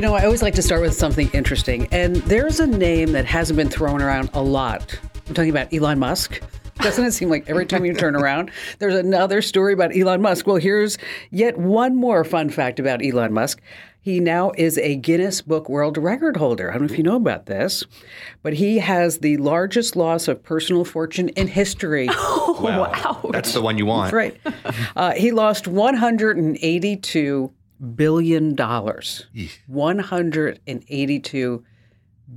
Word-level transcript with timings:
You 0.00 0.06
know, 0.06 0.14
I 0.14 0.24
always 0.24 0.40
like 0.40 0.54
to 0.54 0.62
start 0.62 0.80
with 0.80 0.94
something 0.94 1.28
interesting, 1.34 1.86
and 1.92 2.16
there's 2.16 2.58
a 2.58 2.66
name 2.66 3.12
that 3.12 3.26
hasn't 3.26 3.58
been 3.58 3.68
thrown 3.68 4.00
around 4.00 4.30
a 4.32 4.40
lot. 4.40 4.98
I'm 5.28 5.34
talking 5.34 5.50
about 5.50 5.74
Elon 5.74 5.98
Musk. 5.98 6.40
Doesn't 6.76 7.04
it 7.04 7.12
seem 7.12 7.28
like 7.28 7.50
every 7.50 7.66
time 7.66 7.84
you 7.84 7.92
turn 7.92 8.16
around, 8.16 8.50
there's 8.78 8.94
another 8.94 9.42
story 9.42 9.74
about 9.74 9.94
Elon 9.94 10.22
Musk? 10.22 10.46
Well, 10.46 10.56
here's 10.56 10.96
yet 11.30 11.58
one 11.58 11.96
more 11.96 12.24
fun 12.24 12.48
fact 12.48 12.80
about 12.80 13.04
Elon 13.04 13.34
Musk. 13.34 13.60
He 14.00 14.20
now 14.20 14.52
is 14.56 14.78
a 14.78 14.96
Guinness 14.96 15.42
Book 15.42 15.68
World 15.68 15.98
Record 15.98 16.38
holder. 16.38 16.70
I 16.70 16.78
don't 16.78 16.86
know 16.86 16.92
if 16.92 16.96
you 16.96 17.04
know 17.04 17.16
about 17.16 17.44
this, 17.44 17.84
but 18.42 18.54
he 18.54 18.78
has 18.78 19.18
the 19.18 19.36
largest 19.36 19.96
loss 19.96 20.28
of 20.28 20.42
personal 20.42 20.86
fortune 20.86 21.28
in 21.28 21.46
history. 21.46 22.08
Oh, 22.52 22.62
wow. 22.62 23.30
That's 23.32 23.54
the 23.54 23.62
one 23.62 23.78
you 23.78 23.86
want. 23.86 24.12
That's 24.12 24.14
right. 24.14 24.38
Uh, 24.94 25.12
he 25.12 25.30
lost 25.30 25.66
182 25.66 27.52
billion 27.94 28.54
dollars. 28.54 29.26
182 29.66 31.64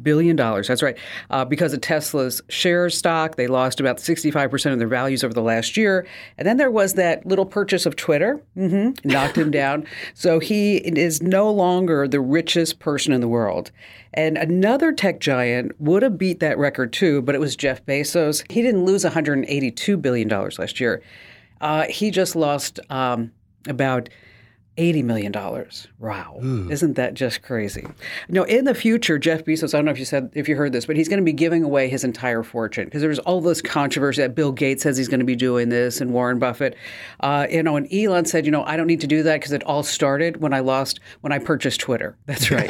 billion 0.02 0.36
dollars. 0.36 0.68
That's 0.68 0.82
right. 0.82 0.98
Uh, 1.30 1.46
because 1.46 1.74
of 1.74 1.82
Tesla's 1.82 2.42
share 2.50 2.90
stock, 2.90 3.36
they 3.36 3.48
lost 3.48 3.80
about 3.80 3.98
65% 3.98 4.74
of 4.74 4.80
their 4.80 4.88
values 4.88 5.24
over 5.24 5.34
the 5.34 5.42
last 5.42 5.78
year. 5.78 6.08
And 6.38 6.48
then 6.48 6.58
there 6.58 6.72
was 6.72 6.94
that 6.96 7.26
little 7.26 7.46
purchase 7.46 7.86
of 7.86 7.96
Twitter, 7.96 8.42
mm-hmm, 8.58 9.08
knocked 9.08 9.38
him 9.38 9.52
down. 9.52 9.86
So 10.16 10.40
he 10.40 10.78
is 10.78 11.22
no 11.22 11.52
longer 11.52 12.08
the 12.08 12.20
richest 12.20 12.80
person 12.80 13.14
in 13.14 13.22
the 13.22 13.28
world. 13.28 13.72
And 14.14 14.38
another 14.38 14.92
tech 14.92 15.20
giant 15.20 15.80
would 15.80 16.04
have 16.04 16.18
beat 16.18 16.40
that 16.40 16.58
record 16.58 16.94
too, 16.94 17.22
but 17.22 17.36
it 17.36 17.40
was 17.40 17.56
Jeff 17.56 17.86
Bezos. 17.86 18.50
He 18.52 18.62
didn't 18.62 18.86
lose 18.86 19.04
182 19.04 19.98
billion 19.98 20.28
dollars 20.28 20.60
last 20.60 20.80
year. 20.80 21.02
Uh, 21.62 21.84
he 21.84 22.12
just 22.12 22.36
lost 22.36 22.80
um, 22.90 23.32
about 23.68 24.10
$80 24.78 25.04
million. 25.04 25.32
Wow. 26.00 26.40
Ooh. 26.44 26.70
Isn't 26.70 26.96
that 26.96 27.14
just 27.14 27.44
crazy? 27.44 27.86
Know, 28.28 28.44
in 28.44 28.66
the 28.66 28.74
future, 28.74 29.20
Jeff 29.20 29.46
Bezos, 29.46 29.74
I 29.74 29.78
don't 29.78 29.86
know 29.86 29.92
if 29.92 30.00
you 30.00 30.06
said, 30.06 30.32
if 30.34 30.50
you 30.50 30.56
heard 30.56 30.72
this, 30.72 30.88
but 30.88 30.96
he's 30.96 31.08
going 31.08 31.20
to 31.20 31.24
be 31.26 31.34
giving 31.34 31.64
away 31.64 31.88
his 31.90 32.04
entire 32.04 32.42
fortune 32.42 32.86
because 32.86 33.02
there's 33.02 33.20
all 33.20 33.40
this 33.40 33.62
controversy 33.62 34.24
that 34.24 34.34
Bill 34.34 34.52
Gates 34.52 34.82
says 34.82 34.98
he's 34.98 35.08
going 35.08 35.20
to 35.20 35.26
be 35.26 35.36
doing 35.36 35.70
this 35.70 36.02
and 36.02 36.12
Warren 36.12 36.40
Buffett. 36.40 36.76
Uh, 37.20 37.46
you 37.52 37.62
know, 37.62 37.76
and 37.76 37.92
Elon 37.94 38.26
said, 38.26 38.46
you 38.46 38.52
know, 38.52 38.64
I 38.64 38.76
don't 38.76 38.88
need 38.88 39.02
to 39.02 39.08
do 39.08 39.22
that 39.24 39.36
because 39.36 39.52
it 39.52 39.64
all 39.64 39.84
started 39.84 40.42
when 40.42 40.54
I 40.54 40.62
lost, 40.62 41.00
when 41.22 41.32
I 41.32 41.38
purchased 41.38 41.80
Twitter. 41.80 42.16
That's 42.26 42.50
right. 42.50 42.70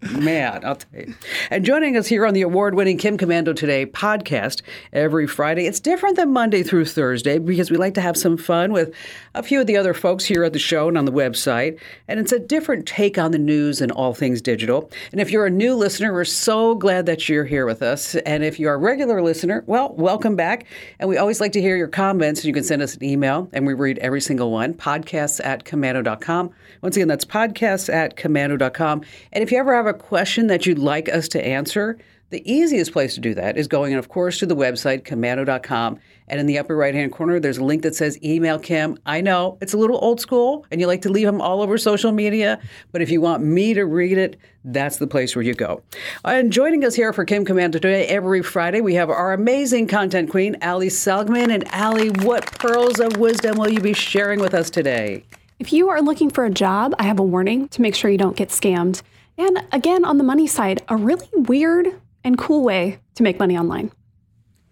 Man, 0.10 0.64
I'll 0.64 0.76
tell 0.76 1.00
you. 1.00 1.14
And 1.50 1.64
joining 1.64 1.96
us 1.96 2.08
here 2.08 2.26
on 2.26 2.34
the 2.34 2.42
award 2.42 2.74
winning 2.74 2.98
Kim 2.98 3.16
Komando 3.18 3.54
Today 3.54 3.86
podcast 3.86 4.62
every 4.92 5.26
Friday, 5.26 5.66
it's 5.66 5.80
different 5.80 6.16
than 6.16 6.32
Monday 6.32 6.62
through 6.62 6.86
Thursday 6.86 7.38
because 7.38 7.70
we 7.70 7.76
like 7.76 7.94
to 7.94 8.00
have 8.00 8.16
some 8.16 8.36
fun 8.36 8.72
with 8.72 8.92
a 9.34 9.42
few 9.42 9.60
of 9.60 9.66
the 9.66 9.76
other 9.76 9.94
folks 9.94 10.24
here 10.24 10.42
at 10.44 10.55
the 10.56 10.60
show 10.60 10.88
and 10.88 10.96
on 10.96 11.04
the 11.04 11.12
website. 11.12 11.78
And 12.08 12.18
it's 12.18 12.32
a 12.32 12.38
different 12.38 12.86
take 12.86 13.18
on 13.18 13.30
the 13.30 13.38
news 13.38 13.82
and 13.82 13.92
all 13.92 14.14
things 14.14 14.40
digital. 14.40 14.90
And 15.12 15.20
if 15.20 15.30
you're 15.30 15.44
a 15.44 15.50
new 15.50 15.74
listener, 15.74 16.14
we're 16.14 16.24
so 16.24 16.74
glad 16.74 17.04
that 17.04 17.28
you're 17.28 17.44
here 17.44 17.66
with 17.66 17.82
us. 17.82 18.14
And 18.14 18.42
if 18.42 18.58
you're 18.58 18.72
a 18.72 18.78
regular 18.78 19.20
listener, 19.20 19.62
well, 19.66 19.94
welcome 19.98 20.34
back. 20.34 20.64
And 20.98 21.10
we 21.10 21.18
always 21.18 21.42
like 21.42 21.52
to 21.52 21.60
hear 21.60 21.76
your 21.76 21.88
comments. 21.88 22.40
And 22.40 22.46
you 22.46 22.54
can 22.54 22.64
send 22.64 22.80
us 22.80 22.94
an 22.94 23.04
email 23.04 23.50
and 23.52 23.66
we 23.66 23.74
read 23.74 23.98
every 23.98 24.22
single 24.22 24.50
one. 24.50 24.72
Podcasts 24.72 25.44
at 25.44 25.64
komando.com. 25.64 26.50
Once 26.80 26.96
again, 26.96 27.08
that's 27.08 27.26
podcasts 27.26 27.92
at 27.92 28.16
komando.com. 28.16 29.02
And 29.34 29.44
if 29.44 29.52
you 29.52 29.58
ever 29.58 29.74
have 29.74 29.86
a 29.86 29.92
question 29.92 30.46
that 30.46 30.64
you'd 30.64 30.78
like 30.78 31.10
us 31.10 31.28
to 31.28 31.44
answer, 31.44 31.98
the 32.30 32.42
easiest 32.50 32.92
place 32.92 33.14
to 33.14 33.20
do 33.20 33.34
that 33.34 33.56
is 33.56 33.68
going, 33.68 33.94
of 33.94 34.08
course, 34.08 34.38
to 34.38 34.46
the 34.46 34.56
website, 34.56 35.02
komando.com. 35.02 35.98
And 36.28 36.40
in 36.40 36.46
the 36.46 36.58
upper 36.58 36.74
right 36.74 36.94
hand 36.94 37.12
corner, 37.12 37.38
there's 37.38 37.58
a 37.58 37.64
link 37.64 37.82
that 37.82 37.94
says 37.94 38.20
email 38.22 38.58
Kim. 38.58 38.98
I 39.06 39.20
know 39.20 39.58
it's 39.60 39.74
a 39.74 39.78
little 39.78 39.98
old 40.02 40.20
school 40.20 40.66
and 40.70 40.80
you 40.80 40.88
like 40.88 41.02
to 41.02 41.08
leave 41.08 41.26
them 41.26 41.40
all 41.40 41.62
over 41.62 41.78
social 41.78 42.10
media, 42.10 42.58
but 42.90 43.00
if 43.00 43.10
you 43.10 43.20
want 43.20 43.44
me 43.44 43.74
to 43.74 43.84
read 43.84 44.18
it, 44.18 44.40
that's 44.64 44.96
the 44.96 45.06
place 45.06 45.36
where 45.36 45.44
you 45.44 45.54
go. 45.54 45.82
And 46.24 46.52
joining 46.52 46.84
us 46.84 46.96
here 46.96 47.12
for 47.12 47.24
Kim 47.24 47.44
Komando 47.44 47.72
today, 47.72 48.06
every 48.06 48.42
Friday, 48.42 48.80
we 48.80 48.94
have 48.94 49.08
our 49.08 49.32
amazing 49.32 49.86
content 49.86 50.28
queen, 50.28 50.56
Ali 50.62 50.88
Seligman. 50.88 51.52
And 51.52 51.64
Ali, 51.72 52.10
what 52.10 52.44
pearls 52.58 52.98
of 52.98 53.18
wisdom 53.18 53.56
will 53.56 53.70
you 53.70 53.80
be 53.80 53.92
sharing 53.92 54.40
with 54.40 54.52
us 54.52 54.68
today? 54.68 55.24
If 55.60 55.72
you 55.72 55.88
are 55.90 56.02
looking 56.02 56.30
for 56.30 56.44
a 56.44 56.50
job, 56.50 56.92
I 56.98 57.04
have 57.04 57.20
a 57.20 57.22
warning 57.22 57.68
to 57.68 57.80
make 57.80 57.94
sure 57.94 58.10
you 58.10 58.18
don't 58.18 58.36
get 58.36 58.48
scammed. 58.48 59.02
And 59.38 59.62
again, 59.70 60.04
on 60.04 60.18
the 60.18 60.24
money 60.24 60.46
side, 60.46 60.82
a 60.88 60.96
really 60.96 61.28
weird 61.32 61.94
and 62.26 62.36
cool 62.36 62.64
way 62.64 62.98
to 63.14 63.22
make 63.22 63.38
money 63.38 63.56
online. 63.56 63.92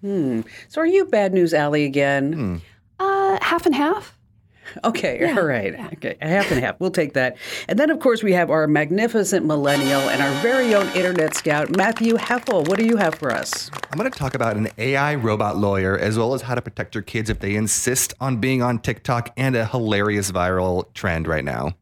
Hmm. 0.01 0.43
So 0.69 0.81
are 0.81 0.87
you 0.87 1.07
bad 1.07 1.33
news 1.33 1.55
alley 1.55 1.85
again? 1.85 2.33
Hmm. 2.33 2.57
Uh, 2.99 3.39
half 3.41 3.65
and 3.65 3.75
half. 3.75 4.19
Okay, 4.83 5.19
yeah, 5.21 5.37
all 5.37 5.45
right. 5.45 5.73
Yeah. 5.73 5.91
Okay, 5.93 6.17
half 6.21 6.51
and 6.51 6.59
half. 6.59 6.81
We'll 6.81 6.91
take 6.91 7.13
that. 7.13 7.37
And 7.69 7.79
then, 7.79 7.91
of 7.91 8.01
course, 8.01 8.23
we 8.23 8.33
have 8.33 8.51
our 8.51 8.67
magnificent 8.67 9.47
millennial 9.47 10.01
and 10.01 10.21
our 10.21 10.43
very 10.43 10.75
own 10.75 10.89
internet 10.97 11.35
scout, 11.35 11.77
Matthew 11.77 12.15
Heffel. 12.15 12.67
What 12.67 12.79
do 12.79 12.87
you 12.87 12.97
have 12.97 13.15
for 13.15 13.31
us? 13.31 13.71
I'm 13.93 13.99
going 13.99 14.11
to 14.11 14.19
talk 14.19 14.35
about 14.35 14.57
an 14.57 14.69
AI 14.79 15.15
robot 15.17 15.59
lawyer, 15.59 15.99
as 15.99 16.19
well 16.19 16.35
as 16.35 16.43
how 16.43 16.55
to 16.55 16.63
protect 16.63 16.95
your 16.95 17.03
kids 17.03 17.31
if 17.31 17.41
they 17.41 17.55
insist 17.55 18.15
on 18.21 18.39
being 18.39 18.63
on 18.63 18.79
TikTok 18.79 19.33
and 19.37 19.55
a 19.55 19.67
hilarious 19.67 20.33
viral 20.33 20.93
trend 20.95 21.29
right 21.29 21.45
now. 21.45 21.75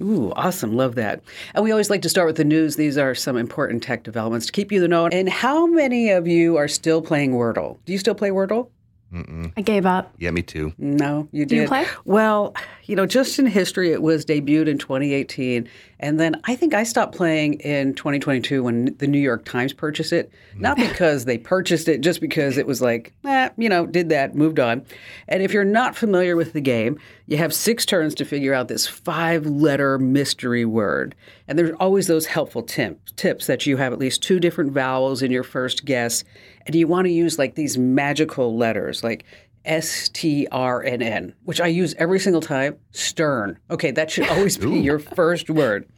Ooh, 0.00 0.32
awesome. 0.32 0.76
Love 0.76 0.94
that. 0.96 1.22
And 1.54 1.64
we 1.64 1.70
always 1.70 1.90
like 1.90 2.02
to 2.02 2.08
start 2.08 2.26
with 2.26 2.36
the 2.36 2.44
news. 2.44 2.76
These 2.76 2.98
are 2.98 3.14
some 3.14 3.36
important 3.36 3.82
tech 3.82 4.02
developments 4.02 4.46
to 4.46 4.52
keep 4.52 4.72
you 4.72 4.80
the 4.80 4.88
know. 4.88 5.06
And 5.06 5.28
how 5.28 5.66
many 5.66 6.10
of 6.10 6.26
you 6.26 6.56
are 6.56 6.68
still 6.68 7.00
playing 7.02 7.32
Wordle? 7.32 7.78
Do 7.84 7.92
you 7.92 7.98
still 7.98 8.14
play 8.14 8.30
Wordle? 8.30 8.68
Mm-mm. 9.12 9.52
I 9.56 9.60
gave 9.60 9.86
up. 9.86 10.12
Yeah, 10.18 10.32
me 10.32 10.42
too. 10.42 10.72
No, 10.76 11.28
you 11.30 11.44
did. 11.44 11.48
Do 11.54 11.56
you 11.62 11.68
play? 11.68 11.86
Well, 12.04 12.54
you 12.84 12.96
know, 12.96 13.06
just 13.06 13.38
in 13.38 13.46
history, 13.46 13.92
it 13.92 14.02
was 14.02 14.24
debuted 14.24 14.66
in 14.66 14.78
2018. 14.78 15.68
And 16.00 16.18
then 16.18 16.40
I 16.44 16.56
think 16.56 16.74
I 16.74 16.82
stopped 16.82 17.14
playing 17.14 17.54
in 17.54 17.94
2022 17.94 18.62
when 18.62 18.94
the 18.98 19.06
New 19.06 19.18
York 19.18 19.44
Times 19.44 19.72
purchased 19.72 20.12
it. 20.12 20.30
Not 20.56 20.76
because 20.76 21.24
they 21.24 21.38
purchased 21.38 21.88
it, 21.88 22.00
just 22.00 22.20
because 22.20 22.58
it 22.58 22.66
was 22.66 22.82
like, 22.82 23.12
eh, 23.24 23.48
you 23.56 23.68
know, 23.68 23.86
did 23.86 24.08
that, 24.10 24.34
moved 24.34 24.58
on. 24.58 24.84
And 25.28 25.42
if 25.42 25.52
you're 25.52 25.64
not 25.64 25.96
familiar 25.96 26.36
with 26.36 26.52
the 26.52 26.60
game, 26.60 26.98
you 27.26 27.36
have 27.38 27.54
six 27.54 27.86
turns 27.86 28.14
to 28.16 28.24
figure 28.24 28.54
out 28.54 28.68
this 28.68 28.86
five 28.86 29.46
letter 29.46 29.98
mystery 29.98 30.64
word. 30.64 31.14
And 31.48 31.58
there's 31.58 31.76
always 31.80 32.06
those 32.06 32.26
helpful 32.26 32.62
tips, 32.62 33.12
tips 33.12 33.46
that 33.46 33.66
you 33.66 33.76
have 33.76 33.92
at 33.92 33.98
least 33.98 34.22
two 34.22 34.40
different 34.40 34.72
vowels 34.72 35.22
in 35.22 35.30
your 35.30 35.42
first 35.42 35.84
guess. 35.84 36.24
And 36.66 36.74
you 36.74 36.86
want 36.86 37.06
to 37.06 37.12
use 37.12 37.38
like 37.38 37.54
these 37.54 37.78
magical 37.78 38.56
letters, 38.56 39.04
like 39.04 39.24
S 39.64 40.08
T 40.10 40.46
R 40.52 40.82
N 40.82 41.02
N, 41.02 41.34
which 41.44 41.60
I 41.60 41.66
use 41.66 41.94
every 41.98 42.20
single 42.20 42.40
time. 42.40 42.76
Stern. 42.92 43.58
Okay, 43.70 43.90
that 43.90 44.10
should 44.10 44.28
always 44.28 44.58
be 44.58 44.70
your 44.80 44.98
first 44.98 45.50
word. 45.50 45.88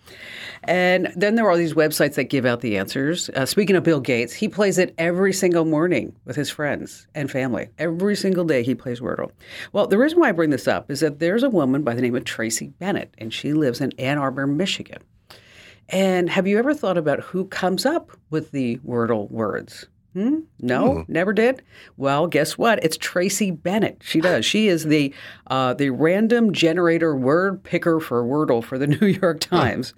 And 0.64 1.12
then 1.14 1.36
there 1.36 1.46
are 1.46 1.50
all 1.50 1.56
these 1.56 1.74
websites 1.74 2.14
that 2.14 2.24
give 2.24 2.44
out 2.44 2.60
the 2.60 2.76
answers. 2.76 3.30
Uh, 3.30 3.46
speaking 3.46 3.76
of 3.76 3.84
Bill 3.84 4.00
Gates, 4.00 4.32
he 4.32 4.48
plays 4.48 4.78
it 4.78 4.94
every 4.98 5.32
single 5.32 5.64
morning 5.64 6.14
with 6.24 6.34
his 6.34 6.50
friends 6.50 7.06
and 7.14 7.30
family. 7.30 7.68
Every 7.78 8.16
single 8.16 8.44
day 8.44 8.62
he 8.64 8.74
plays 8.74 9.00
Wordle. 9.00 9.30
Well, 9.72 9.86
the 9.86 9.98
reason 9.98 10.18
why 10.18 10.28
I 10.28 10.32
bring 10.32 10.50
this 10.50 10.66
up 10.66 10.90
is 10.90 11.00
that 11.00 11.20
there's 11.20 11.44
a 11.44 11.50
woman 11.50 11.82
by 11.82 11.94
the 11.94 12.02
name 12.02 12.16
of 12.16 12.24
Tracy 12.24 12.68
Bennett, 12.68 13.14
and 13.18 13.32
she 13.32 13.52
lives 13.52 13.80
in 13.80 13.92
Ann 13.98 14.18
Arbor, 14.18 14.46
Michigan. 14.46 15.02
And 15.88 16.28
have 16.28 16.48
you 16.48 16.58
ever 16.58 16.74
thought 16.74 16.98
about 16.98 17.20
who 17.20 17.46
comes 17.46 17.86
up 17.86 18.10
with 18.30 18.50
the 18.50 18.78
Wordle 18.78 19.30
words? 19.30 19.86
Hmm? 20.16 20.38
No, 20.62 21.00
Ooh. 21.00 21.04
never 21.08 21.34
did. 21.34 21.62
Well, 21.98 22.26
guess 22.26 22.56
what? 22.56 22.82
It's 22.82 22.96
Tracy 22.96 23.50
Bennett. 23.50 24.00
She 24.02 24.22
does. 24.22 24.46
She 24.46 24.68
is 24.68 24.84
the 24.84 25.12
uh, 25.48 25.74
the 25.74 25.90
random 25.90 26.54
generator 26.54 27.14
word 27.14 27.62
picker 27.62 28.00
for 28.00 28.24
Wordle 28.24 28.64
for 28.64 28.78
the 28.78 28.86
New 29.00 29.08
York 29.08 29.40
Times. 29.40 29.92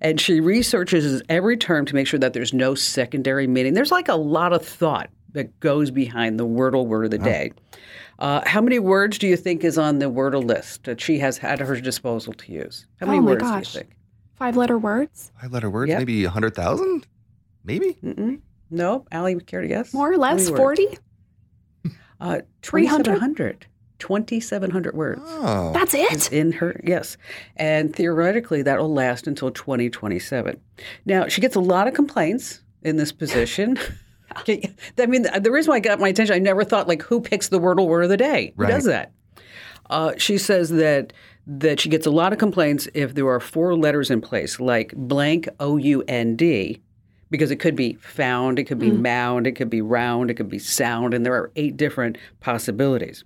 And 0.00 0.18
she 0.18 0.40
researches 0.40 1.20
every 1.28 1.58
term 1.58 1.84
to 1.84 1.94
make 1.94 2.06
sure 2.06 2.18
that 2.18 2.32
there's 2.32 2.54
no 2.54 2.74
secondary 2.74 3.46
meaning. 3.46 3.74
There's 3.74 3.92
like 3.92 4.08
a 4.08 4.14
lot 4.14 4.54
of 4.54 4.64
thought 4.64 5.10
that 5.32 5.60
goes 5.60 5.90
behind 5.90 6.40
the 6.40 6.46
Wordle 6.46 6.86
word 6.86 7.04
of 7.04 7.10
the 7.10 7.18
day. 7.18 7.52
Uh, 8.18 8.40
how 8.46 8.62
many 8.62 8.78
words 8.78 9.18
do 9.18 9.26
you 9.26 9.36
think 9.36 9.64
is 9.64 9.76
on 9.76 9.98
the 9.98 10.06
Wordle 10.06 10.42
list 10.42 10.84
that 10.84 10.98
she 10.98 11.18
has 11.18 11.38
at 11.40 11.58
her 11.58 11.78
disposal 11.78 12.32
to 12.32 12.50
use? 12.52 12.86
How 13.00 13.06
many 13.06 13.18
oh 13.18 13.22
words 13.22 13.42
gosh. 13.42 13.72
do 13.72 13.78
you 13.80 13.84
think? 13.84 13.96
Five 14.36 14.56
letter 14.56 14.78
words? 14.78 15.30
Five 15.42 15.52
letter 15.52 15.68
words? 15.68 15.90
Yep. 15.90 15.98
Maybe 15.98 16.24
100,000? 16.24 17.06
Maybe? 17.64 17.98
Mm-mm. 18.02 18.40
No, 18.70 19.06
Allie, 19.10 19.38
care 19.40 19.62
to 19.62 19.68
guess? 19.68 19.94
More 19.94 20.12
or 20.12 20.16
less, 20.16 20.48
40? 20.48 20.98
Uh, 22.20 22.40
2,700. 22.62 23.66
2,700 23.98 24.94
words. 24.94 25.22
Oh. 25.24 25.72
That's 25.72 25.94
it? 25.94 26.32
In 26.32 26.52
her, 26.52 26.80
yes. 26.84 27.16
And 27.56 27.94
theoretically, 27.94 28.62
that 28.62 28.78
will 28.78 28.92
last 28.92 29.26
until 29.26 29.50
2027. 29.50 30.60
Now, 31.04 31.28
she 31.28 31.40
gets 31.40 31.56
a 31.56 31.60
lot 31.60 31.88
of 31.88 31.94
complaints 31.94 32.62
in 32.82 32.96
this 32.96 33.12
position. 33.12 33.78
I 34.46 35.06
mean, 35.06 35.22
the 35.22 35.50
reason 35.50 35.70
why 35.70 35.76
I 35.76 35.80
got 35.80 36.00
my 36.00 36.08
attention, 36.08 36.34
I 36.34 36.38
never 36.38 36.64
thought, 36.64 36.86
like, 36.86 37.02
who 37.02 37.20
picks 37.20 37.48
the 37.48 37.58
Wordle 37.58 37.86
word 37.86 38.04
of 38.04 38.10
the 38.10 38.16
day? 38.16 38.52
Who 38.56 38.64
right. 38.64 38.70
does 38.70 38.84
that? 38.84 39.12
Uh, 39.90 40.12
she 40.18 40.38
says 40.38 40.70
that 40.70 41.12
that 41.46 41.80
she 41.80 41.88
gets 41.88 42.06
a 42.06 42.10
lot 42.10 42.30
of 42.30 42.38
complaints 42.38 42.88
if 42.92 43.14
there 43.14 43.26
are 43.26 43.40
four 43.40 43.74
letters 43.74 44.10
in 44.10 44.20
place, 44.20 44.60
like 44.60 44.92
blank 44.94 45.48
O 45.60 45.78
U 45.78 46.04
N 46.06 46.36
D, 46.36 46.82
because 47.30 47.50
it 47.50 47.56
could 47.56 47.76
be 47.76 47.94
found, 47.94 48.58
it 48.58 48.64
could 48.64 48.78
be 48.78 48.90
mm. 48.90 49.00
mound, 49.00 49.46
it 49.46 49.52
could 49.52 49.70
be 49.70 49.80
round, 49.82 50.30
it 50.30 50.34
could 50.34 50.48
be 50.48 50.58
sound, 50.58 51.14
and 51.14 51.24
there 51.26 51.34
are 51.34 51.50
eight 51.56 51.76
different 51.76 52.16
possibilities. 52.40 53.24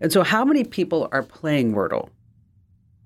And 0.00 0.12
so, 0.12 0.22
how 0.22 0.44
many 0.44 0.64
people 0.64 1.08
are 1.12 1.22
playing 1.22 1.72
Wordle? 1.72 2.08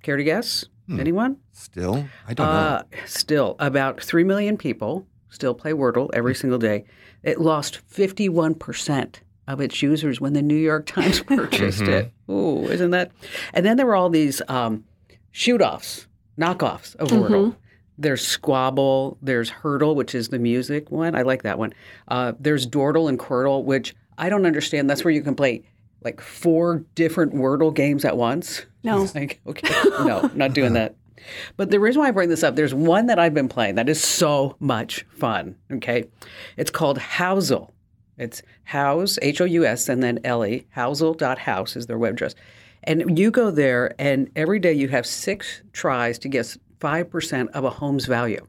Care 0.02 0.16
to 0.16 0.25
guess? 0.25 0.64
Anyone? 0.88 1.38
Still, 1.52 2.06
I 2.28 2.34
don't 2.34 2.46
know. 2.46 2.52
Uh, 2.52 2.82
still, 3.06 3.56
about 3.58 4.00
3 4.00 4.22
million 4.22 4.56
people 4.56 5.04
still 5.31 5.52
play 5.52 5.72
Wordle 5.72 6.08
every 6.12 6.32
Hmm. 6.32 6.38
single 6.38 6.58
day. 6.60 6.84
It 7.25 7.40
lost 7.40 7.81
51% 7.90 9.16
of 9.48 9.60
its 9.60 9.82
users 9.82 10.20
when 10.20 10.32
the 10.32 10.43
New 10.43 10.54
York 10.56 10.87
Times 10.94 11.22
purchased 11.22 11.82
Mm-hmm. 11.82 11.93
it. 11.93 12.12
Ooh, 12.31 12.69
isn't 12.70 12.90
that? 12.93 13.10
And 13.52 13.66
then 13.66 13.76
there 13.76 13.87
were 13.87 13.96
all 13.96 14.10
these 14.10 14.40
um, 14.48 14.84
shoot 15.32 15.60
offs, 15.60 16.06
knockoffs 16.38 16.94
of 16.96 17.08
Wordle. 17.08 17.56
There's 17.98 18.26
Squabble, 18.26 19.16
there's 19.22 19.50
Heardle, 19.50 19.94
which 19.94 20.14
is 20.14 20.28
the 20.28 20.38
music 20.38 20.90
one. 20.90 21.14
I 21.14 21.22
like 21.22 21.43
that 21.44 21.58
one. 21.58 21.72
Uh, 22.08 22.32
there's 22.38 22.66
Dordle 22.66 23.08
and 23.08 23.19
Quordle, 23.19 23.64
which 23.64 23.94
I 24.19 24.28
don't 24.28 24.46
understand. 24.46 24.88
That's 24.88 25.04
where 25.04 25.14
you 25.14 25.22
can 25.22 25.34
play 25.34 25.64
like 26.02 26.20
four 26.20 26.84
different 26.94 27.34
Wordle 27.34 27.75
games 27.75 28.04
at 28.04 28.16
once. 28.16 28.66
No. 28.84 29.02
It's 29.04 29.14
like, 29.14 29.40
okay, 29.46 29.69
no, 30.04 30.31
not 30.34 30.52
doing 30.52 30.75
that. 30.75 30.94
But 31.56 31.70
the 31.70 31.81
reason 31.81 32.00
why 32.00 32.08
I 32.08 32.12
bring 32.12 32.28
this 32.28 32.43
up, 32.43 32.54
there's 32.54 32.75
one 32.75 33.06
that 33.06 33.19
I've 33.19 33.34
been 33.34 33.48
playing 33.48 33.75
that 33.76 33.88
is 33.88 34.02
so 34.02 34.56
much 34.60 35.04
fun. 35.08 35.56
Okay. 35.72 36.04
It's 36.56 36.70
called 36.70 36.98
Housle. 36.98 37.70
It's 38.19 38.43
House, 38.64 39.19
H 39.20 39.40
O 39.40 39.44
U 39.44 39.64
S, 39.66 39.88
and 39.88 40.02
then 40.02 40.20
Ellie. 40.25 40.66
Housle.house 40.76 41.76
is 41.76 41.87
their 41.87 41.98
web 41.98 42.14
address. 42.14 42.34
And 42.84 43.19
you 43.19 43.31
go 43.31 43.50
there, 43.50 43.94
and 43.98 44.31
every 44.37 44.58
day 44.60 44.72
you 44.72 44.88
have 44.88 45.06
six 45.06 45.62
tries 45.72 46.19
to 46.20 46.28
guess 46.28 46.56
5% 46.81 47.49
of 47.50 47.64
a 47.64 47.70
home's 47.70 48.06
value. 48.06 48.46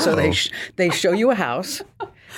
So 0.00 0.14
they, 0.14 0.32
sh- 0.32 0.50
they 0.76 0.90
show 0.90 1.12
you 1.12 1.30
a 1.30 1.34
house. 1.34 1.82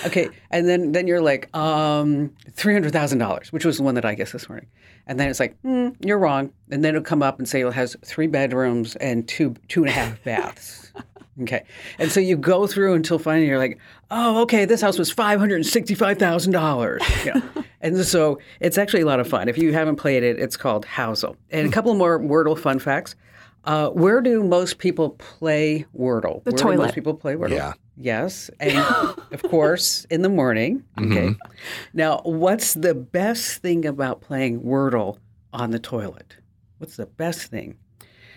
Okay. 0.07 0.29
And 0.51 0.69
then, 0.69 0.93
then 0.93 1.07
you're 1.07 1.21
like, 1.21 1.55
um, 1.57 2.31
$300,000, 2.53 3.53
which 3.53 3.65
was 3.65 3.79
the 3.79 3.83
one 3.83 3.95
that 3.97 4.05
I 4.05 4.15
guessed 4.15 4.33
this 4.33 4.49
morning. 4.49 4.69
And 5.07 5.19
then 5.19 5.29
it's 5.29 5.41
like, 5.41 5.59
hmm, 5.61 5.89
you're 6.01 6.19
wrong. 6.19 6.53
And 6.71 6.85
then 6.85 6.95
it'll 6.95 7.05
come 7.05 7.23
up 7.23 7.39
and 7.39 7.49
say 7.49 7.63
it 7.63 7.73
has 7.73 7.97
three 8.05 8.27
bedrooms 8.27 8.97
and 8.97 9.27
two 9.27 9.55
two 9.69 9.83
and 9.83 9.91
a 9.91 9.93
half 9.93 10.23
baths. 10.23 10.93
Okay. 11.43 11.65
And 11.99 12.11
so 12.11 12.21
you 12.21 12.37
go 12.37 12.67
through 12.67 12.95
until 12.95 13.19
finally 13.19 13.47
you're 13.47 13.59
like, 13.59 13.79
oh, 14.11 14.43
okay, 14.43 14.65
this 14.65 14.81
house 14.81 14.99
was 14.99 15.15
$565,000. 15.15 17.25
You 17.25 17.35
know? 17.35 17.65
and 17.81 18.05
so 18.05 18.41
it's 18.61 18.77
actually 18.77 19.03
a 19.03 19.07
lot 19.07 19.21
of 19.21 19.29
fun. 19.29 19.49
If 19.49 19.57
you 19.57 19.73
haven't 19.73 19.97
played 19.97 20.25
it, 20.25 20.39
it's 20.39 20.57
called 20.57 20.85
Housle. 20.87 21.37
And 21.51 21.69
a 21.69 21.71
couple 21.71 21.95
more 21.95 22.19
Wordle 22.19 22.59
fun 22.59 22.81
facts. 22.81 23.15
Uh, 23.69 23.91
where 23.91 24.23
do 24.23 24.43
most 24.43 24.79
people 24.79 25.11
play 25.11 25.85
Wordle? 25.95 26.43
The 26.45 26.53
where 26.53 26.57
Do 26.57 26.63
toilet. 26.63 26.79
most 26.79 26.95
people 26.95 27.13
play 27.13 27.35
Wordle. 27.35 27.51
Yeah. 27.51 27.75
Yes. 27.99 28.51
And 28.61 28.79
of 29.33 29.43
course, 29.43 30.07
in 30.07 30.23
the 30.23 30.31
morning. 30.31 30.85
Okay. 30.99 31.35
Now, 31.93 32.23
what's 32.25 32.73
the 32.73 32.95
best 32.95 33.61
thing 33.61 33.85
about 33.85 34.23
playing 34.23 34.63
Wordle 34.63 35.19
on 35.53 35.71
the 35.71 35.79
toilet? 35.79 36.37
What's 36.79 36.97
the 36.97 37.05
best 37.05 37.51
thing? 37.51 37.77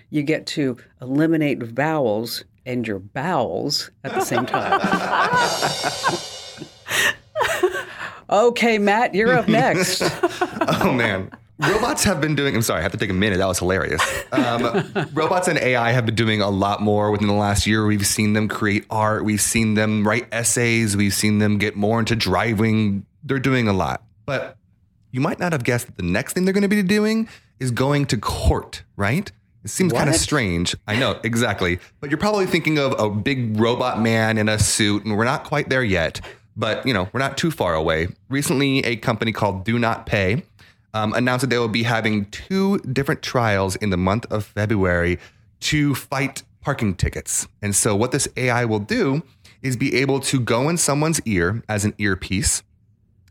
You 0.10 0.22
get 0.24 0.45
to 0.48 0.75
eliminate 1.01 1.63
vowels 1.63 2.44
and 2.66 2.86
your 2.86 3.00
bowels 3.00 3.89
at 4.04 4.13
the 4.13 4.25
same 4.25 4.45
time. 4.45 4.81
okay, 8.30 8.78
Matt, 8.80 9.16
you're 9.16 9.33
up 9.33 9.48
next. 9.48 10.04
Oh 10.83 10.94
man. 10.94 11.31
Robots 11.62 12.04
have 12.06 12.19
been 12.19 12.36
doing, 12.36 12.56
I'm 12.56 12.62
sorry, 12.62 12.80
I 12.80 12.84
have 12.84 12.92
to 12.92 12.98
take 12.98 13.10
a 13.10 13.13
minute. 13.13 13.38
That 13.38 13.48
was 13.48 13.60
hilarious. 13.60 14.02
Um, 14.31 14.92
robots 15.13 15.48
and 15.48 15.60
AI 15.60 15.92
have 15.92 16.06
been 16.06 16.16
doing 16.16 16.42
a 16.42 16.50
lot 16.50 16.81
more 16.81 17.12
within 17.12 17.28
the 17.28 17.34
last 17.34 17.68
year. 17.68 17.86
We've 17.86 18.06
seen 18.06 18.34
them 18.34 18.48
create 18.48 18.86
art, 18.90 19.24
we've 19.24 19.42
seen 19.42 19.75
them 19.75 20.08
write 20.08 20.28
essays, 20.31 20.98
we've 20.98 21.13
seen 21.13 21.38
them 21.38 21.58
get 21.58 21.75
more 21.75 22.00
into 22.00 22.16
driving. 22.16 23.06
They're 23.24 23.40
doing 23.40 23.68
a 23.68 23.74
lot. 23.74 24.04
But 24.25 24.58
you 25.12 25.22
might 25.22 25.40
not 25.40 25.52
have 25.52 25.63
guessed 25.63 25.86
that 25.88 25.98
the 25.98 26.04
next 26.04 26.34
thing 26.34 26.46
they're 26.46 26.54
going 26.54 26.63
to 26.63 26.68
be 26.68 26.81
doing 26.81 27.30
is 27.60 27.69
going 27.69 28.07
to 28.07 28.18
court, 28.18 28.84
right? 28.96 29.31
It 29.64 29.69
seems 29.69 29.94
kind 29.94 30.10
of 30.10 30.16
strange. 30.16 30.75
I 30.88 30.96
know, 30.96 31.19
exactly. 31.24 31.80
But 32.00 32.10
you're 32.10 32.18
probably 32.18 32.48
thinking 32.48 32.80
of 32.80 33.00
a 33.00 33.10
big 33.10 33.60
robot 33.60 34.02
man 34.02 34.40
in 34.40 34.50
a 34.50 34.57
suit, 34.57 35.06
and 35.06 35.16
we're 35.16 35.25
not 35.25 35.44
quite 35.44 35.69
there 35.69 35.84
yet. 35.84 36.22
But, 36.57 36.86
you 36.86 36.94
know, 36.94 37.10
we're 37.14 37.19
not 37.19 37.38
too 37.38 37.52
far 37.52 37.75
away. 37.75 38.07
Recently, 38.30 38.80
a 38.80 38.96
company 38.96 39.31
called 39.31 39.64
Do 39.64 39.78
Not 39.78 40.06
Pay 40.06 40.44
um, 40.94 41.14
announced 41.14 41.42
that 41.42 41.50
they 41.50 41.58
will 41.58 41.68
be 41.68 41.84
having 41.84 42.26
two 42.26 42.80
different 42.80 43.22
trials 43.22 43.76
in 43.78 43.90
the 43.90 43.98
month 43.98 44.26
of 44.32 44.46
February 44.46 45.20
to 45.62 45.96
fight 45.96 46.44
parking 46.62 46.96
tickets. 46.96 47.48
And 47.62 47.76
so, 47.76 47.96
what 47.96 48.12
this 48.12 48.28
AI 48.38 48.66
will 48.66 48.80
do 48.80 49.24
is 49.62 49.76
be 49.76 49.96
able 49.96 50.20
to 50.20 50.40
go 50.40 50.70
in 50.70 50.78
someone's 50.78 51.22
ear 51.22 51.64
as 51.70 51.86
an 51.86 51.94
earpiece, 51.98 52.64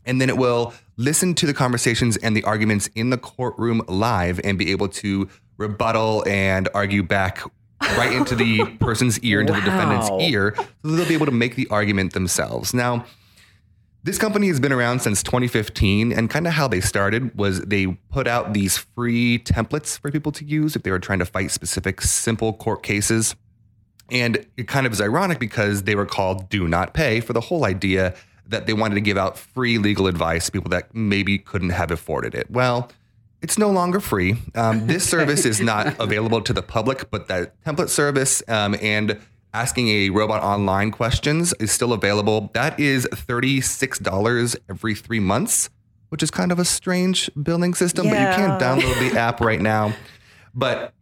and 0.05 0.21
then 0.21 0.29
it 0.29 0.37
will 0.37 0.73
listen 0.97 1.33
to 1.35 1.45
the 1.45 1.53
conversations 1.53 2.17
and 2.17 2.35
the 2.35 2.43
arguments 2.43 2.89
in 2.95 3.09
the 3.09 3.17
courtroom 3.17 3.81
live 3.87 4.39
and 4.43 4.57
be 4.57 4.71
able 4.71 4.87
to 4.87 5.27
rebuttal 5.57 6.23
and 6.27 6.69
argue 6.73 7.03
back 7.03 7.41
right 7.97 8.13
into 8.13 8.35
the 8.35 8.65
person's 8.79 9.19
ear, 9.19 9.41
into 9.41 9.53
the 9.53 9.61
defendant's 9.61 10.09
ear, 10.19 10.53
so 10.55 10.65
they'll 10.83 11.07
be 11.07 11.13
able 11.13 11.25
to 11.25 11.31
make 11.31 11.55
the 11.55 11.67
argument 11.69 12.13
themselves. 12.13 12.73
Now, 12.73 13.05
this 14.03 14.17
company 14.17 14.47
has 14.47 14.59
been 14.59 14.71
around 14.71 15.01
since 15.01 15.21
2015, 15.21 16.11
and 16.11 16.29
kind 16.29 16.47
of 16.47 16.53
how 16.53 16.67
they 16.67 16.81
started 16.81 17.37
was 17.37 17.61
they 17.61 17.87
put 18.09 18.27
out 18.27 18.53
these 18.53 18.77
free 18.77 19.39
templates 19.39 19.99
for 19.99 20.09
people 20.11 20.31
to 20.33 20.45
use 20.45 20.75
if 20.75 20.83
they 20.83 20.91
were 20.91 20.99
trying 20.99 21.19
to 21.19 21.25
fight 21.25 21.51
specific 21.51 22.01
simple 22.01 22.53
court 22.53 22.81
cases. 22.81 23.35
And 24.09 24.45
it 24.57 24.67
kind 24.67 24.85
of 24.85 24.91
is 24.91 25.01
ironic 25.01 25.39
because 25.39 25.83
they 25.83 25.95
were 25.95 26.05
called 26.05 26.49
Do 26.49 26.67
Not 26.67 26.93
Pay 26.93 27.21
for 27.21 27.33
the 27.33 27.41
whole 27.41 27.63
idea 27.63 28.15
that 28.47 28.65
they 28.65 28.73
wanted 28.73 28.95
to 28.95 29.01
give 29.01 29.17
out 29.17 29.37
free 29.37 29.77
legal 29.77 30.07
advice 30.07 30.47
to 30.47 30.51
people 30.51 30.69
that 30.69 30.93
maybe 30.93 31.37
couldn't 31.37 31.69
have 31.69 31.91
afforded 31.91 32.35
it. 32.35 32.49
Well, 32.49 32.91
it's 33.41 33.57
no 33.57 33.69
longer 33.69 33.99
free. 33.99 34.35
Um, 34.55 34.87
this 34.87 35.07
service 35.09 35.45
is 35.45 35.61
not 35.61 35.99
available 35.99 36.41
to 36.41 36.53
the 36.53 36.61
public, 36.61 37.09
but 37.09 37.27
that 37.27 37.59
template 37.63 37.89
service 37.89 38.43
um, 38.47 38.75
and 38.81 39.19
asking 39.53 39.89
a 39.89 40.09
robot 40.09 40.41
online 40.43 40.91
questions 40.91 41.53
is 41.59 41.71
still 41.71 41.93
available. 41.93 42.49
That 42.53 42.79
is 42.79 43.05
$36 43.11 44.55
every 44.69 44.95
three 44.95 45.19
months, 45.19 45.69
which 46.09 46.23
is 46.23 46.31
kind 46.31 46.51
of 46.51 46.59
a 46.59 46.65
strange 46.65 47.29
billing 47.41 47.73
system, 47.73 48.07
but 48.07 48.13
you 48.19 48.25
can 48.35 48.49
Yeah. 48.51 48.57
download 48.59 49.11
the 49.11 49.19
app 49.19 49.41
right 49.41 49.61
now. 49.61 49.93
But 50.53 50.93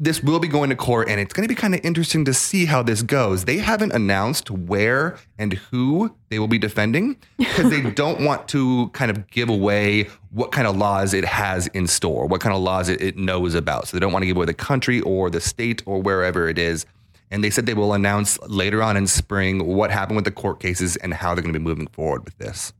this 0.00 0.20
will 0.20 0.40
be 0.40 0.48
going 0.48 0.68
to 0.70 0.74
court, 0.74 1.08
and 1.08 1.20
it's 1.20 1.32
going 1.32 1.44
to 1.44 1.48
be 1.48 1.54
kind 1.54 1.76
of 1.76 1.80
interesting 1.84 2.24
to 2.24 2.34
see 2.34 2.64
how 2.64 2.82
this 2.82 3.02
goes. 3.02 3.44
They 3.44 3.58
haven't 3.58 3.92
announced 3.92 4.50
where 4.50 5.16
and 5.38 5.52
who 5.52 6.16
they 6.28 6.40
will 6.40 6.48
be 6.48 6.58
defending 6.58 7.16
because 7.38 7.70
they 7.70 7.82
don't 7.90 8.20
want 8.24 8.48
to 8.48 8.88
kind 8.94 9.12
of 9.12 9.28
give 9.30 9.48
away 9.48 10.08
what 10.30 10.50
kind 10.50 10.66
of 10.66 10.76
laws 10.76 11.14
it 11.14 11.24
has 11.24 11.68
in 11.68 11.86
store, 11.86 12.26
what 12.26 12.40
kind 12.40 12.52
of 12.54 12.60
laws 12.62 12.88
it, 12.88 13.00
it 13.00 13.16
knows 13.16 13.54
about. 13.54 13.86
So 13.86 13.96
they 13.96 14.00
don't 14.00 14.12
want 14.12 14.24
to 14.24 14.26
give 14.26 14.36
away 14.36 14.46
the 14.46 14.54
country 14.54 15.00
or 15.02 15.30
the 15.30 15.40
state 15.40 15.84
or 15.86 16.02
wherever 16.02 16.48
it 16.48 16.58
is. 16.58 16.84
And 17.32 17.42
they 17.42 17.50
said 17.50 17.64
they 17.66 17.74
will 17.74 17.94
announce 17.94 18.38
later 18.42 18.82
on 18.82 18.96
in 18.96 19.06
spring 19.06 19.66
what 19.66 19.90
happened 19.90 20.16
with 20.16 20.26
the 20.26 20.30
court 20.30 20.60
cases 20.60 20.96
and 20.96 21.14
how 21.14 21.34
they're 21.34 21.42
going 21.42 21.54
to 21.54 21.58
be 21.58 21.64
moving 21.64 21.86
forward 21.88 22.24
with 22.26 22.36
this. 22.36 22.74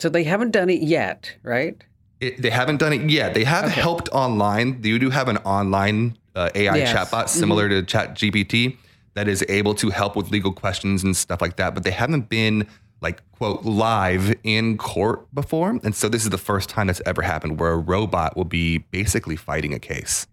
So 0.00 0.08
they 0.08 0.24
haven't 0.24 0.50
done 0.50 0.68
it 0.68 0.82
yet, 0.82 1.36
right? 1.44 1.82
It, 2.20 2.42
they 2.42 2.50
haven't 2.50 2.78
done 2.78 2.92
it 2.92 3.08
yet. 3.08 3.32
They 3.34 3.44
have 3.44 3.70
helped 3.70 4.08
online. 4.10 4.80
They 4.82 4.98
do 4.98 5.08
have 5.10 5.28
an 5.28 5.36
online 5.38 6.18
uh, 6.34 6.50
AI 6.54 6.76
Yes. 6.78 6.92
chatbot 6.92 7.28
similar 7.28 7.68
to 7.68 7.82
ChatGPT 7.82 8.76
that 9.14 9.28
is 9.28 9.44
able 9.48 9.74
to 9.76 9.90
help 9.90 10.16
with 10.16 10.30
legal 10.30 10.52
questions 10.52 11.04
and 11.04 11.16
stuff 11.16 11.40
like 11.40 11.56
that. 11.56 11.72
But 11.74 11.84
they 11.84 11.90
haven't 11.92 12.28
been 12.28 12.66
like 13.00 13.20
quote 13.32 13.64
live 13.64 14.34
in 14.42 14.78
court 14.78 15.32
before, 15.34 15.78
and 15.82 15.94
so 15.94 16.08
this 16.08 16.24
is 16.24 16.30
the 16.30 16.38
first 16.38 16.68
time 16.68 16.86
that's 16.86 17.02
ever 17.04 17.22
happened 17.22 17.58
where 17.60 17.72
a 17.72 17.76
robot 17.78 18.36
will 18.36 18.44
be 18.44 18.78
basically 18.78 19.36
fighting 19.36 19.74
a 19.74 19.78
case. 19.78 20.26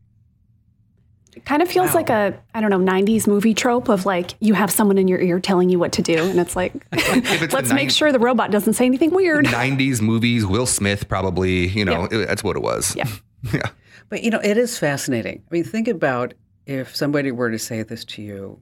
It 1.35 1.45
kind 1.45 1.61
of 1.61 1.69
feels 1.69 1.89
Wow. 1.89 1.93
like 1.95 2.09
a, 2.09 2.39
I 2.53 2.61
don't 2.61 2.69
know, 2.71 2.79
90s 2.79 3.27
movie 3.27 3.53
trope 3.53 3.87
of 3.89 4.05
like 4.05 4.33
you 4.39 4.53
have 4.55 4.71
someone 4.71 4.97
in 4.97 5.07
your 5.07 5.19
ear 5.19 5.39
telling 5.39 5.69
you 5.69 5.77
what 5.79 5.91
to 5.93 6.01
do. 6.01 6.17
And 6.23 6.39
it's 6.39 6.55
like, 6.55 6.73
If 6.91 7.41
it's 7.43 7.53
let's 7.53 7.69
the 7.69 7.75
make 7.75 7.83
nine- 7.85 7.89
sure 7.89 8.11
the 8.11 8.19
robot 8.19 8.51
doesn't 8.51 8.73
say 8.73 8.85
anything 8.85 9.11
weird. 9.11 9.45
90s 9.45 10.01
movies, 10.01 10.45
Will 10.45 10.65
Smith 10.65 11.07
probably, 11.07 11.67
you 11.67 11.85
know, 11.85 12.05
it- 12.05 12.27
that's 12.27 12.43
what 12.43 12.55
it 12.55 12.61
was. 12.61 12.95
Yeah. 12.95 13.07
yeah. 13.53 13.69
But 14.09 14.23
you 14.23 14.31
know, 14.31 14.39
it 14.43 14.57
is 14.57 14.77
fascinating. 14.77 15.43
I 15.49 15.53
mean, 15.53 15.63
think 15.63 15.87
about 15.87 16.33
if 16.65 16.95
somebody 16.95 17.31
were 17.31 17.51
to 17.51 17.59
say 17.59 17.83
this 17.83 18.03
to 18.05 18.21
you 18.21 18.59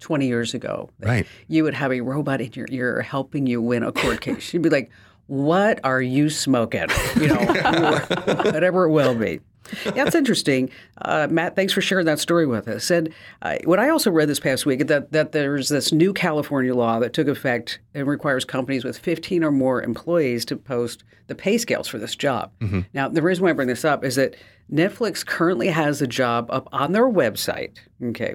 20 0.00 0.26
years 0.26 0.54
ago. 0.54 0.88
Right. 1.00 1.26
You 1.46 1.64
would 1.64 1.74
have 1.74 1.92
a 1.92 2.00
robot 2.00 2.40
in 2.40 2.52
your 2.54 2.66
ear 2.70 3.02
helping 3.02 3.46
you 3.46 3.60
win 3.60 3.82
a 3.82 3.92
court 3.92 4.20
case. 4.22 4.52
You'd 4.54 4.62
be 4.62 4.70
like, 4.70 4.90
what 5.26 5.80
are 5.84 6.00
you 6.00 6.30
smoking? 6.30 6.86
You 7.20 7.26
know, 7.28 7.98
whatever 8.44 8.84
it 8.84 8.90
will 8.92 9.14
be. 9.14 9.40
It's 9.84 10.14
interesting. 10.14 10.70
Uh, 11.02 11.28
Matt, 11.30 11.56
thanks 11.56 11.72
for 11.72 11.80
sharing 11.80 12.06
that 12.06 12.18
story 12.18 12.46
with 12.46 12.68
us. 12.68 12.90
And 12.90 13.12
uh, 13.42 13.56
what 13.64 13.78
I 13.78 13.88
also 13.88 14.10
read 14.10 14.28
this 14.28 14.40
past 14.40 14.64
week 14.66 14.86
that 14.86 15.12
that 15.12 15.32
there's 15.32 15.68
this 15.68 15.92
new 15.92 16.12
California 16.12 16.74
law 16.74 16.98
that 17.00 17.12
took 17.12 17.28
effect 17.28 17.80
and 17.94 18.06
requires 18.06 18.44
companies 18.44 18.84
with 18.84 18.98
15 18.98 19.44
or 19.44 19.50
more 19.50 19.82
employees 19.82 20.44
to 20.46 20.56
post 20.56 21.04
the 21.26 21.34
pay 21.34 21.58
scales 21.58 21.88
for 21.88 21.98
this 21.98 22.16
job. 22.16 22.52
Now, 22.94 23.08
the 23.08 23.22
reason 23.22 23.44
why 23.44 23.50
I 23.50 23.54
bring 23.54 23.68
this 23.68 23.84
up 23.84 24.04
is 24.04 24.16
that 24.16 24.36
Netflix 24.72 25.24
currently 25.24 25.68
has 25.68 26.00
a 26.00 26.06
job 26.06 26.48
up 26.50 26.68
on 26.72 26.92
their 26.92 27.08
website. 27.08 27.78
Okay, 28.02 28.34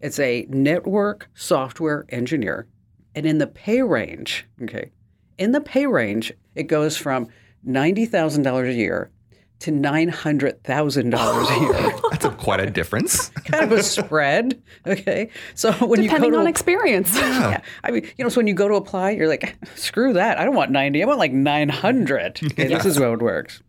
it's 0.00 0.18
a 0.18 0.46
network 0.48 1.28
software 1.34 2.06
engineer, 2.08 2.66
and 3.14 3.26
in 3.26 3.38
the 3.38 3.46
pay 3.46 3.82
range, 3.82 4.46
okay, 4.62 4.90
in 5.38 5.52
the 5.52 5.60
pay 5.60 5.86
range, 5.86 6.32
it 6.54 6.64
goes 6.64 6.96
from 6.96 7.28
ninety 7.62 8.06
thousand 8.06 8.42
dollars 8.42 8.74
a 8.74 8.78
year 8.78 9.10
to 9.64 9.70
nine 9.70 10.08
hundred 10.08 10.62
thousand 10.62 11.08
dollars 11.10 11.48
a 11.48 11.58
year. 11.58 11.94
That's 12.10 12.26
a 12.26 12.30
quite 12.30 12.60
a 12.60 12.70
difference. 12.70 13.30
kind 13.30 13.64
of 13.64 13.72
a 13.72 13.82
spread. 13.82 14.62
Okay. 14.86 15.30
So 15.54 15.72
when 15.72 16.02
you 16.02 16.08
Depending 16.08 16.32
go 16.32 16.36
to 16.36 16.40
on 16.42 16.46
experience. 16.46 17.14
yeah. 17.16 17.62
I 17.82 17.90
mean, 17.90 18.06
you 18.18 18.24
know, 18.24 18.28
so 18.28 18.36
when 18.40 18.46
you 18.46 18.52
go 18.52 18.68
to 18.68 18.74
apply, 18.74 19.12
you're 19.12 19.26
like, 19.26 19.56
screw 19.74 20.12
that. 20.12 20.38
I 20.38 20.44
don't 20.44 20.54
want 20.54 20.70
90. 20.70 21.02
I 21.02 21.06
want 21.06 21.18
like 21.18 21.32
900. 21.32 22.40
Okay, 22.54 22.68
This 22.68 22.84
is 22.84 22.98
how 22.98 23.14
it 23.14 23.22
works. 23.22 23.62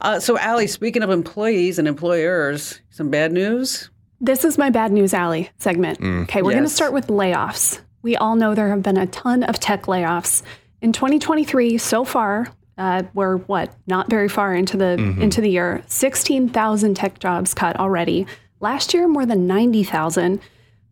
Uh, 0.00 0.20
so, 0.20 0.38
Allie, 0.38 0.66
speaking 0.66 1.02
of 1.02 1.10
employees 1.10 1.78
and 1.78 1.88
employers, 1.88 2.80
some 2.90 3.10
bad 3.10 3.32
news. 3.32 3.90
This 4.20 4.44
is 4.44 4.56
my 4.56 4.70
bad 4.70 4.92
news 4.92 5.12
alley 5.12 5.50
segment. 5.58 6.00
Okay, 6.00 6.42
we're 6.42 6.52
going 6.52 6.62
to 6.62 6.68
start 6.68 6.92
with 6.92 7.08
layoffs. 7.08 7.80
We 8.02 8.16
all 8.16 8.36
know 8.36 8.54
there 8.54 8.68
have 8.68 8.82
been 8.82 8.96
a 8.96 9.06
ton 9.08 9.42
of 9.42 9.58
tech 9.58 9.82
layoffs 9.84 10.42
in 10.80 10.92
2023 10.92 11.78
so 11.78 12.04
far. 12.04 12.48
Uh, 12.78 13.02
we're 13.14 13.36
what 13.36 13.74
not 13.86 14.08
very 14.08 14.28
far 14.28 14.54
into 14.54 14.76
the 14.76 14.92
into 15.20 15.40
the 15.40 15.50
year. 15.50 15.82
16,000 15.86 16.94
tech 16.94 17.18
jobs 17.18 17.54
cut 17.54 17.78
already. 17.78 18.26
Last 18.60 18.94
year, 18.94 19.08
more 19.08 19.26
than 19.26 19.46
90,000. 19.46 20.40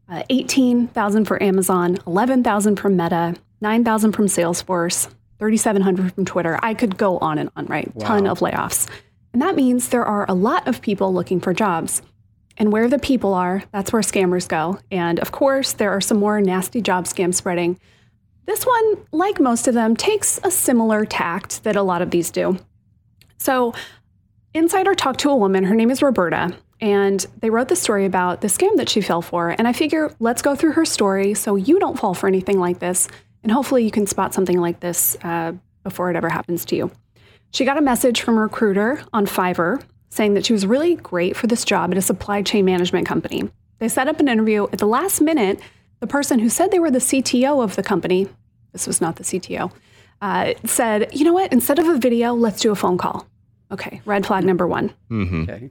Uh, 0.08 0.24
18,000 0.28 1.24
for 1.24 1.40
Amazon, 1.40 1.96
11,000 2.04 2.80
from 2.80 2.96
Meta, 2.96 3.36
9,000 3.60 4.10
from 4.10 4.26
Salesforce, 4.26 5.06
3,700 5.38 6.12
from 6.14 6.24
Twitter. 6.24 6.58
I 6.64 6.74
could 6.74 6.96
go 6.96 7.18
on 7.18 7.38
and 7.38 7.48
on, 7.54 7.66
right? 7.66 7.88
Ton 8.00 8.26
of 8.26 8.40
layoffs. 8.40 8.88
And 9.32 9.40
that 9.40 9.54
means 9.54 9.88
there 9.90 10.04
are 10.04 10.26
a 10.28 10.34
lot 10.34 10.66
of 10.66 10.82
people 10.82 11.14
looking 11.14 11.38
for 11.40 11.54
jobs. 11.54 12.02
And 12.56 12.72
where 12.72 12.88
the 12.88 12.98
people 12.98 13.34
are, 13.34 13.62
that's 13.72 13.92
where 13.92 14.02
scammers 14.02 14.48
go. 14.48 14.80
And 14.90 15.20
of 15.20 15.30
course, 15.30 15.72
there 15.74 15.92
are 15.92 16.00
some 16.00 16.18
more 16.18 16.40
nasty 16.40 16.82
job 16.82 17.04
scams 17.04 17.36
spreading. 17.36 17.78
This 18.50 18.66
one, 18.66 18.96
like 19.12 19.38
most 19.38 19.68
of 19.68 19.74
them, 19.74 19.94
takes 19.94 20.40
a 20.42 20.50
similar 20.50 21.04
tact 21.04 21.62
that 21.62 21.76
a 21.76 21.84
lot 21.84 22.02
of 22.02 22.10
these 22.10 22.32
do. 22.32 22.58
So, 23.38 23.74
Insider 24.54 24.96
talked 24.96 25.20
to 25.20 25.30
a 25.30 25.36
woman, 25.36 25.62
her 25.62 25.76
name 25.76 25.88
is 25.88 26.02
Roberta, 26.02 26.56
and 26.80 27.24
they 27.38 27.48
wrote 27.48 27.68
the 27.68 27.76
story 27.76 28.06
about 28.06 28.40
the 28.40 28.48
scam 28.48 28.74
that 28.74 28.88
she 28.88 29.02
fell 29.02 29.22
for. 29.22 29.50
And 29.50 29.68
I 29.68 29.72
figure 29.72 30.12
let's 30.18 30.42
go 30.42 30.56
through 30.56 30.72
her 30.72 30.84
story 30.84 31.34
so 31.34 31.54
you 31.54 31.78
don't 31.78 31.96
fall 31.96 32.12
for 32.12 32.26
anything 32.26 32.58
like 32.58 32.80
this. 32.80 33.06
And 33.44 33.52
hopefully 33.52 33.84
you 33.84 33.92
can 33.92 34.08
spot 34.08 34.34
something 34.34 34.58
like 34.58 34.80
this 34.80 35.16
uh, 35.22 35.52
before 35.84 36.10
it 36.10 36.16
ever 36.16 36.28
happens 36.28 36.64
to 36.66 36.76
you. 36.76 36.90
She 37.52 37.64
got 37.64 37.78
a 37.78 37.80
message 37.80 38.20
from 38.20 38.36
a 38.36 38.40
recruiter 38.40 39.00
on 39.12 39.26
Fiverr 39.26 39.80
saying 40.08 40.34
that 40.34 40.44
she 40.44 40.52
was 40.52 40.66
really 40.66 40.96
great 40.96 41.36
for 41.36 41.46
this 41.46 41.64
job 41.64 41.92
at 41.92 41.98
a 41.98 42.02
supply 42.02 42.42
chain 42.42 42.64
management 42.64 43.06
company. 43.06 43.48
They 43.78 43.86
set 43.86 44.08
up 44.08 44.18
an 44.18 44.26
interview. 44.26 44.66
At 44.72 44.80
the 44.80 44.88
last 44.88 45.20
minute, 45.20 45.60
the 46.00 46.08
person 46.08 46.40
who 46.40 46.48
said 46.48 46.72
they 46.72 46.80
were 46.80 46.90
the 46.90 46.98
CTO 46.98 47.62
of 47.62 47.76
the 47.76 47.82
company, 47.82 48.26
this 48.72 48.86
was 48.86 49.00
not 49.00 49.16
the 49.16 49.24
CTO, 49.24 49.72
uh, 50.20 50.54
said, 50.64 51.08
you 51.12 51.24
know 51.24 51.32
what, 51.32 51.52
instead 51.52 51.78
of 51.78 51.86
a 51.88 51.98
video, 51.98 52.34
let's 52.34 52.60
do 52.60 52.70
a 52.70 52.76
phone 52.76 52.98
call. 52.98 53.26
Okay, 53.72 54.00
red 54.04 54.26
flag 54.26 54.44
number 54.44 54.66
one. 54.66 54.92
Okay. 55.48 55.70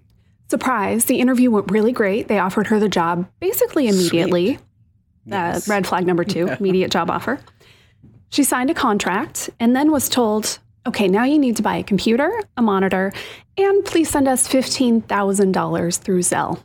Surprise, 0.49 1.05
the 1.05 1.19
interview 1.19 1.51
went 1.51 1.69
really 1.69 1.91
great. 1.91 2.27
They 2.27 2.39
offered 2.39 2.67
her 2.67 2.79
the 2.79 2.89
job 2.89 3.29
basically 3.39 3.87
immediately. 3.87 4.57
Uh, 5.31 5.59
red 5.67 5.85
flag 5.85 6.07
number 6.07 6.23
two, 6.23 6.47
immediate 6.59 6.91
job 6.91 7.09
offer. 7.11 7.39
She 8.29 8.43
signed 8.43 8.69
a 8.69 8.73
contract 8.73 9.49
and 9.59 9.75
then 9.75 9.91
was 9.91 10.09
told, 10.09 10.59
okay, 10.87 11.07
now 11.07 11.23
you 11.23 11.37
need 11.37 11.55
to 11.57 11.61
buy 11.61 11.77
a 11.77 11.83
computer, 11.83 12.31
a 12.57 12.61
monitor, 12.61 13.11
and 13.57 13.85
please 13.85 14.09
send 14.09 14.27
us 14.27 14.47
$15,000 14.47 15.99
through 15.99 16.19
Zelle. 16.19 16.63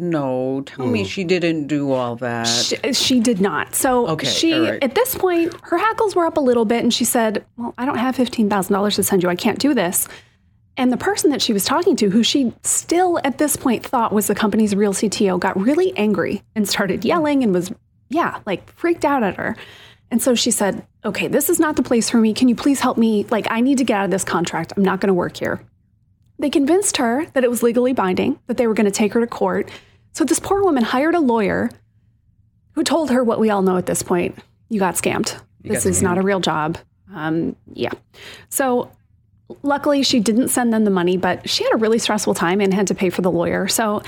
No, 0.00 0.62
tell 0.66 0.86
me 0.86 1.04
she 1.04 1.24
didn't 1.24 1.66
do 1.66 1.92
all 1.92 2.16
that. 2.16 2.46
She, 2.46 2.92
she 2.92 3.20
did 3.20 3.40
not. 3.40 3.74
So 3.74 4.08
Okay, 4.08 4.26
she, 4.26 4.54
right. 4.54 4.82
at 4.82 4.94
this 4.94 5.14
point, 5.14 5.54
her 5.62 5.78
hackles 5.78 6.14
were 6.14 6.26
up 6.26 6.36
a 6.36 6.40
little 6.40 6.64
bit 6.64 6.82
and 6.82 6.92
she 6.92 7.04
said, 7.04 7.44
Well, 7.56 7.74
I 7.78 7.84
don't 7.86 7.98
have 7.98 8.16
$15,000 8.16 8.94
to 8.96 9.02
send 9.02 9.22
you. 9.22 9.28
I 9.28 9.36
can't 9.36 9.58
do 9.58 9.74
this. 9.74 10.08
And 10.76 10.92
the 10.92 10.96
person 10.96 11.30
that 11.30 11.40
she 11.40 11.52
was 11.52 11.64
talking 11.64 11.94
to, 11.96 12.10
who 12.10 12.22
she 12.24 12.52
still 12.62 13.20
at 13.22 13.38
this 13.38 13.56
point 13.56 13.84
thought 13.86 14.12
was 14.12 14.26
the 14.26 14.34
company's 14.34 14.74
real 14.74 14.92
CTO, 14.92 15.38
got 15.38 15.56
really 15.60 15.96
angry 15.96 16.42
and 16.56 16.68
started 16.68 17.04
yelling 17.04 17.44
and 17.44 17.54
was, 17.54 17.72
yeah, 18.08 18.40
like 18.44 18.68
freaked 18.72 19.04
out 19.04 19.22
at 19.22 19.36
her. 19.36 19.56
And 20.10 20.20
so 20.20 20.34
she 20.34 20.50
said, 20.50 20.84
Okay, 21.04 21.28
this 21.28 21.48
is 21.48 21.60
not 21.60 21.76
the 21.76 21.82
place 21.82 22.10
for 22.10 22.18
me. 22.18 22.34
Can 22.34 22.48
you 22.48 22.54
please 22.56 22.80
help 22.80 22.96
me? 22.98 23.24
Like, 23.30 23.46
I 23.50 23.60
need 23.60 23.78
to 23.78 23.84
get 23.84 23.98
out 23.98 24.04
of 24.06 24.10
this 24.10 24.24
contract. 24.24 24.72
I'm 24.76 24.82
not 24.82 25.00
going 25.00 25.08
to 25.08 25.14
work 25.14 25.36
here. 25.36 25.60
They 26.38 26.50
convinced 26.50 26.96
her 26.96 27.26
that 27.34 27.44
it 27.44 27.50
was 27.50 27.62
legally 27.62 27.92
binding, 27.92 28.38
that 28.46 28.56
they 28.56 28.66
were 28.66 28.74
going 28.74 28.86
to 28.86 28.90
take 28.90 29.12
her 29.12 29.20
to 29.20 29.26
court. 29.26 29.70
So 30.12 30.24
this 30.24 30.40
poor 30.40 30.62
woman 30.62 30.84
hired 30.84 31.14
a 31.14 31.20
lawyer 31.20 31.70
who 32.72 32.82
told 32.82 33.10
her 33.10 33.22
what 33.22 33.38
we 33.38 33.50
all 33.50 33.62
know 33.62 33.76
at 33.76 33.86
this 33.86 34.02
point 34.02 34.36
you 34.68 34.80
got 34.80 34.94
scammed. 34.94 35.38
this 35.62 35.84
got 35.84 35.90
is 35.90 36.02
not 36.02 36.18
a 36.18 36.22
real 36.22 36.40
job. 36.40 36.78
Um, 37.14 37.56
yeah. 37.72 37.92
So 38.48 38.90
luckily, 39.62 40.02
she 40.02 40.20
didn't 40.20 40.48
send 40.48 40.72
them 40.72 40.84
the 40.84 40.90
money, 40.90 41.16
but 41.16 41.48
she 41.48 41.64
had 41.64 41.72
a 41.74 41.76
really 41.76 41.98
stressful 41.98 42.34
time 42.34 42.60
and 42.60 42.72
had 42.74 42.88
to 42.88 42.94
pay 42.94 43.10
for 43.10 43.22
the 43.22 43.30
lawyer. 43.30 43.68
So 43.68 44.02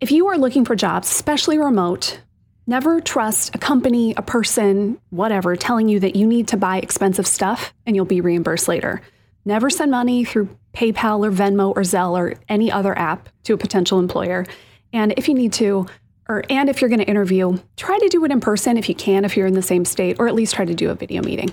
if 0.00 0.10
you 0.10 0.28
are 0.28 0.38
looking 0.38 0.64
for 0.64 0.74
jobs, 0.76 1.10
especially 1.10 1.58
remote, 1.58 2.20
never 2.66 3.00
trust 3.00 3.54
a 3.54 3.58
company, 3.58 4.14
a 4.16 4.22
person, 4.22 4.98
whatever, 5.10 5.56
telling 5.56 5.88
you 5.88 6.00
that 6.00 6.16
you 6.16 6.26
need 6.26 6.48
to 6.48 6.56
buy 6.56 6.78
expensive 6.78 7.26
stuff 7.26 7.74
and 7.84 7.96
you'll 7.96 8.04
be 8.04 8.20
reimbursed 8.20 8.68
later. 8.68 9.02
Never 9.44 9.70
send 9.70 9.90
money 9.90 10.24
through 10.24 10.48
PayPal 10.78 11.26
or 11.26 11.32
Venmo 11.32 11.70
or 11.70 11.82
Zelle 11.82 12.16
or 12.16 12.34
any 12.48 12.70
other 12.70 12.96
app 12.96 13.28
to 13.42 13.52
a 13.52 13.58
potential 13.58 13.98
employer. 13.98 14.46
And 14.92 15.12
if 15.16 15.26
you 15.26 15.34
need 15.34 15.52
to, 15.54 15.86
or 16.28 16.44
and 16.48 16.68
if 16.68 16.80
you're 16.80 16.88
going 16.88 17.00
to 17.00 17.08
interview, 17.08 17.58
try 17.76 17.98
to 17.98 18.08
do 18.08 18.24
it 18.24 18.30
in 18.30 18.40
person 18.40 18.76
if 18.76 18.88
you 18.88 18.94
can, 18.94 19.24
if 19.24 19.36
you're 19.36 19.48
in 19.48 19.54
the 19.54 19.62
same 19.62 19.84
state, 19.84 20.20
or 20.20 20.28
at 20.28 20.34
least 20.36 20.54
try 20.54 20.64
to 20.64 20.74
do 20.74 20.90
a 20.90 20.94
video 20.94 21.20
meeting. 21.20 21.52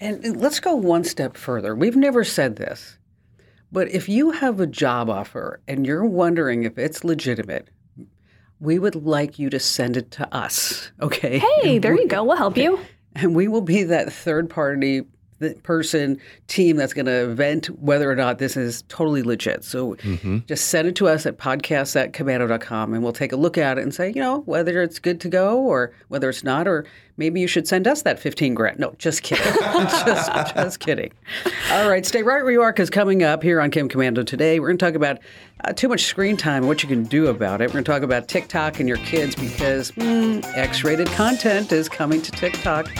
And 0.00 0.36
let's 0.40 0.58
go 0.58 0.74
one 0.74 1.04
step 1.04 1.36
further. 1.36 1.76
We've 1.76 1.94
never 1.94 2.24
said 2.24 2.56
this, 2.56 2.98
but 3.70 3.88
if 3.88 4.08
you 4.08 4.32
have 4.32 4.58
a 4.58 4.66
job 4.66 5.08
offer 5.08 5.60
and 5.68 5.86
you're 5.86 6.04
wondering 6.04 6.64
if 6.64 6.76
it's 6.78 7.04
legitimate, 7.04 7.68
we 8.58 8.80
would 8.80 8.96
like 8.96 9.38
you 9.38 9.48
to 9.50 9.60
send 9.60 9.96
it 9.96 10.10
to 10.12 10.34
us. 10.34 10.90
Okay. 11.00 11.38
Hey, 11.38 11.78
there 11.78 11.94
you 11.94 12.08
go. 12.08 12.24
We'll 12.24 12.36
help 12.36 12.56
you. 12.56 12.80
And 13.14 13.36
we 13.36 13.46
will 13.46 13.60
be 13.60 13.84
that 13.84 14.12
third 14.12 14.50
party 14.50 15.02
person 15.62 16.18
team 16.48 16.76
that's 16.76 16.92
going 16.92 17.06
to 17.06 17.34
vent 17.34 17.66
whether 17.80 18.10
or 18.10 18.16
not 18.16 18.38
this 18.38 18.56
is 18.56 18.82
totally 18.88 19.22
legit. 19.22 19.64
So 19.64 19.96
just 20.46 20.68
send 20.68 20.88
it 20.88 20.96
to 20.96 21.08
us 21.08 21.26
at 21.26 21.38
podcast 21.38 21.96
at 21.96 22.12
komando.com 22.12 22.94
and 22.94 23.02
we'll 23.02 23.12
take 23.12 23.32
a 23.32 23.36
look 23.36 23.58
at 23.58 23.78
it 23.78 23.82
and 23.82 23.94
say, 23.94 24.12
you 24.14 24.20
know, 24.20 24.40
whether 24.40 24.82
it's 24.82 24.98
good 24.98 25.20
to 25.22 25.28
go 25.28 25.58
or 25.58 25.92
whether 26.08 26.28
it's 26.28 26.44
not, 26.44 26.66
or 26.66 26.84
maybe 27.16 27.40
you 27.40 27.46
should 27.46 27.68
send 27.68 27.86
us 27.86 28.02
that 28.02 28.18
15 28.18 28.54
grand. 28.54 28.78
No, 28.78 28.94
just 28.98 29.22
kidding. 29.22 29.44
just, 30.06 30.54
just 30.54 30.80
kidding. 30.80 31.12
All 31.70 31.88
right, 31.88 32.04
stay 32.04 32.22
right 32.22 32.42
where 32.42 32.52
you 32.52 32.62
are 32.62 32.72
because 32.72 32.90
coming 32.90 33.22
up 33.22 33.42
here 33.42 33.60
on 33.60 33.70
Kim 33.70 33.88
Komando 33.88 34.26
today, 34.26 34.60
we're 34.60 34.68
going 34.68 34.78
to 34.78 34.84
talk 34.84 34.94
about 34.94 35.18
uh, 35.64 35.72
too 35.72 35.88
much 35.88 36.04
screen 36.04 36.36
time 36.36 36.58
and 36.58 36.68
what 36.68 36.82
you 36.82 36.88
can 36.88 37.04
do 37.04 37.26
about 37.26 37.60
it. 37.60 37.68
We're 37.68 37.74
going 37.74 37.84
to 37.84 37.90
talk 37.92 38.02
about 38.02 38.28
TikTok 38.28 38.80
and 38.80 38.88
your 38.88 38.98
kids 38.98 39.34
because 39.34 39.92
mm, 39.92 40.44
X 40.56 40.84
rated 40.84 41.08
content 41.08 41.72
is 41.72 41.88
coming 41.88 42.22
to 42.22 42.32
TikTok. 42.32 42.90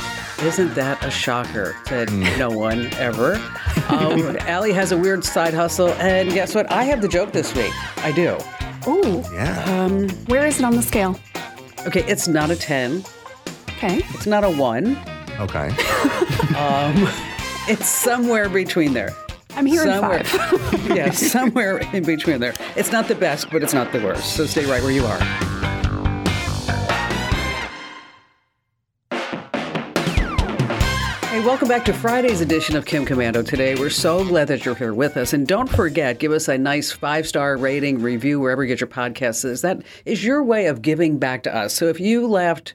Isn't 0.43 0.75
that 0.75 1.05
a 1.05 1.11
shocker 1.11 1.77
to 1.87 2.07
mm. 2.07 2.39
no 2.39 2.51
one 2.51 2.93
ever? 2.95 3.35
Um, 3.89 4.37
Allie 4.41 4.73
has 4.73 4.91
a 4.91 4.97
weird 4.97 5.25
side 5.25 5.55
hustle, 5.55 5.91
and 5.95 6.33
guess 6.33 6.55
what? 6.55 6.71
I 6.71 6.83
have 6.85 7.01
the 7.01 7.09
joke 7.09 7.33
this 7.33 7.55
week. 7.55 7.73
I 7.99 8.11
do. 8.11 8.37
Ooh, 8.89 9.23
Yeah. 9.33 9.63
Um, 9.67 10.09
where 10.27 10.45
is 10.45 10.59
it 10.59 10.65
on 10.65 10.75
the 10.75 10.83
scale? 10.83 11.19
Okay, 11.87 12.03
it's 12.05 12.27
not 12.27 12.51
a 12.51 12.57
10, 12.57 13.05
Okay. 13.77 14.03
it's 14.11 14.27
not 14.27 14.43
a 14.43 14.51
1, 14.51 14.97
okay. 15.41 15.71
Um, 16.57 17.09
it's 17.69 17.87
somewhere 17.87 18.49
between 18.49 18.93
there. 18.93 19.15
I'm 19.55 19.65
hearing 19.67 19.89
Somewhere. 19.89 20.25
five. 20.25 20.89
yeah, 20.97 21.11
somewhere 21.11 21.79
in 21.95 22.05
between 22.05 22.41
there. 22.41 22.55
It's 22.77 22.91
not 22.91 23.07
the 23.09 23.15
best, 23.15 23.51
but 23.51 23.63
it's 23.63 23.73
not 23.75 23.93
the 23.93 24.01
worst. 24.01 24.35
So 24.37 24.45
stay 24.47 24.65
right 24.67 24.83
where 24.83 24.93
you 24.93 25.05
are. 25.07 25.72
Hey, 31.43 31.49
welcome 31.49 31.67
back 31.67 31.85
to 31.87 31.93
Friday's 31.93 32.41
edition 32.41 32.77
of 32.77 32.87
Kim 32.87 33.05
Komando. 33.05 33.45
Today, 33.45 33.75
we're 33.75 33.91
so 33.91 34.25
glad 34.25 34.47
that 34.47 34.65
you're 34.65 34.77
here 34.77 34.95
with 34.95 35.17
us. 35.17 35.33
And 35.33 35.45
don't 35.45 35.69
forget, 35.69 36.21
give 36.21 36.31
us 36.31 36.47
a 36.47 36.57
nice 36.57 36.93
five 36.93 37.27
star 37.27 37.57
rating, 37.57 38.01
review 38.01 38.39
wherever 38.39 38.63
you 38.63 38.69
get 38.69 38.81
your 38.81 38.87
podcasts. 38.87 39.61
That 39.63 39.83
is 40.05 40.23
your 40.23 40.45
way 40.45 40.67
of 40.67 40.83
giving 40.83 41.19
back 41.19 41.43
to 41.43 41.53
us? 41.53 41.75
So 41.75 41.89
if 41.89 41.99
you 41.99 42.29
laughed 42.29 42.75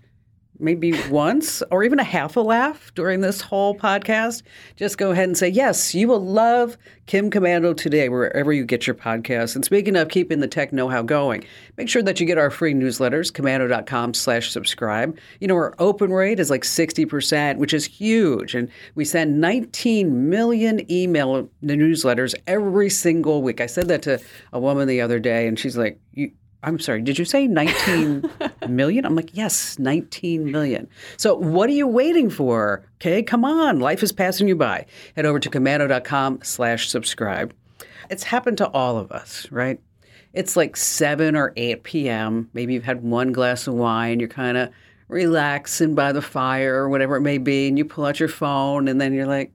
maybe 0.60 0.94
once 1.10 1.62
or 1.72 1.84
even 1.84 2.00
a 2.00 2.04
half 2.04 2.36
a 2.36 2.40
laugh 2.40 2.92
during 2.96 3.22
this 3.22 3.42
whole 3.42 3.76
podcast, 3.76 4.44
just 4.76 4.98
go 4.98 5.12
ahead 5.12 5.26
and 5.26 5.38
say, 5.38 5.48
yes, 5.48 5.94
you 5.94 6.08
will 6.08 6.24
love 6.24 6.78
Kim 7.06 7.32
Komando 7.32 7.76
today, 7.76 8.10
wherever 8.10 8.52
you 8.52 8.66
get 8.66 8.86
your 8.86 8.96
podcasts. 8.96 9.56
And 9.56 9.64
speaking 9.64 9.96
of 9.96 10.10
keeping 10.10 10.40
the 10.40 10.48
tech 10.48 10.74
know-how 10.74 11.04
going, 11.04 11.46
make 11.78 11.88
sure 11.88 12.04
that 12.04 12.20
you 12.20 12.26
get 12.26 12.38
our 12.38 12.50
free 12.50 12.74
newsletters, 12.74 13.32
komando.com 13.32 14.14
slash 14.14 14.52
subscribe. 14.52 15.18
You 15.40 15.48
know, 15.48 15.56
our 15.56 15.74
open 15.80 16.12
rate 16.12 16.40
is 16.40 16.50
like 16.50 16.64
60%, 16.64 17.58
which 17.58 17.74
is 17.74 17.86
huge. 17.86 18.56
And 18.56 18.70
we 18.96 19.06
send 19.06 19.40
19 19.40 20.30
million 20.30 20.92
email 20.92 21.50
newsletters 21.64 22.36
every 22.46 22.90
single 22.90 23.42
week. 23.42 23.62
I 23.62 23.68
said 23.68 23.88
that 23.88 24.02
to 24.04 24.20
a 24.52 24.60
woman 24.60 24.88
the 24.88 25.02
other 25.02 25.20
day, 25.20 25.48
and 25.48 25.58
she's 25.58 25.78
like, 25.78 26.00
you, 26.12 26.32
I'm 26.64 26.80
sorry, 26.80 27.02
did 27.02 27.20
you 27.20 27.26
say 27.26 27.48
19 27.48 28.30
million? 28.68 29.06
I'm 29.06 29.16
like, 29.16 29.36
yes, 29.36 29.78
19 29.80 30.52
million. 30.52 30.90
So 31.18 31.36
what 31.36 31.70
are 31.70 31.74
you 31.74 31.88
waiting 31.88 32.30
for? 32.30 32.84
Okay, 32.96 33.22
come 33.24 33.46
on. 33.46 33.80
Life 33.80 34.04
is 34.04 34.12
passing 34.12 34.48
you 34.48 34.56
by. 34.56 34.86
Head 35.16 35.26
over 35.26 35.40
to 35.40 35.50
komando.com 35.50 36.40
slash 36.44 36.90
subscribe. 36.90 37.54
It's 38.10 38.24
happened 38.24 38.58
to 38.58 38.70
all 38.70 38.98
of 38.98 39.12
us, 39.12 39.48
right? 39.52 39.80
it's 40.38 40.56
like 40.56 40.76
7 40.76 41.36
or 41.36 41.52
8 41.56 41.84
p.m. 41.84 42.50
Maybe 42.54 42.76
you've 42.76 42.84
had 42.84 43.04
one 43.04 43.32
glass 43.32 43.66
of 43.66 43.74
wine, 43.74 44.20
you're 44.20 44.30
kind 44.30 44.56
of 44.56 44.70
relaxing 45.08 45.96
by 45.96 46.12
the 46.12 46.22
fire 46.22 46.76
or 46.76 46.90
whatever 46.90 47.16
it 47.16 47.22
may 47.22 47.40
be, 47.40 47.68
and 47.68 47.78
you 47.78 47.84
pull 47.84 48.06
out 48.06 48.20
your 48.20 48.30
phone, 48.30 48.88
and 48.88 49.02
then 49.02 49.14
you're 49.14 49.26
like, 49.26 49.52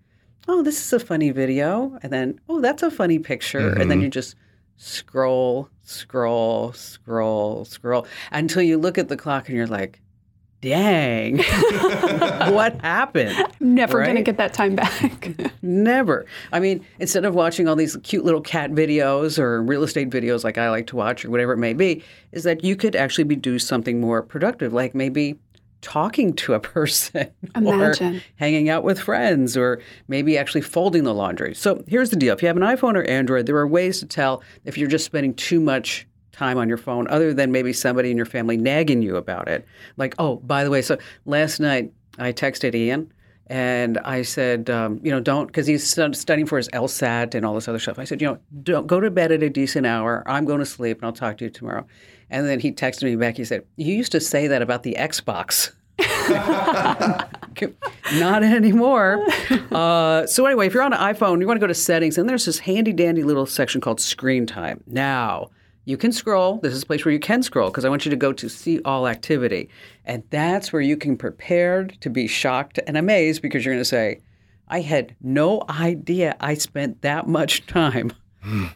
oh, 0.49 0.62
this 0.62 0.85
is 0.85 0.92
a 0.92 0.99
funny 0.99 1.30
video. 1.30 1.97
And 2.02 2.12
then, 2.12 2.40
oh, 2.49 2.61
that's 2.61 2.82
a 2.82 2.90
funny 2.90 3.21
picture. 3.21 3.68
And 3.68 3.90
then 3.90 3.99
mm-hmm. 3.99 4.04
you 4.04 4.11
just 4.11 4.35
scroll, 4.76 5.68
scroll, 5.82 6.72
scroll, 6.72 7.64
scroll 7.64 8.06
until 8.30 8.62
you 8.62 8.78
look 8.78 8.98
at 8.98 9.08
the 9.08 9.16
clock 9.16 9.48
and 9.48 9.56
you're 9.56 9.66
like, 9.66 10.00
dang, 10.62 11.38
what 12.52 12.80
happened? 12.80 13.36
Never 13.58 14.02
going 14.04 14.16
to 14.16 14.22
get 14.22 14.36
that 14.36 14.54
time 14.54 14.76
back. 14.76 15.52
Never. 15.62 16.24
I 16.52 16.60
mean, 16.60 16.86
instead 17.00 17.24
of 17.24 17.34
watching 17.34 17.68
all 17.68 17.76
these 17.76 17.96
cute 18.04 18.24
little 18.24 18.40
cat 18.40 18.70
videos 18.70 19.38
or 19.38 19.60
real 19.60 19.82
estate 19.82 20.08
videos 20.08 20.44
like 20.44 20.58
I 20.58 20.70
like 20.70 20.86
to 20.88 20.96
watch 20.96 21.24
or 21.24 21.30
whatever 21.30 21.52
it 21.52 21.58
may 21.58 21.74
be, 21.74 22.04
is 22.30 22.44
that 22.44 22.62
you 22.62 22.76
could 22.76 22.94
actually 22.94 23.24
be 23.24 23.36
do 23.36 23.58
something 23.58 24.00
more 24.00 24.22
productive, 24.22 24.72
like 24.72 24.94
maybe 24.94 25.36
talking 25.82 26.32
to 26.34 26.54
a 26.54 26.60
person 26.76 27.30
Imagine. 27.54 28.16
or 28.16 28.22
hanging 28.36 28.70
out 28.70 28.84
with 28.84 28.98
friends 28.98 29.56
or 29.56 29.82
maybe 30.08 30.38
actually 30.38 30.62
folding 30.62 31.04
the 31.04 31.12
laundry. 31.12 31.54
So 31.54 31.84
here's 31.86 32.10
the 32.10 32.16
deal. 32.16 32.32
If 32.32 32.40
you 32.40 32.48
have 32.48 32.56
an 32.56 32.62
iPhone 32.62 32.96
or 32.96 33.02
Android, 33.02 33.46
there 33.46 33.56
are 33.56 33.68
ways 33.68 34.00
to 34.00 34.06
tell 34.06 34.42
if 34.64 34.78
you're 34.78 34.88
just 34.88 35.04
spending 35.04 35.34
too 35.34 35.60
much 35.60 36.06
time 36.32 36.56
on 36.56 36.68
your 36.68 36.78
phone 36.78 37.06
other 37.08 37.34
than 37.34 37.52
maybe 37.52 37.72
somebody 37.74 38.10
in 38.10 38.16
your 38.16 38.26
family 38.26 38.56
nagging 38.56 39.02
you 39.02 39.16
about 39.16 39.48
it. 39.48 39.66
Like, 39.98 40.14
oh, 40.18 40.36
by 40.36 40.64
the 40.64 40.70
way, 40.70 40.80
so 40.80 40.96
last 41.26 41.60
night 41.60 41.92
I 42.18 42.32
texted 42.32 42.74
Ian 42.74 43.12
and 43.52 43.99
I 43.99 44.23
said, 44.23 44.71
um, 44.71 44.99
you 45.02 45.11
know, 45.11 45.21
don't, 45.21 45.47
because 45.47 45.66
he's 45.66 45.87
studying 45.87 46.47
for 46.47 46.56
his 46.56 46.71
LSAT 46.71 47.35
and 47.35 47.44
all 47.44 47.54
this 47.54 47.68
other 47.68 47.78
stuff. 47.78 47.99
I 47.99 48.04
said, 48.04 48.23
you 48.23 48.28
know, 48.28 48.38
don't 48.62 48.87
go 48.87 48.99
to 48.99 49.11
bed 49.11 49.30
at 49.30 49.42
a 49.42 49.50
decent 49.50 49.85
hour. 49.85 50.23
I'm 50.25 50.47
going 50.47 50.61
to 50.61 50.64
sleep 50.64 50.97
and 50.97 51.04
I'll 51.04 51.12
talk 51.12 51.37
to 51.37 51.44
you 51.44 51.50
tomorrow. 51.50 51.87
And 52.30 52.49
then 52.49 52.61
he 52.61 52.73
texted 52.73 53.02
me 53.02 53.14
back. 53.14 53.37
He 53.37 53.44
said, 53.44 53.66
you 53.76 53.94
used 53.94 54.12
to 54.12 54.21
say 54.21 54.47
that 54.47 54.62
about 54.62 54.85
the 54.85 54.97
Xbox. 54.99 55.73
Not 58.18 58.42
anymore. 58.42 59.23
Uh, 59.71 60.26
so 60.26 60.47
anyway, 60.47 60.66
if 60.66 60.73
you're 60.73 60.82
on 60.82 60.94
an 60.94 61.14
iPhone, 61.14 61.38
you 61.38 61.47
want 61.47 61.59
to 61.59 61.61
go 61.61 61.66
to 61.66 61.75
settings, 61.75 62.16
and 62.16 62.26
there's 62.26 62.47
this 62.47 62.61
handy 62.61 62.94
dandy 62.94 63.23
little 63.23 63.44
section 63.44 63.82
called 63.82 64.00
screen 64.00 64.47
time. 64.47 64.82
Now 64.87 65.50
you 65.84 65.96
can 65.96 66.12
scroll. 66.12 66.58
This 66.58 66.72
is 66.74 66.82
a 66.82 66.86
place 66.86 67.04
where 67.04 67.12
you 67.12 67.18
can 67.20 67.42
scroll 67.42 67.68
because 67.70 67.84
I 67.84 67.88
want 67.88 68.04
you 68.04 68.10
to 68.10 68.16
go 68.16 68.32
to 68.32 68.48
see 68.48 68.80
all 68.84 69.08
activity, 69.08 69.68
and 70.04 70.22
that's 70.30 70.72
where 70.72 70.82
you 70.82 70.96
can 70.96 71.16
prepare 71.16 71.84
to 71.84 72.10
be 72.10 72.26
shocked 72.26 72.78
and 72.86 72.96
amazed 72.96 73.42
because 73.42 73.64
you're 73.64 73.74
going 73.74 73.80
to 73.82 73.84
say, 73.84 74.20
"I 74.68 74.80
had 74.80 75.14
no 75.20 75.62
idea 75.68 76.36
I 76.40 76.54
spent 76.54 77.02
that 77.02 77.26
much 77.26 77.66
time 77.66 78.12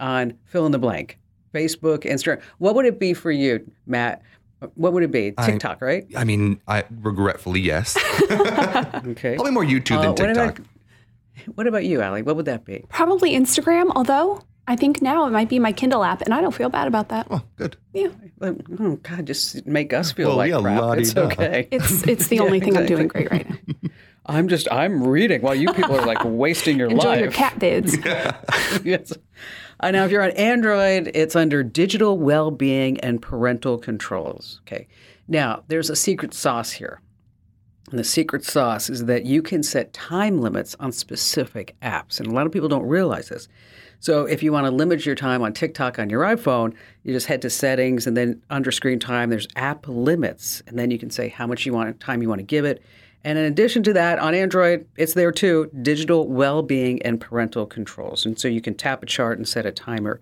on 0.00 0.34
fill 0.46 0.66
in 0.66 0.72
the 0.72 0.78
blank." 0.78 1.18
Facebook, 1.54 2.00
Instagram. 2.04 2.42
What 2.58 2.74
would 2.74 2.84
it 2.86 2.98
be 2.98 3.14
for 3.14 3.30
you, 3.30 3.64
Matt? 3.86 4.20
What 4.74 4.92
would 4.92 5.02
it 5.02 5.10
be? 5.10 5.32
TikTok, 5.32 5.80
right? 5.80 6.06
I 6.16 6.24
mean, 6.24 6.60
I 6.68 6.84
regretfully 7.00 7.60
yes. 7.60 7.96
Okay. 8.30 9.36
Probably 9.36 9.52
more 9.52 9.64
YouTube 9.64 9.98
Uh, 9.98 10.02
than 10.02 10.10
what 10.10 10.16
TikTok. 10.16 10.58
about- 10.58 10.68
What 11.54 11.66
about 11.66 11.84
you, 11.84 12.00
Allie? 12.00 12.22
What 12.22 12.36
would 12.36 12.46
that 12.46 12.64
be? 12.64 12.84
Probably 12.88 13.32
Instagram, 13.32 13.92
although 13.94 14.42
I 14.68 14.74
think 14.76 15.00
now 15.00 15.26
it 15.26 15.30
might 15.30 15.48
be 15.48 15.58
my 15.58 15.72
Kindle 15.72 16.02
app, 16.02 16.22
and 16.22 16.34
I 16.34 16.40
don't 16.40 16.54
feel 16.54 16.68
bad 16.68 16.88
about 16.88 17.08
that. 17.10 17.28
Oh, 17.30 17.42
good. 17.56 17.76
Yeah, 17.92 18.08
Like, 18.40 18.56
Oh 18.80 18.96
God, 18.96 19.26
just 19.26 19.64
make 19.66 19.92
us 19.92 20.10
feel 20.12 20.28
Well, 20.28 20.36
like 20.38 20.50
yeah, 20.50 20.60
crap. 20.60 20.98
It's 20.98 21.14
la-di-da. 21.14 21.42
okay. 21.44 21.68
it's 21.70 22.02
it's 22.06 22.28
the 22.32 22.40
only 22.40 22.58
thing 22.60 22.76
I'm 22.76 22.86
doing 22.86 23.06
great 23.08 23.30
right 23.30 23.48
now. 23.48 23.88
I'm 24.28 24.48
just 24.48 24.66
I'm 24.72 25.04
reading 25.06 25.40
while 25.42 25.54
you 25.54 25.72
people 25.72 25.94
are 25.94 26.04
like 26.04 26.18
wasting 26.24 26.78
your 26.78 26.88
Enjoy 26.88 27.06
life. 27.08 27.20
your 27.20 27.30
cat 27.30 27.54
vids. 27.60 28.84
yes. 28.84 29.12
Uh, 29.78 29.90
now, 29.92 30.04
if 30.04 30.10
you're 30.10 30.22
on 30.22 30.30
Android, 30.32 31.10
it's 31.14 31.36
under 31.36 31.62
digital 31.62 32.18
well-being 32.18 32.98
and 33.00 33.20
parental 33.22 33.78
controls. 33.78 34.60
Okay. 34.66 34.88
Now, 35.28 35.62
there's 35.68 35.90
a 35.90 35.96
secret 35.96 36.32
sauce 36.34 36.72
here. 36.72 37.00
And 37.90 37.98
the 38.00 38.04
secret 38.04 38.44
sauce 38.44 38.90
is 38.90 39.04
that 39.04 39.26
you 39.26 39.42
can 39.42 39.62
set 39.62 39.92
time 39.92 40.40
limits 40.40 40.74
on 40.80 40.90
specific 40.92 41.76
apps. 41.82 42.18
And 42.18 42.26
a 42.26 42.32
lot 42.32 42.46
of 42.46 42.52
people 42.52 42.68
don't 42.68 42.86
realize 42.88 43.28
this. 43.28 43.46
So 44.00 44.24
if 44.26 44.42
you 44.42 44.52
want 44.52 44.66
to 44.66 44.70
limit 44.70 45.06
your 45.06 45.14
time 45.14 45.42
on 45.42 45.52
TikTok 45.52 45.98
on 45.98 46.10
your 46.10 46.22
iPhone, 46.22 46.74
you 47.02 47.12
just 47.12 47.26
head 47.26 47.42
to 47.42 47.50
settings 47.50 48.06
and 48.06 48.16
then 48.16 48.42
under 48.50 48.70
screen 48.70 48.98
time, 48.98 49.30
there's 49.30 49.48
app 49.56 49.86
limits. 49.88 50.62
And 50.66 50.78
then 50.78 50.90
you 50.90 50.98
can 50.98 51.10
say 51.10 51.28
how 51.28 51.46
much 51.46 51.66
you 51.66 51.72
want 51.72 51.98
time 52.00 52.22
you 52.22 52.28
want 52.28 52.40
to 52.40 52.44
give 52.44 52.64
it. 52.64 52.82
And 53.24 53.38
in 53.38 53.44
addition 53.44 53.82
to 53.84 53.92
that, 53.94 54.20
on 54.20 54.34
Android, 54.34 54.86
it's 54.96 55.14
there 55.14 55.32
too 55.32 55.68
digital 55.82 56.28
well 56.28 56.62
being 56.62 57.02
and 57.02 57.20
parental 57.20 57.66
controls. 57.66 58.24
And 58.24 58.38
so 58.38 58.46
you 58.46 58.60
can 58.60 58.74
tap 58.74 59.02
a 59.02 59.06
chart 59.06 59.38
and 59.38 59.48
set 59.48 59.66
a 59.66 59.72
timer. 59.72 60.20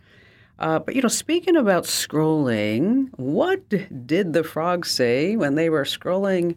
Uh, 0.59 0.79
but, 0.79 0.95
you 0.95 1.03
know, 1.03 1.09
speaking 1.09 1.57
about 1.57 1.85
scrolling, 1.85 3.11
what 3.17 3.69
did 4.07 4.33
the 4.33 4.45
frogs 4.45 4.91
say 4.91 5.37
when 5.37 5.57
they 5.57 5.69
were 5.69 5.85
scrolling 5.85 6.57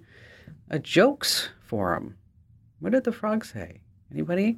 a 0.70 0.80
jokes 0.80 1.50
forum? 1.60 2.16
What 2.80 2.92
did 2.92 3.04
the 3.04 3.12
frogs 3.12 3.52
say? 3.52 3.82
Anybody? 4.14 4.58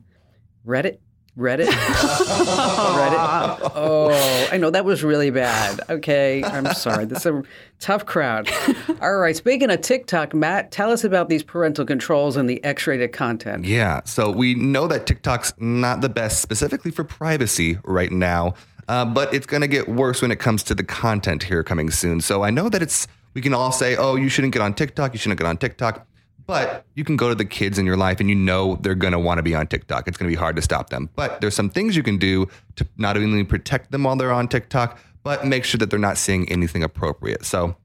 Reddit? 0.68 1.00
Reddit? 1.40 1.66
Reddit? 1.68 3.72
Oh, 3.74 4.50
I 4.52 4.58
know 4.58 4.70
that 4.70 4.84
was 4.84 5.04
really 5.04 5.30
bad. 5.30 5.80
Okay, 5.90 6.44
I'm 6.44 6.66
sorry. 6.74 7.06
This 7.06 7.20
is 7.20 7.26
a 7.28 7.44
tough 7.80 8.06
crowd. 8.06 8.50
All 9.02 9.16
right, 9.16 9.36
speaking 9.36 9.72
of 9.72 9.80
TikTok, 9.80 10.34
Matt, 10.34 10.72
tell 10.72 10.92
us 10.92 11.06
about 11.06 11.30
these 11.30 11.42
parental 11.42 11.86
controls 11.86 12.36
and 12.36 12.50
the 12.50 12.62
X-rated 12.64 13.14
content. 13.14 13.66
Yeah. 13.66 14.02
So 14.04 14.30
we 14.30 14.54
know 14.54 14.88
that 14.88 15.08
TikTok's 15.08 15.54
not 15.58 16.02
the 16.02 16.10
best 16.10 16.42
specifically 16.42 16.92
for 16.92 17.06
privacy 17.06 17.78
right 17.86 18.12
now, 18.12 18.56
uh, 18.90 19.06
but 19.06 19.34
it's 19.34 19.46
going 19.46 19.62
to 19.62 19.68
get 19.68 19.88
worse 19.88 20.22
when 20.22 20.32
it 20.32 20.40
comes 20.40 20.62
to 20.64 20.76
the 20.76 20.84
content 20.84 21.44
here 21.44 21.64
coming 21.64 21.90
soon. 21.90 22.20
So 22.20 22.44
I 22.44 22.50
know 22.50 22.68
that 22.68 22.82
it's, 22.82 23.08
we 23.34 23.42
can 23.42 23.54
all 23.54 23.72
say, 23.72 23.96
oh, 23.96 24.18
you 24.18 24.28
shouldn't 24.28 24.52
get 24.52 24.62
on 24.62 24.74
TikTok, 24.74 25.14
you 25.14 25.20
shouldn't 25.20 25.40
get 25.40 25.48
on 25.48 25.58
TikTok. 25.58 26.06
But 26.50 26.84
you 26.96 27.04
can 27.04 27.16
go 27.16 27.30
to 27.30 27.36
the 27.36 27.46
kids 27.46 27.78
in 27.78 27.86
your 27.86 27.96
life 27.96 28.20
and 28.20 28.28
you 28.28 28.34
know 28.34 28.80
they're 28.82 28.96
going 28.96 29.14
to 29.14 29.20
want 29.20 29.38
to 29.38 29.44
be 29.44 29.54
on 29.54 29.68
TikTok. 29.68 30.08
It's 30.08 30.18
going 30.18 30.32
to 30.32 30.36
be 30.36 30.40
hard 30.40 30.56
to 30.56 30.64
stop 30.64 30.90
them. 30.90 31.08
But 31.16 31.42
there's 31.42 31.54
some 31.54 31.70
things 31.70 31.96
you 31.96 32.02
can 32.02 32.18
do 32.18 32.48
to 32.78 32.88
not 32.98 33.18
only 33.18 33.44
protect 33.44 33.92
them 33.92 34.02
while 34.02 34.16
they're 34.16 34.32
on 34.32 34.48
TikTok, 34.48 34.98
but 35.22 35.46
make 35.46 35.64
sure 35.64 35.78
that 35.78 35.92
they're 35.92 36.00
not 36.00 36.18
seeing 36.18 36.52
anything 36.52 36.82
appropriate. 36.82 37.46
So 37.46 37.76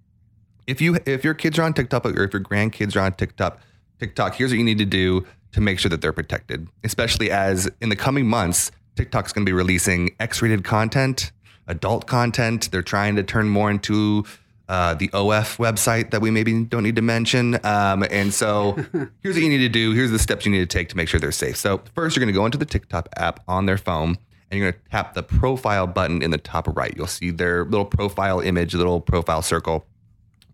if 0.67 0.81
you 0.81 0.97
if 1.05 1.25
your 1.25 1.35
kids 1.35 1.59
are 1.59 1.63
on 1.63 1.75
TikTok 1.75 2.07
or 2.07 2.25
if 2.25 2.33
your 2.33 2.43
grandkids 2.43 2.97
are 2.97 3.01
on 3.01 3.13
TikTok, 3.13 3.61
TikTok, 3.99 4.35
here's 4.37 4.51
what 4.51 4.57
you 4.57 4.65
need 4.65 4.79
to 4.79 4.87
do 4.87 5.27
to 5.53 5.61
make 5.61 5.79
sure 5.79 5.91
that 5.91 6.01
they're 6.01 6.15
protected. 6.15 6.67
Especially 6.85 7.31
as 7.31 7.71
in 7.83 7.91
the 7.91 7.97
coming 7.97 8.27
months, 8.27 8.71
TikTok's 8.97 9.35
going 9.35 9.45
to 9.45 9.49
be 9.51 9.53
releasing 9.53 10.17
X-rated 10.21 10.65
content, 10.65 11.33
adult 11.67 12.07
content. 12.07 12.71
They're 12.71 12.81
trying 12.81 13.17
to 13.17 13.23
turn 13.23 13.51
more 13.51 13.71
into 13.71 14.25
uh, 14.69 14.95
the 14.95 15.11
OF 15.13 15.57
website 15.59 16.11
that 16.11 16.21
we 16.21 16.31
maybe 16.31 16.65
don't 16.65 16.83
need 16.83 16.97
to 16.97 17.03
mention. 17.03 17.59
Um, 17.65 18.05
and 18.11 18.33
so 18.33 18.73
here's 19.23 19.35
what 19.35 19.43
you 19.43 19.49
need 19.49 19.59
to 19.59 19.69
do. 19.69 19.93
Here's 19.93 20.11
the 20.11 20.19
steps 20.19 20.47
you 20.47 20.53
need 20.53 20.61
to 20.61 20.67
take 20.67 20.89
to 20.91 20.97
make 20.97 21.09
sure 21.09 21.21
they're 21.21 21.33
safe. 21.33 21.57
So 21.57 21.83
first, 21.95 22.17
you're 22.17 22.25
going 22.25 22.33
to 22.33 22.39
go 22.39 22.47
into 22.47 22.59
the 22.59 22.65
TikTok 22.65 23.09
app 23.17 23.41
on 23.47 23.67
their 23.67 23.79
phone 23.79 24.17
and 24.51 24.61
you're 24.61 24.73
going 24.73 24.83
to 24.83 24.91
tap 24.91 25.15
the 25.15 25.23
profile 25.23 25.87
button 25.87 26.23
in 26.23 26.31
the 26.31 26.39
top 26.39 26.67
right. 26.77 26.95
You'll 26.97 27.07
see 27.07 27.31
their 27.31 27.65
little 27.65 27.85
profile 27.85 28.41
image, 28.41 28.75
little 28.75 29.01
profile 29.01 29.43
circle. 29.43 29.87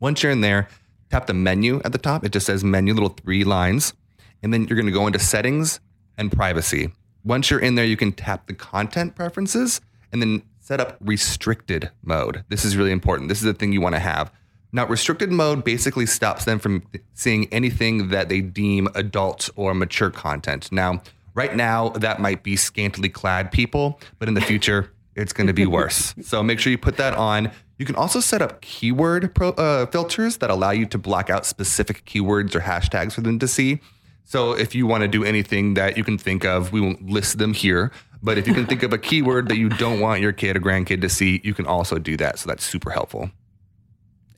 Once 0.01 0.23
you're 0.23 0.33
in 0.33 0.41
there, 0.41 0.69
tap 1.11 1.27
the 1.27 1.35
menu 1.35 1.81
at 1.85 1.93
the 1.93 1.99
top. 1.99 2.25
It 2.25 2.33
just 2.33 2.47
says 2.47 2.65
menu, 2.65 2.95
little 2.95 3.11
three 3.11 3.45
lines. 3.45 3.95
And 4.43 4.53
then 4.53 4.67
you're 4.67 4.77
going 4.77 4.87
to 4.87 4.93
go 4.93 5.07
into 5.07 5.19
settings 5.19 5.81
and 6.17 6.33
privacy. 6.33 6.93
Once 7.25 7.51
you're 7.51 7.61
in 7.61 7.75
there, 7.75 7.85
you 7.85 7.97
can 7.97 8.13
tap 8.13 8.47
the 8.47 8.55
content 8.55 9.15
preferences 9.15 9.81
and 10.13 10.21
then 10.21 10.43
set 10.71 10.79
up 10.79 10.97
restricted 11.01 11.91
mode. 12.05 12.45
This 12.49 12.65
is 12.65 12.77
really 12.77 12.93
important. 12.93 13.29
This 13.29 13.39
is 13.39 13.45
the 13.45 13.55
thing 13.55 13.73
you 13.73 13.81
want 13.81 13.97
to 13.97 13.99
have. 13.99 14.33
Now, 14.71 14.87
restricted 14.87 15.33
mode 15.33 15.65
basically 15.65 16.07
stops 16.07 16.45
them 16.45 16.61
from 16.61 16.85
seeing 17.13 17.53
anything 17.53 18.11
that 18.11 18.29
they 18.29 18.41
deem 18.41 18.87
adult 18.95 19.51
or 19.57 19.75
mature 19.75 20.11
content. 20.11 20.71
Now, 20.71 21.03
right 21.35 21.57
now, 21.57 21.89
that 21.89 22.21
might 22.21 22.45
be 22.45 22.55
scantily 22.55 23.09
clad 23.09 23.51
people, 23.51 23.99
but 24.21 24.29
in 24.29 24.35
the 24.35 24.41
future, 24.41 24.93
it's 25.17 25.33
going 25.33 25.49
to 25.49 25.53
be 25.53 25.67
worse. 25.67 26.15
So 26.23 26.41
make 26.41 26.61
sure 26.61 26.71
you 26.71 26.79
put 26.79 26.99
that 26.99 27.15
on. 27.15 27.51
You 27.79 27.85
can 27.85 27.97
also 27.97 28.21
set 28.21 28.41
up 28.41 28.61
keyword 28.61 29.35
pro, 29.35 29.49
uh, 29.49 29.87
filters 29.87 30.37
that 30.37 30.51
allow 30.51 30.71
you 30.71 30.87
to 30.87 30.99
block 30.99 31.31
out 31.31 31.47
specific 31.47 32.05
keywords 32.05 32.55
or 32.55 32.61
hashtags 32.61 33.15
for 33.15 33.23
them 33.23 33.41
to 33.41 33.49
see. 33.49 33.81
So 34.23 34.53
if 34.53 34.77
you 34.77 34.87
want 34.87 35.03
to 35.03 35.09
do 35.09 35.25
anything 35.25 35.75
that 35.75 35.97
you 35.97 36.05
can 36.05 36.17
think 36.17 36.45
of, 36.45 36.71
we 36.71 36.81
won't 36.81 37.11
list 37.11 37.39
them 37.39 37.55
here. 37.55 37.91
But 38.23 38.37
if 38.39 38.47
you 38.47 38.53
can 38.55 38.67
think 38.67 38.83
of 38.83 38.93
a 38.93 38.99
keyword 38.99 39.49
that 39.49 39.57
you 39.57 39.69
don't 39.71 40.01
want 40.01 40.21
your 40.21 40.33
kid 40.33 40.57
or 40.57 40.61
grandkid 40.61 41.01
to 41.01 41.09
see, 41.09 41.41
you 41.43 41.55
can 41.55 41.67
also 41.67 41.99
do 41.99 42.17
that. 42.19 42.39
So 42.39 42.49
that's 42.49 42.65
super 42.65 42.91
helpful. 42.91 43.31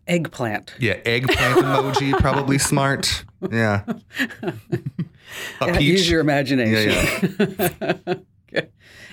Eggplant. 0.07 0.75
Yeah, 0.79 0.95
eggplant 1.05 1.59
emoji, 1.59 2.13
probably 2.19 2.59
smart. 2.71 3.25
Yeah. 3.51 3.83
A 5.61 5.81
Use 5.81 6.03
peach. 6.03 6.11
your 6.11 6.21
imagination. 6.21 7.31
Yeah, 7.39 7.95
yeah. 8.07 8.15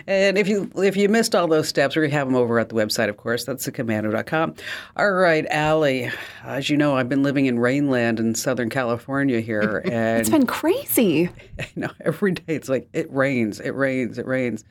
Okay. 0.02 0.28
And 0.30 0.38
if 0.38 0.48
you 0.48 0.72
if 0.76 0.96
you 0.96 1.10
missed 1.10 1.36
all 1.36 1.48
those 1.48 1.68
steps, 1.68 1.96
we 1.96 2.10
have 2.10 2.28
them 2.28 2.36
over 2.36 2.60
at 2.60 2.70
the 2.70 2.76
website, 2.76 3.10
of 3.10 3.18
course. 3.18 3.46
That's 3.46 3.68
thekomando.com. 3.68 4.56
All 4.96 5.12
right, 5.12 5.46
Allie. 5.50 6.12
As 6.44 6.70
you 6.70 6.78
know, 6.78 6.96
I've 6.96 7.10
been 7.10 7.24
living 7.24 7.46
in 7.46 7.58
Rainland 7.58 8.20
in 8.20 8.36
Southern 8.36 8.70
California 8.70 9.40
here, 9.40 9.82
and 9.86 10.22
It's 10.22 10.30
been 10.30 10.46
crazy. 10.46 11.30
I 11.60 11.68
know 11.76 11.90
every 12.02 12.34
day 12.34 12.56
it's 12.56 12.70
like 12.70 12.88
it 12.94 13.12
rains, 13.12 13.60
it 13.60 13.72
rains, 13.72 14.18
it 14.18 14.26
rains. 14.26 14.64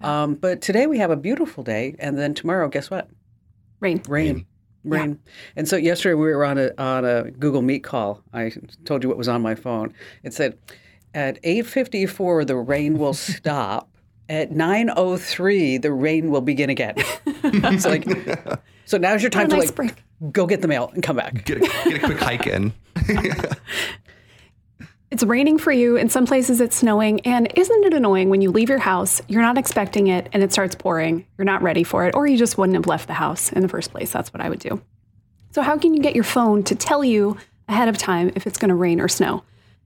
Um, 0.00 0.34
but 0.34 0.60
today 0.60 0.86
we 0.86 0.98
have 0.98 1.10
a 1.10 1.16
beautiful 1.16 1.64
day, 1.64 1.96
and 1.98 2.18
then 2.18 2.34
tomorrow, 2.34 2.68
guess 2.68 2.90
what? 2.90 3.08
Rain. 3.80 4.02
Rain. 4.08 4.46
Rain. 4.84 5.18
And 5.56 5.66
so 5.66 5.76
yesterday 5.76 6.14
we 6.14 6.26
were 6.26 6.44
on 6.44 6.58
a 6.58 6.70
on 6.78 7.04
a 7.04 7.30
Google 7.30 7.62
Meet 7.62 7.84
call. 7.84 8.22
I 8.32 8.52
told 8.84 9.02
you 9.02 9.08
what 9.08 9.16
was 9.16 9.28
on 9.28 9.40
my 9.40 9.54
phone. 9.54 9.94
It 10.22 10.34
said 10.34 10.58
at 11.14 11.42
8:54 11.42 12.46
the 12.46 12.56
rain 12.56 12.98
will 12.98 13.14
stop. 13.14 13.88
At 14.28 14.50
9:03 14.52 15.82
the 15.82 15.92
rain 15.92 16.30
will 16.30 16.40
begin 16.40 16.70
again. 16.70 16.94
so 17.78 17.90
like 17.90 18.06
so 18.86 18.96
now's 18.98 19.22
your 19.22 19.30
time 19.30 19.48
What 19.48 19.52
a 19.52 19.54
to 19.54 19.56
nice 19.56 19.66
like 19.68 19.74
break. 19.74 20.32
go 20.32 20.46
get 20.46 20.62
the 20.62 20.68
mail 20.68 20.90
and 20.94 21.02
come 21.02 21.16
back. 21.16 21.44
Get 21.44 21.58
a, 21.58 21.60
get 21.60 22.02
a 22.02 22.06
quick 22.06 22.18
hike 22.18 22.46
in. 22.46 22.72
It's 25.10 25.22
raining 25.22 25.58
for 25.58 25.70
you. 25.70 25.96
In 25.96 26.08
some 26.08 26.26
places, 26.26 26.60
it's 26.60 26.74
snowing. 26.74 27.20
And 27.20 27.48
isn't 27.54 27.84
it 27.84 27.94
annoying 27.94 28.30
when 28.30 28.40
you 28.40 28.50
leave 28.50 28.68
your 28.68 28.80
house, 28.80 29.22
you're 29.28 29.42
not 29.42 29.56
expecting 29.56 30.08
it, 30.08 30.28
and 30.32 30.42
it 30.42 30.52
starts 30.52 30.74
pouring? 30.74 31.24
You're 31.38 31.44
not 31.44 31.62
ready 31.62 31.84
for 31.84 32.04
it, 32.08 32.16
or 32.16 32.26
you 32.26 32.36
just 32.36 32.58
wouldn't 32.58 32.74
have 32.74 32.88
left 32.88 33.06
the 33.06 33.12
house 33.12 33.52
in 33.52 33.62
the 33.62 33.68
first 33.68 33.92
place. 33.92 34.10
That's 34.10 34.32
what 34.32 34.40
I 34.40 34.48
would 34.48 34.58
do. 34.58 34.82
So, 35.52 35.62
how 35.62 35.78
can 35.78 35.94
you 35.94 36.02
get 36.02 36.16
your 36.16 36.24
phone 36.24 36.64
to 36.64 36.74
tell 36.74 37.04
you 37.04 37.36
ahead 37.68 37.86
of 37.86 37.96
time 37.96 38.32
if 38.34 38.44
it's 38.44 38.58
going 38.58 38.70
to 38.70 38.74
rain 38.74 39.00
or 39.00 39.06
snow? 39.06 39.44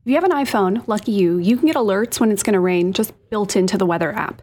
If 0.09 0.12
you 0.12 0.16
have 0.16 0.25
an 0.25 0.31
iPhone, 0.31 0.88
lucky 0.88 1.12
you, 1.12 1.37
you 1.37 1.59
can 1.59 1.66
get 1.66 1.77
alerts 1.77 2.18
when 2.18 2.33
it's 2.33 2.42
going 2.42 2.55
to 2.55 2.61
rain 2.61 2.94
just 2.94 3.12
built 3.29 3.57
into 3.57 3.77
the 3.77 3.85
weather 3.85 4.11
app. 4.11 4.40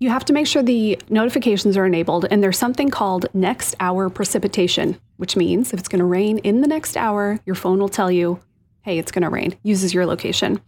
You 0.00 0.08
have 0.08 0.24
to 0.24 0.32
make 0.32 0.48
sure 0.48 0.60
the 0.60 1.00
notifications 1.08 1.76
are 1.76 1.86
enabled, 1.86 2.26
and 2.32 2.42
there's 2.42 2.58
something 2.58 2.90
called 2.90 3.26
next 3.32 3.76
hour 3.78 4.10
precipitation, 4.10 4.98
which 5.18 5.36
means 5.36 5.72
if 5.72 5.78
it's 5.78 5.86
going 5.86 6.00
to 6.00 6.04
rain 6.04 6.38
in 6.38 6.62
the 6.62 6.66
next 6.66 6.96
hour, 6.96 7.38
your 7.46 7.54
phone 7.54 7.78
will 7.78 7.88
tell 7.88 8.10
you, 8.10 8.40
hey, 8.82 8.98
it's 8.98 9.12
going 9.12 9.22
to 9.22 9.28
rain, 9.28 9.56
uses 9.62 9.94
your 9.94 10.04
location. 10.04 10.60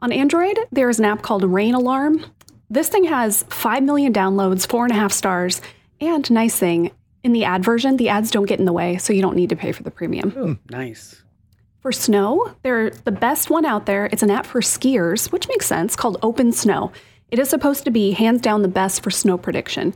On 0.00 0.12
Android, 0.12 0.60
there 0.70 0.88
is 0.88 1.00
an 1.00 1.04
app 1.04 1.22
called 1.22 1.42
Rain 1.42 1.74
Alarm. 1.74 2.24
This 2.70 2.88
thing 2.88 3.02
has 3.02 3.42
5 3.48 3.82
million 3.82 4.12
downloads, 4.12 4.64
four 4.64 4.84
and 4.84 4.92
a 4.92 4.96
half 4.96 5.10
stars, 5.10 5.60
and 6.00 6.30
nice 6.30 6.56
thing, 6.56 6.92
in 7.24 7.32
the 7.32 7.42
ad 7.44 7.64
version, 7.64 7.96
the 7.96 8.10
ads 8.10 8.30
don't 8.30 8.46
get 8.46 8.60
in 8.60 8.64
the 8.64 8.72
way, 8.72 8.98
so 8.98 9.12
you 9.12 9.22
don't 9.22 9.34
need 9.34 9.48
to 9.48 9.56
pay 9.56 9.72
for 9.72 9.82
the 9.82 9.90
premium. 9.90 10.32
Ooh, 10.36 10.58
nice. 10.70 11.21
For 11.82 11.90
snow, 11.90 12.54
they're 12.62 12.90
the 12.90 13.10
best 13.10 13.50
one 13.50 13.64
out 13.64 13.86
there. 13.86 14.06
It's 14.06 14.22
an 14.22 14.30
app 14.30 14.46
for 14.46 14.60
skiers, 14.60 15.32
which 15.32 15.48
makes 15.48 15.66
sense, 15.66 15.96
called 15.96 16.16
Open 16.22 16.52
Snow. 16.52 16.92
It 17.28 17.40
is 17.40 17.48
supposed 17.48 17.84
to 17.84 17.90
be 17.90 18.12
hands 18.12 18.40
down 18.40 18.62
the 18.62 18.68
best 18.68 19.02
for 19.02 19.10
snow 19.10 19.36
prediction. 19.36 19.92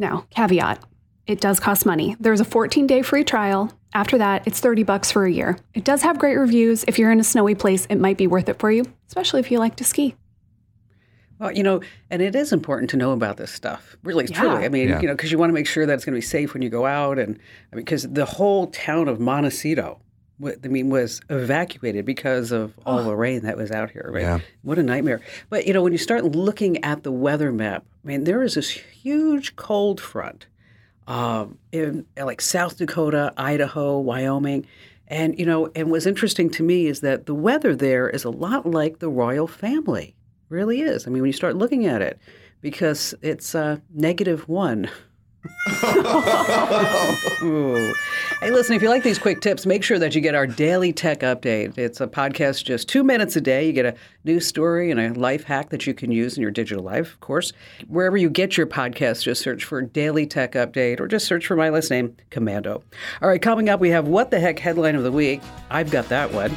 Now, 0.00 0.26
caveat, 0.30 0.82
it 1.28 1.40
does 1.40 1.60
cost 1.60 1.86
money. 1.86 2.16
There's 2.18 2.40
a 2.40 2.44
14-day 2.44 3.02
free 3.02 3.22
trial. 3.22 3.72
After 3.94 4.18
that, 4.18 4.48
it's 4.48 4.58
30 4.58 4.82
bucks 4.82 5.12
for 5.12 5.24
a 5.24 5.30
year. 5.30 5.58
It 5.74 5.84
does 5.84 6.02
have 6.02 6.18
great 6.18 6.34
reviews. 6.34 6.82
If 6.88 6.98
you're 6.98 7.12
in 7.12 7.20
a 7.20 7.24
snowy 7.24 7.54
place, 7.54 7.86
it 7.88 8.00
might 8.00 8.18
be 8.18 8.26
worth 8.26 8.48
it 8.48 8.58
for 8.58 8.72
you, 8.72 8.84
especially 9.06 9.38
if 9.38 9.50
you 9.52 9.60
like 9.60 9.76
to 9.76 9.84
ski. 9.84 10.16
Well, 11.38 11.52
you 11.52 11.62
know, 11.62 11.82
and 12.10 12.20
it 12.20 12.34
is 12.34 12.52
important 12.52 12.90
to 12.90 12.96
know 12.96 13.12
about 13.12 13.36
this 13.36 13.52
stuff. 13.52 13.96
Really, 14.02 14.26
Yeah. 14.26 14.40
truly. 14.40 14.64
I 14.64 14.68
mean, 14.68 14.88
Yeah. 14.88 15.00
you 15.00 15.06
know, 15.06 15.14
because 15.14 15.30
you 15.30 15.38
want 15.38 15.50
to 15.50 15.54
make 15.54 15.66
sure 15.68 15.86
that 15.86 15.92
it's 15.94 16.04
going 16.04 16.14
to 16.14 16.18
be 16.18 16.26
safe 16.26 16.52
when 16.52 16.62
you 16.62 16.68
go 16.68 16.84
out, 16.84 17.18
and 17.20 17.38
I 17.72 17.76
mean, 17.76 17.84
because 17.84 18.02
the 18.08 18.24
whole 18.24 18.66
town 18.68 19.06
of 19.06 19.20
Montecito, 19.20 20.00
wa- 20.42 20.52
I 20.62 20.68
mean, 20.68 20.90
was 20.90 21.20
evacuated 21.30 22.04
because 22.04 22.52
of 22.52 22.74
all 22.84 23.02
the 23.02 23.16
rain 23.16 23.42
that 23.42 23.56
was 23.56 23.70
out 23.70 23.90
here. 23.90 24.10
Right? 24.12 24.22
Yeah. 24.22 24.40
What 24.62 24.78
a 24.78 24.82
nightmare! 24.82 25.20
But 25.48 25.66
you 25.66 25.72
know, 25.72 25.82
when 25.82 25.92
you 25.92 25.98
start 25.98 26.24
looking 26.24 26.84
at 26.84 27.02
the 27.04 27.12
weather 27.12 27.52
map, 27.52 27.84
I 28.04 28.08
mean, 28.08 28.24
there 28.24 28.42
is 28.42 28.54
this 28.54 28.70
huge 28.70 29.56
cold 29.56 30.00
front 30.00 30.46
um, 31.06 31.58
in 31.70 32.04
uh, 32.18 32.24
like 32.24 32.40
South 32.40 32.76
Dakota, 32.76 33.32
Idaho, 33.36 33.98
Wyoming. 33.98 34.66
And, 35.08 35.38
you 35.38 35.44
know, 35.44 35.70
and 35.74 35.90
what's 35.90 36.06
interesting 36.06 36.48
to 36.50 36.62
me 36.62 36.86
is 36.86 37.00
that 37.00 37.26
the 37.26 37.34
weather 37.34 37.76
there 37.76 38.08
is 38.08 38.24
a 38.24 38.30
lot 38.30 38.64
like 38.64 38.98
the 38.98 39.10
royal 39.10 39.46
family. 39.46 40.14
Really 40.48 40.80
is. 40.80 41.06
I 41.06 41.10
mean, 41.10 41.20
when 41.20 41.28
you 41.28 41.34
start 41.34 41.54
looking 41.56 41.84
at 41.86 42.00
it, 42.00 42.18
because 42.62 43.14
it's 43.20 43.54
uh, 43.54 43.78
negative 43.92 44.48
one. 44.48 44.88
Ooh. 47.42 47.92
Hey, 48.42 48.50
listen, 48.50 48.74
if 48.74 48.82
you 48.82 48.88
like 48.88 49.04
these 49.04 49.20
quick 49.20 49.40
tips, 49.40 49.66
make 49.66 49.84
sure 49.84 50.00
that 50.00 50.16
you 50.16 50.20
get 50.20 50.34
our 50.34 50.48
daily 50.48 50.92
tech 50.92 51.20
update. 51.20 51.78
It's 51.78 52.00
a 52.00 52.08
podcast 52.08 52.64
just 52.64 52.88
two 52.88 53.04
minutes 53.04 53.36
a 53.36 53.40
day. 53.40 53.64
You 53.64 53.72
get 53.72 53.86
a 53.86 53.94
news 54.24 54.48
story 54.48 54.90
and 54.90 54.98
a 54.98 55.12
life 55.12 55.44
hack 55.44 55.70
that 55.70 55.86
you 55.86 55.94
can 55.94 56.10
use 56.10 56.36
in 56.36 56.42
your 56.42 56.50
digital 56.50 56.82
life, 56.82 57.12
of 57.12 57.20
course. 57.20 57.52
Wherever 57.86 58.16
you 58.16 58.28
get 58.28 58.56
your 58.56 58.66
podcast, 58.66 59.22
just 59.22 59.42
search 59.42 59.62
for 59.62 59.80
Daily 59.80 60.26
Tech 60.26 60.54
Update 60.54 60.98
or 60.98 61.06
just 61.06 61.24
search 61.24 61.46
for 61.46 61.54
my 61.54 61.68
last 61.68 61.88
name, 61.88 62.16
Komando. 62.32 62.82
All 63.22 63.28
right, 63.28 63.40
coming 63.40 63.68
up, 63.68 63.78
we 63.78 63.90
have 63.90 64.08
What 64.08 64.32
the 64.32 64.40
Heck 64.40 64.58
headline 64.58 64.96
of 64.96 65.04
the 65.04 65.12
week. 65.12 65.40
I've 65.70 65.92
got 65.92 66.08
that 66.08 66.32
one. 66.32 66.50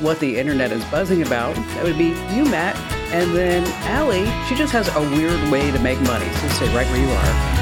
What 0.00 0.20
the 0.20 0.38
internet 0.38 0.72
is 0.72 0.84
buzzing 0.90 1.22
about. 1.22 1.54
That 1.54 1.84
would 1.84 1.96
be 1.96 2.08
you, 2.34 2.44
Matt. 2.44 2.76
And 3.14 3.34
then 3.34 3.66
Allie, 3.86 4.26
she 4.46 4.54
just 4.56 4.74
has 4.74 4.94
a 4.94 5.00
weird 5.16 5.50
way 5.50 5.70
to 5.70 5.78
make 5.78 5.98
money. 6.02 6.28
So 6.34 6.48
stay 6.48 6.76
right 6.76 6.86
where 6.88 7.00
you 7.00 7.10
are. 7.10 7.59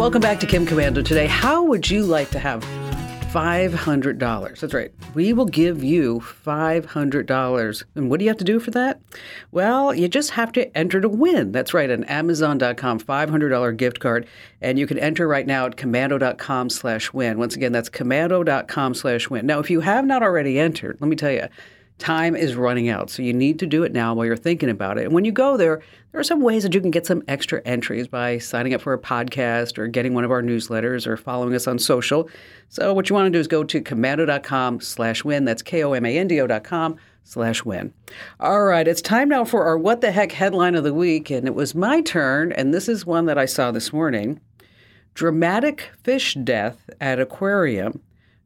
Welcome 0.00 0.22
back 0.22 0.40
to 0.40 0.46
Kim 0.46 0.64
Komando. 0.64 1.04
Today, 1.04 1.26
how 1.26 1.62
would 1.62 1.90
you 1.90 2.04
like 2.04 2.30
to 2.30 2.38
have 2.38 2.64
$500? 3.34 4.58
That's 4.58 4.72
right. 4.72 4.90
We 5.12 5.34
will 5.34 5.44
give 5.44 5.84
you 5.84 6.20
$500. 6.20 7.84
And 7.94 8.08
what 8.08 8.18
do 8.18 8.24
you 8.24 8.30
have 8.30 8.38
to 8.38 8.44
do 8.44 8.60
for 8.60 8.70
that? 8.70 8.98
Well, 9.50 9.92
you 9.92 10.08
just 10.08 10.30
have 10.30 10.52
to 10.52 10.74
enter 10.74 11.02
to 11.02 11.08
win. 11.10 11.52
That's 11.52 11.74
right, 11.74 11.90
an 11.90 12.04
Amazon.com 12.04 13.00
$500 13.00 13.76
gift 13.76 14.00
card. 14.00 14.26
And 14.62 14.78
you 14.78 14.86
can 14.86 14.98
enter 14.98 15.28
right 15.28 15.46
now 15.46 15.66
at 15.66 15.76
komando.com 15.76 16.70
slash 16.70 17.12
win. 17.12 17.38
Once 17.38 17.54
again, 17.54 17.72
that's 17.72 17.90
komando.com 17.90 18.94
slash 18.94 19.28
win. 19.28 19.44
Now, 19.44 19.58
if 19.58 19.68
you 19.68 19.80
have 19.80 20.06
not 20.06 20.22
already 20.22 20.58
entered, 20.58 20.96
let 21.00 21.08
me 21.08 21.16
tell 21.16 21.30
you, 21.30 21.46
time 22.00 22.34
is 22.34 22.56
running 22.56 22.88
out. 22.88 23.10
So 23.10 23.22
you 23.22 23.32
need 23.32 23.58
to 23.60 23.66
do 23.66 23.84
it 23.84 23.92
now 23.92 24.14
while 24.14 24.26
you're 24.26 24.36
thinking 24.36 24.68
about 24.68 24.98
it. 24.98 25.04
And 25.04 25.12
when 25.12 25.24
you 25.24 25.32
go 25.32 25.56
there, 25.56 25.80
there 26.10 26.20
are 26.20 26.24
some 26.24 26.40
ways 26.40 26.64
that 26.64 26.74
you 26.74 26.80
can 26.80 26.90
get 26.90 27.06
some 27.06 27.22
extra 27.28 27.62
entries 27.64 28.08
by 28.08 28.38
signing 28.38 28.74
up 28.74 28.80
for 28.80 28.92
a 28.92 28.98
podcast 28.98 29.78
or 29.78 29.86
getting 29.86 30.14
one 30.14 30.24
of 30.24 30.32
our 30.32 30.42
newsletters 30.42 31.06
or 31.06 31.16
following 31.16 31.54
us 31.54 31.68
on 31.68 31.78
social. 31.78 32.28
So 32.68 32.92
what 32.92 33.08
you 33.08 33.14
want 33.14 33.26
to 33.26 33.30
do 33.30 33.38
is 33.38 33.46
go 33.46 33.62
to 33.62 33.80
komando.com 33.80 34.80
slash 34.80 35.24
win. 35.24 35.44
That's 35.44 35.62
K-O-M-A-N-D-O 35.62 36.46
dot 36.48 36.64
com 36.64 36.96
slash 37.22 37.64
win. 37.64 37.94
All 38.40 38.64
right, 38.64 38.88
it's 38.88 39.02
time 39.02 39.28
now 39.28 39.44
for 39.44 39.64
our 39.64 39.78
What 39.78 40.00
the 40.00 40.10
Heck 40.10 40.32
headline 40.32 40.74
of 40.74 40.82
the 40.82 40.94
week. 40.94 41.30
And 41.30 41.46
it 41.46 41.54
was 41.54 41.74
my 41.74 42.00
turn. 42.00 42.50
And 42.52 42.74
this 42.74 42.88
is 42.88 43.06
one 43.06 43.26
that 43.26 43.38
I 43.38 43.46
saw 43.46 43.70
this 43.70 43.92
morning. 43.92 44.40
Dramatic 45.14 45.90
fish 46.02 46.34
death 46.34 46.90
at 47.00 47.20
aquarium 47.20 48.00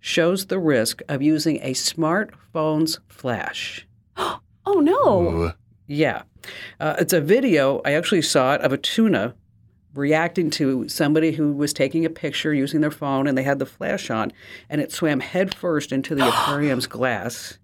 shows 0.05 0.47
the 0.47 0.59
risk 0.59 1.01
of 1.09 1.23
using 1.23 1.57
a 1.63 1.73
smartphone's 1.73 3.01
flash. 3.09 3.87
Oh 4.67 4.81
no. 4.81 5.21
Ooh. 5.21 5.53
Yeah. 5.87 6.23
Uh, 6.81 6.97
it's 6.99 7.13
a 7.13 7.21
video, 7.21 7.83
I 7.85 7.93
actually 7.93 8.23
saw 8.23 8.55
it, 8.55 8.63
of 8.63 8.73
a 8.73 8.79
tuna 8.79 9.35
reacting 9.95 10.49
to 10.53 10.89
somebody 10.89 11.33
who 11.33 11.53
was 11.53 11.75
taking 11.75 12.07
a 12.07 12.11
picture 12.11 12.55
using 12.55 12.81
their 12.81 12.91
phone 12.91 13.27
and 13.27 13.37
they 13.37 13.43
had 13.43 13.59
the 13.59 13.67
flash 13.67 14.09
on 14.09 14.33
and 14.71 14.81
it 14.81 14.91
swam 14.91 15.21
headfirst 15.21 15.93
into 15.93 16.15
the 16.15 16.27
aquarium's 16.29 16.87
glass. 16.87 17.59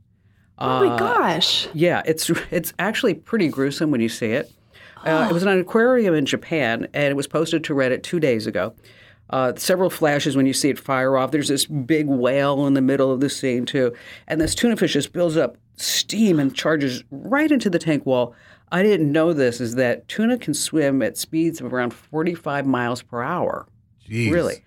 Oh 0.59 0.87
my 0.87 0.99
gosh. 0.99 1.69
Yeah, 1.73 2.03
it's 2.05 2.31
it's 2.51 2.75
actually 2.79 3.15
pretty 3.15 3.49
gruesome 3.49 3.91
when 3.91 4.03
you 4.03 4.11
see 4.11 4.33
it. 4.33 4.53
Uh, 5.03 5.29
it 5.31 5.33
was 5.33 5.43
in 5.43 5.49
an 5.49 5.59
aquarium 5.61 6.15
in 6.15 6.27
Japan, 6.27 6.87
and 6.93 7.05
it 7.05 7.17
was 7.17 7.27
posted 7.27 7.65
to 7.65 7.75
Reddit 7.75 8.03
two 8.03 8.21
days 8.21 8.47
ago. 8.47 8.75
Uh, 9.31 9.53
several 9.57 9.91
flashes 9.91 10.37
when 10.37 10.45
you 10.47 10.53
see 10.53 10.71
it 10.71 10.79
fire 10.79 11.17
off. 11.17 11.31
There's 11.31 11.49
this 11.49 11.65
big 11.65 12.07
whale 12.07 12.67
in 12.67 12.75
the 12.75 12.83
middle 12.83 13.13
of 13.13 13.21
the 13.21 13.31
scene 13.31 13.65
too, 13.65 13.95
and 14.27 14.41
this 14.41 14.55
tuna 14.55 14.77
fish 14.77 14.93
just 14.93 15.13
builds 15.13 15.37
up 15.37 15.57
steam 15.77 16.39
and 16.41 16.55
charges 16.55 17.05
right 17.11 17.51
into 17.51 17.71
the 17.71 17.79
tank 17.79 18.05
wall. 18.05 18.35
I 18.73 18.83
didn't 18.83 19.11
know 19.11 19.33
this 19.33 19.61
is 19.61 19.77
that 19.77 20.07
tuna 20.09 20.37
can 20.37 20.55
swim 20.55 21.01
at 21.03 21.17
speeds 21.17 21.61
of 21.61 21.73
around 21.73 21.93
45 21.93 22.67
miles 22.67 23.03
per 23.03 23.23
hour. 23.23 23.67
Jeez. 24.09 24.33
Really? 24.33 24.65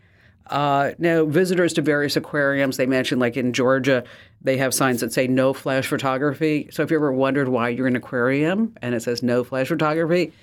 Uh, 0.47 0.91
now, 0.97 1.23
visitors 1.25 1.73
to 1.73 1.81
various 1.81 2.15
aquariums, 2.17 2.77
they 2.77 2.85
mentioned 2.85 3.21
like 3.21 3.37
in 3.37 3.53
Georgia, 3.53 4.03
they 4.41 4.57
have 4.57 4.73
signs 4.73 4.99
that 4.99 5.13
say 5.13 5.27
no 5.27 5.53
flash 5.53 5.87
photography. 5.87 6.67
So 6.71 6.83
if 6.83 6.91
you 6.91 6.97
ever 6.97 7.13
wondered 7.13 7.47
why 7.47 7.69
you're 7.69 7.87
in 7.87 7.95
an 7.95 8.01
aquarium 8.01 8.75
and 8.81 8.93
it 8.93 9.01
says 9.01 9.23
no 9.23 9.43
flash 9.43 9.69
photography, 9.69 10.33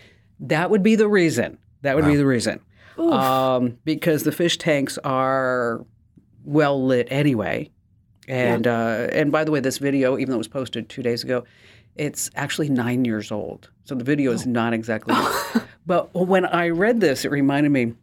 that 0.41 0.71
would 0.71 0.83
be 0.83 0.95
the 0.95 1.09
reason. 1.09 1.59
That 1.83 1.97
would 1.97 2.07
be 2.07 2.17
the 2.17 2.27
reason. 2.27 2.61
Um, 3.01 3.79
because 3.85 4.25
the 4.25 4.33
fish 4.33 4.59
tanks 4.59 4.99
are 4.99 5.85
well 6.45 6.85
lit 6.85 7.09
anyway. 7.11 7.71
And 8.29 8.67
uh, 8.67 9.09
and 9.13 9.33
by 9.33 9.45
the 9.45 9.51
way, 9.51 9.61
this 9.61 9.79
video, 9.79 10.17
even 10.17 10.31
though 10.31 10.37
it 10.37 10.39
was 10.39 10.49
posted 10.49 10.89
two 10.89 11.03
days 11.03 11.25
ago, 11.25 11.45
it's 11.97 12.31
actually 12.37 12.69
nine 12.69 13.05
years 13.05 13.33
old. 13.33 13.71
So 13.85 13.95
the 13.95 14.05
video 14.05 14.33
is 14.33 14.47
not 14.47 14.73
exactly. 14.73 15.15
but 15.87 16.15
when 16.15 16.47
I 16.47 16.69
read 16.69 17.01
this, 17.01 17.25
it 17.25 17.31
reminded 17.31 17.71
me. 17.71 17.95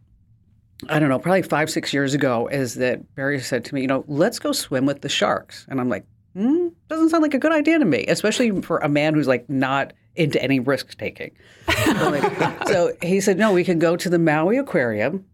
I 0.88 1.00
don't 1.00 1.08
know, 1.08 1.18
probably 1.18 1.42
five, 1.42 1.70
six 1.70 1.92
years 1.92 2.14
ago, 2.14 2.46
is 2.46 2.76
that 2.76 3.16
Barry 3.16 3.40
said 3.40 3.64
to 3.64 3.74
me, 3.74 3.80
you 3.80 3.88
know, 3.88 4.04
let's 4.06 4.38
go 4.38 4.52
swim 4.52 4.86
with 4.86 5.00
the 5.00 5.08
sharks. 5.08 5.66
And 5.68 5.80
I'm 5.80 5.88
like, 5.88 6.04
hmm, 6.34 6.68
doesn't 6.86 7.08
sound 7.08 7.22
like 7.22 7.34
a 7.34 7.38
good 7.38 7.50
idea 7.50 7.80
to 7.80 7.84
me, 7.84 8.04
especially 8.06 8.62
for 8.62 8.78
a 8.78 8.88
man 8.88 9.14
who's 9.14 9.26
like 9.26 9.50
not 9.50 9.92
into 10.18 10.42
any 10.42 10.60
risk 10.60 10.98
taking. 10.98 11.30
so, 12.66 12.92
he 13.00 13.20
said, 13.20 13.38
no, 13.38 13.52
we 13.52 13.64
could 13.64 13.80
go 13.80 13.96
to 13.96 14.10
the 14.10 14.18
Maui 14.18 14.58
Aquarium 14.58 15.24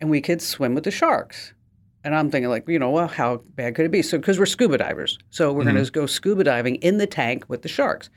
and 0.00 0.08
we 0.08 0.20
could 0.20 0.40
swim 0.40 0.74
with 0.74 0.84
the 0.84 0.90
sharks. 0.90 1.52
And 2.04 2.14
I'm 2.14 2.30
thinking, 2.30 2.48
like, 2.48 2.66
you 2.68 2.78
know, 2.78 2.90
well, 2.90 3.08
how 3.08 3.42
bad 3.56 3.74
could 3.74 3.84
it 3.84 3.90
be? 3.90 4.00
So, 4.00 4.16
because 4.16 4.38
we're 4.38 4.46
scuba 4.46 4.78
divers. 4.78 5.18
So, 5.30 5.52
we're 5.52 5.64
going 5.64 5.84
to 5.84 5.90
go 5.90 6.06
scuba 6.06 6.44
diving 6.44 6.76
in 6.76 6.98
the 6.98 7.06
tank 7.06 7.44
with 7.48 7.62
the 7.62 7.68
sharks. 7.68 8.08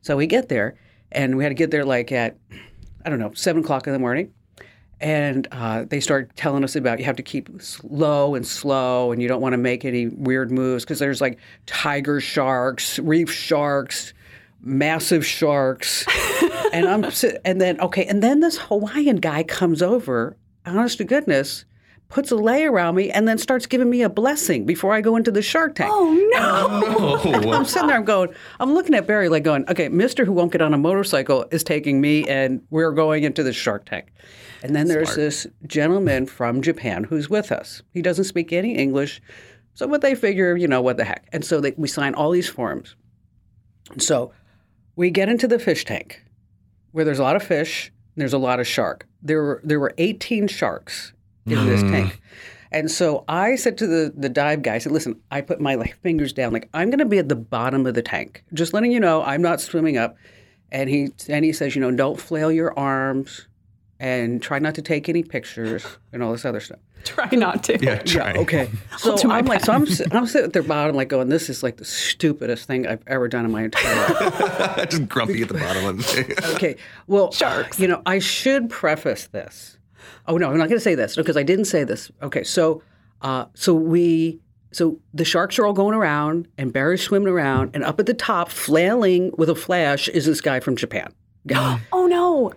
So, 0.00 0.16
we 0.16 0.26
get 0.26 0.48
there, 0.48 0.78
and 1.12 1.36
we 1.36 1.44
had 1.44 1.50
to 1.50 1.54
get 1.54 1.70
there 1.70 1.84
like 1.84 2.10
at, 2.10 2.38
I 3.04 3.10
don't 3.10 3.18
know, 3.18 3.32
seven 3.34 3.62
o'clock 3.62 3.86
in 3.86 3.92
the 3.92 3.98
morning. 3.98 4.32
And 4.98 5.46
uh, 5.52 5.84
they 5.84 6.00
start 6.00 6.34
telling 6.36 6.64
us 6.64 6.74
about 6.74 6.98
you 6.98 7.04
have 7.04 7.16
to 7.16 7.22
keep 7.22 7.50
low 7.84 8.34
and 8.34 8.46
slow, 8.46 9.12
and 9.12 9.20
you 9.20 9.28
don't 9.28 9.42
want 9.42 9.52
to 9.52 9.58
make 9.58 9.84
any 9.84 10.08
weird 10.08 10.50
moves 10.50 10.84
because 10.84 10.98
there's 10.98 11.20
like 11.20 11.38
tiger 11.66 12.18
sharks, 12.18 12.98
reef 13.00 13.30
sharks, 13.30 14.14
massive 14.60 15.24
sharks, 15.24 16.04
and 16.72 16.86
I'm 16.86 17.04
and 17.44 17.60
then 17.60 17.80
okay, 17.80 18.04
and 18.04 18.22
then 18.22 18.40
this 18.40 18.58
Hawaiian 18.58 19.16
guy 19.16 19.42
comes 19.42 19.82
over, 19.82 20.36
honest 20.64 20.98
to 20.98 21.04
goodness, 21.04 21.64
puts 22.08 22.30
a 22.30 22.36
lei 22.36 22.64
around 22.64 22.94
me, 22.94 23.10
and 23.10 23.26
then 23.26 23.38
starts 23.38 23.66
giving 23.66 23.90
me 23.90 24.02
a 24.02 24.08
blessing 24.08 24.64
before 24.64 24.92
I 24.92 25.00
go 25.00 25.16
into 25.16 25.30
the 25.30 25.42
shark 25.42 25.74
tank. 25.74 25.90
Oh 25.92 26.14
no! 26.32 27.50
I'm 27.52 27.64
sitting 27.64 27.88
there, 27.88 27.96
I'm 27.96 28.04
going, 28.04 28.34
I'm 28.60 28.74
looking 28.74 28.94
at 28.94 29.06
Barry 29.06 29.28
like 29.28 29.42
going, 29.42 29.68
okay, 29.68 29.88
Mister 29.88 30.24
who 30.24 30.32
won't 30.32 30.52
get 30.52 30.62
on 30.62 30.74
a 30.74 30.78
motorcycle 30.78 31.46
is 31.50 31.64
taking 31.64 32.00
me, 32.00 32.28
and 32.28 32.62
we're 32.70 32.92
going 32.92 33.24
into 33.24 33.42
the 33.42 33.52
shark 33.52 33.86
tank. 33.86 34.12
And 34.62 34.74
then 34.74 34.88
there's 34.88 35.14
this 35.14 35.46
gentleman 35.66 36.26
from 36.26 36.62
Japan 36.62 37.04
who's 37.04 37.30
with 37.30 37.52
us. 37.52 37.82
He 37.92 38.02
doesn't 38.02 38.24
speak 38.24 38.52
any 38.52 38.74
English, 38.74 39.20
so 39.76 39.86
what 39.86 40.00
they 40.00 40.14
figure, 40.14 40.56
you 40.56 40.66
know, 40.66 40.80
what 40.80 40.96
the 40.96 41.04
heck. 41.04 41.28
And 41.32 41.44
so 41.44 41.60
they, 41.60 41.72
we 41.76 41.86
sign 41.86 42.14
all 42.14 42.30
these 42.30 42.48
forms. 42.48 42.96
And 43.90 44.02
so 44.02 44.32
we 44.96 45.10
get 45.10 45.28
into 45.28 45.46
the 45.46 45.58
fish 45.58 45.84
tank 45.84 46.22
where 46.92 47.04
there's 47.04 47.18
a 47.18 47.22
lot 47.22 47.36
of 47.36 47.42
fish, 47.42 47.92
and 48.14 48.22
there's 48.22 48.32
a 48.32 48.38
lot 48.38 48.58
of 48.58 48.66
shark. 48.66 49.06
There 49.22 49.42
were 49.42 49.60
there 49.62 49.78
were 49.78 49.94
18 49.98 50.48
sharks 50.48 51.12
in 51.46 51.66
this 51.66 51.82
hmm. 51.82 51.92
tank. 51.92 52.20
And 52.72 52.90
so 52.90 53.24
I 53.28 53.56
said 53.56 53.78
to 53.78 53.86
the, 53.86 54.12
the 54.16 54.28
dive 54.28 54.62
guy, 54.62 54.74
I 54.74 54.78
said, 54.78 54.92
listen, 54.92 55.20
I 55.30 55.40
put 55.40 55.60
my 55.60 55.76
like, 55.76 55.96
fingers 56.02 56.32
down, 56.32 56.52
like 56.52 56.68
I'm 56.74 56.90
going 56.90 56.98
to 56.98 57.04
be 57.04 57.18
at 57.18 57.28
the 57.28 57.36
bottom 57.36 57.86
of 57.86 57.94
the 57.94 58.02
tank. 58.02 58.42
Just 58.52 58.74
letting 58.74 58.90
you 58.90 58.98
know, 58.98 59.22
I'm 59.22 59.40
not 59.40 59.60
swimming 59.60 59.96
up. 59.96 60.16
And 60.72 60.90
he 60.90 61.10
and 61.28 61.44
he 61.44 61.52
says, 61.52 61.76
you 61.76 61.80
know, 61.80 61.92
don't 61.92 62.20
flail 62.20 62.50
your 62.50 62.76
arms 62.76 63.46
and 63.98 64.42
try 64.42 64.58
not 64.58 64.74
to 64.74 64.82
take 64.82 65.08
any 65.08 65.22
pictures 65.22 65.86
and 66.12 66.22
all 66.22 66.32
this 66.32 66.44
other 66.44 66.60
stuff. 66.60 66.78
Try 67.04 67.28
not 67.32 67.62
to. 67.64 67.78
Yeah, 67.82 67.98
try. 67.98 68.32
Okay. 68.32 68.68
So 68.98 69.30
I'm 69.30 69.46
like, 69.46 69.64
so 69.64 69.72
I'm, 69.72 69.86
I'm 70.10 70.26
sitting 70.26 70.46
at 70.46 70.52
their 70.52 70.62
bottom, 70.62 70.96
like 70.96 71.08
going, 71.08 71.28
this 71.28 71.48
is 71.48 71.62
like 71.62 71.76
the 71.76 71.84
stupidest 71.84 72.66
thing 72.66 72.86
I've 72.86 73.02
ever 73.06 73.28
done 73.28 73.44
in 73.44 73.52
my 73.52 73.64
entire 73.64 73.94
life. 74.14 74.88
Just 74.90 75.08
grumpy 75.08 75.42
at 75.42 75.48
the 75.48 75.54
bottom 75.54 75.84
of 75.84 75.98
the 75.98 76.52
Okay. 76.56 76.76
Well, 77.06 77.30
Sharks. 77.30 77.78
You 77.78 77.86
know, 77.86 78.02
I 78.06 78.18
should 78.18 78.68
preface 78.70 79.28
this. 79.28 79.78
Oh 80.26 80.36
no, 80.36 80.50
I'm 80.50 80.58
not 80.58 80.68
going 80.68 80.78
to 80.78 80.84
say 80.84 80.96
this 80.96 81.14
because 81.14 81.36
I 81.36 81.44
didn't 81.44 81.66
say 81.66 81.84
this. 81.84 82.10
Okay, 82.22 82.42
so, 82.42 82.82
uh, 83.22 83.46
so 83.54 83.72
we, 83.74 84.40
so 84.72 84.98
the 85.14 85.24
sharks 85.24 85.58
are 85.58 85.66
all 85.66 85.72
going 85.72 85.94
around, 85.94 86.48
and 86.58 86.72
Barry's 86.72 87.02
swimming 87.02 87.28
around, 87.28 87.70
and 87.74 87.84
up 87.84 88.00
at 88.00 88.06
the 88.06 88.14
top, 88.14 88.50
flailing 88.50 89.30
with 89.38 89.48
a 89.48 89.54
flash, 89.54 90.08
is 90.08 90.26
this 90.26 90.40
guy 90.40 90.60
from 90.60 90.76
Japan. 90.76 91.12
Oh 91.92 92.06
no! 92.08 92.52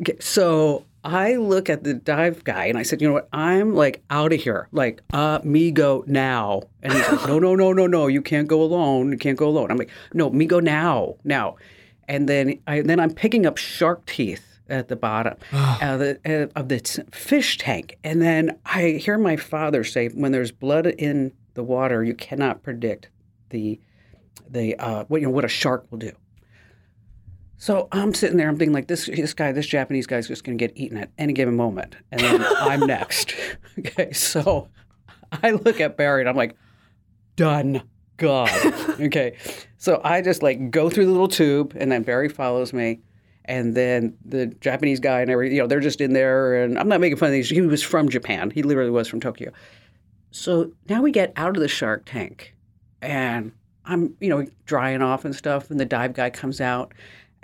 Okay, 0.00 0.16
so 0.20 0.84
I 1.04 1.36
look 1.36 1.68
at 1.68 1.84
the 1.84 1.94
dive 1.94 2.44
guy 2.44 2.66
and 2.66 2.78
I 2.78 2.82
said, 2.82 3.02
you 3.02 3.08
know 3.08 3.14
what? 3.14 3.28
I'm 3.32 3.74
like 3.74 4.02
out 4.08 4.32
of 4.32 4.40
here. 4.40 4.68
Like, 4.72 5.02
uh, 5.12 5.40
me 5.44 5.70
go 5.70 6.02
now. 6.06 6.62
And 6.82 6.92
he's 6.92 7.08
like, 7.08 7.26
no, 7.26 7.38
no, 7.38 7.54
no, 7.54 7.72
no, 7.72 7.86
no. 7.86 8.06
You 8.06 8.22
can't 8.22 8.48
go 8.48 8.62
alone. 8.62 9.12
You 9.12 9.18
can't 9.18 9.36
go 9.36 9.48
alone. 9.48 9.70
I'm 9.70 9.76
like, 9.76 9.90
no, 10.14 10.30
me 10.30 10.46
go 10.46 10.60
now, 10.60 11.16
now. 11.22 11.56
And 12.08 12.28
then 12.28 12.58
I 12.66 12.80
then 12.80 13.00
I'm 13.00 13.12
picking 13.12 13.46
up 13.46 13.56
shark 13.58 14.06
teeth 14.06 14.58
at 14.68 14.88
the 14.88 14.96
bottom 14.96 15.34
of 15.52 15.98
the 16.00 16.18
uh, 16.24 16.58
of 16.58 16.68
the 16.68 16.78
fish 17.12 17.58
tank. 17.58 17.98
And 18.02 18.22
then 18.22 18.58
I 18.64 18.90
hear 18.92 19.18
my 19.18 19.36
father 19.36 19.84
say, 19.84 20.08
when 20.08 20.32
there's 20.32 20.52
blood 20.52 20.86
in 20.86 21.32
the 21.54 21.62
water, 21.62 22.02
you 22.02 22.14
cannot 22.14 22.62
predict 22.62 23.08
the 23.50 23.80
the 24.48 24.76
uh, 24.76 25.04
what 25.08 25.20
you 25.20 25.26
know 25.26 25.32
what 25.32 25.44
a 25.44 25.48
shark 25.48 25.86
will 25.90 25.98
do. 25.98 26.12
So 27.64 27.88
I'm 27.92 28.12
sitting 28.12 28.36
there, 28.36 28.46
I'm 28.46 28.58
thinking 28.58 28.74
like 28.74 28.88
this 28.88 29.06
this 29.06 29.32
guy, 29.32 29.50
this 29.50 29.66
Japanese 29.66 30.06
guy's 30.06 30.28
just 30.28 30.44
gonna 30.44 30.58
get 30.58 30.72
eaten 30.74 30.98
at 30.98 31.08
any 31.16 31.32
given 31.32 31.56
moment. 31.56 31.96
And 32.12 32.20
then 32.20 32.44
I'm 32.58 32.80
next. 32.80 33.34
Okay, 33.78 34.12
so 34.12 34.68
I 35.42 35.52
look 35.52 35.80
at 35.80 35.96
Barry 35.96 36.20
and 36.20 36.28
I'm 36.28 36.36
like, 36.36 36.56
done. 37.36 37.82
God. 38.18 38.50
Okay. 39.00 39.36
So 39.78 40.02
I 40.04 40.20
just 40.20 40.42
like 40.42 40.70
go 40.70 40.90
through 40.90 41.06
the 41.06 41.10
little 41.10 41.26
tube 41.26 41.74
and 41.74 41.90
then 41.90 42.02
Barry 42.02 42.28
follows 42.28 42.74
me. 42.74 43.00
And 43.46 43.74
then 43.74 44.14
the 44.26 44.46
Japanese 44.46 45.00
guy 45.00 45.22
and 45.22 45.30
every 45.30 45.52
you 45.54 45.62
know, 45.62 45.66
they're 45.66 45.80
just 45.80 46.02
in 46.02 46.12
there 46.12 46.62
and 46.62 46.78
I'm 46.78 46.86
not 46.86 47.00
making 47.00 47.16
fun 47.16 47.28
of 47.28 47.32
these. 47.32 47.48
He 47.48 47.62
was 47.62 47.82
from 47.82 48.10
Japan. 48.10 48.50
He 48.50 48.62
literally 48.62 48.90
was 48.90 49.08
from 49.08 49.20
Tokyo. 49.20 49.50
So 50.32 50.70
now 50.90 51.00
we 51.00 51.10
get 51.10 51.32
out 51.34 51.56
of 51.56 51.62
the 51.62 51.68
shark 51.68 52.04
tank 52.04 52.54
and 53.00 53.52
I'm, 53.86 54.16
you 54.20 54.28
know, 54.28 54.46
drying 54.66 55.02
off 55.02 55.24
and 55.24 55.34
stuff, 55.34 55.70
and 55.70 55.78
the 55.78 55.84
dive 55.84 56.14
guy 56.14 56.30
comes 56.30 56.60
out. 56.60 56.92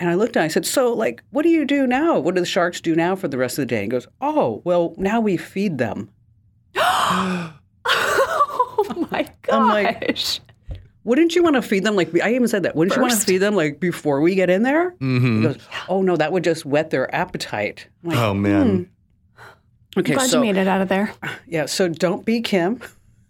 And 0.00 0.08
I 0.10 0.14
looked 0.14 0.36
at 0.36 0.40
him, 0.40 0.44
I 0.46 0.48
said, 0.48 0.66
So, 0.66 0.92
like, 0.92 1.22
what 1.30 1.42
do 1.42 1.48
you 1.50 1.64
do 1.64 1.86
now? 1.86 2.18
What 2.18 2.34
do 2.34 2.40
the 2.40 2.46
sharks 2.46 2.80
do 2.80 2.96
now 2.96 3.14
for 3.14 3.28
the 3.28 3.36
rest 3.38 3.58
of 3.58 3.62
the 3.62 3.66
day? 3.66 3.82
He 3.82 3.88
goes, 3.88 4.08
Oh, 4.20 4.62
well, 4.64 4.94
now 4.96 5.20
we 5.20 5.36
feed 5.36 5.78
them. 5.78 6.10
Oh 8.82 9.06
my 9.10 9.28
I'm 9.50 9.68
like- 9.68 10.06
gosh! 10.06 10.40
Wouldn't 11.04 11.34
you 11.34 11.42
want 11.42 11.56
to 11.56 11.62
feed 11.62 11.84
them? 11.84 11.96
Like, 11.96 12.14
I 12.22 12.34
even 12.34 12.46
said 12.48 12.62
that. 12.64 12.76
Wouldn't 12.76 12.94
you 12.94 13.00
want 13.00 13.12
to 13.12 13.16
First. 13.16 13.26
feed 13.28 13.38
them, 13.38 13.54
like, 13.54 13.80
before 13.80 14.20
we 14.20 14.34
get 14.34 14.50
in 14.50 14.62
there? 14.64 14.90
Mm-hmm. 15.00 15.36
He 15.36 15.42
goes, 15.48 15.58
Oh, 15.88 16.02
no, 16.02 16.16
that 16.16 16.30
would 16.32 16.44
just 16.44 16.64
whet 16.66 16.90
their 16.90 17.12
appetite. 17.14 17.86
I'm 18.04 18.10
like, 18.10 18.18
Oh 18.18 18.34
man. 18.34 18.90
okay, 19.96 20.14
Glad 20.14 20.28
so, 20.30 20.38
you 20.38 20.42
made 20.52 20.58
it 20.60 20.68
out 20.68 20.80
of 20.82 20.88
there. 20.88 21.12
yeah, 21.46 21.66
so 21.66 21.88
don't 21.88 22.24
be 22.24 22.40
Kim. 22.42 22.80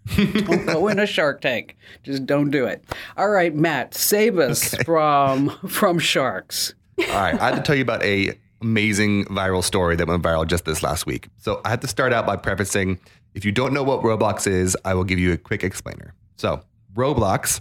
Don't 0.06 0.66
go 0.66 0.88
in 0.88 0.98
a 0.98 1.06
shark 1.06 1.40
tank. 1.40 1.76
Just 2.02 2.26
don't 2.26 2.50
do 2.50 2.64
it. 2.66 2.84
All 3.16 3.30
right, 3.30 3.54
Matt, 3.54 3.94
save 3.94 4.38
us 4.38 4.74
from 4.84 5.50
from 5.68 5.98
sharks. 5.98 6.74
All 6.98 7.06
right, 7.06 7.40
I 7.40 7.50
had 7.50 7.56
to 7.56 7.62
tell 7.62 7.76
you 7.76 7.82
about 7.82 8.02
a 8.02 8.38
amazing 8.62 9.24
viral 9.26 9.64
story 9.64 9.96
that 9.96 10.06
went 10.06 10.22
viral 10.22 10.46
just 10.46 10.64
this 10.64 10.82
last 10.82 11.06
week. 11.06 11.28
So 11.38 11.60
I 11.64 11.70
had 11.70 11.80
to 11.82 11.88
start 11.88 12.12
out 12.12 12.26
by 12.26 12.36
prefacing: 12.36 12.98
if 13.34 13.44
you 13.44 13.52
don't 13.52 13.72
know 13.72 13.82
what 13.82 14.02
Roblox 14.02 14.46
is, 14.46 14.76
I 14.84 14.94
will 14.94 15.04
give 15.04 15.18
you 15.18 15.32
a 15.32 15.38
quick 15.38 15.64
explainer. 15.64 16.14
So 16.36 16.62
Roblox 16.94 17.60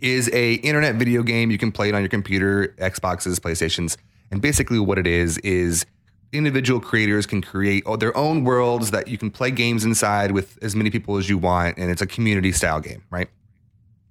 is 0.00 0.30
a 0.32 0.54
internet 0.54 0.96
video 0.96 1.22
game. 1.22 1.50
You 1.50 1.58
can 1.58 1.72
play 1.72 1.88
it 1.88 1.94
on 1.94 2.02
your 2.02 2.08
computer, 2.08 2.74
Xboxes, 2.78 3.38
PlayStations, 3.40 3.96
and 4.30 4.40
basically 4.40 4.78
what 4.78 4.98
it 4.98 5.06
is 5.06 5.38
is 5.38 5.86
individual 6.34 6.80
creators 6.80 7.26
can 7.26 7.40
create 7.40 7.84
their 7.98 8.16
own 8.16 8.44
worlds 8.44 8.90
that 8.90 9.08
you 9.08 9.16
can 9.16 9.30
play 9.30 9.50
games 9.50 9.84
inside 9.84 10.32
with 10.32 10.58
as 10.62 10.74
many 10.76 10.90
people 10.90 11.16
as 11.16 11.28
you 11.28 11.38
want, 11.38 11.78
and 11.78 11.90
it's 11.90 12.02
a 12.02 12.06
community 12.06 12.52
style 12.52 12.80
game, 12.80 13.02
right? 13.10 13.28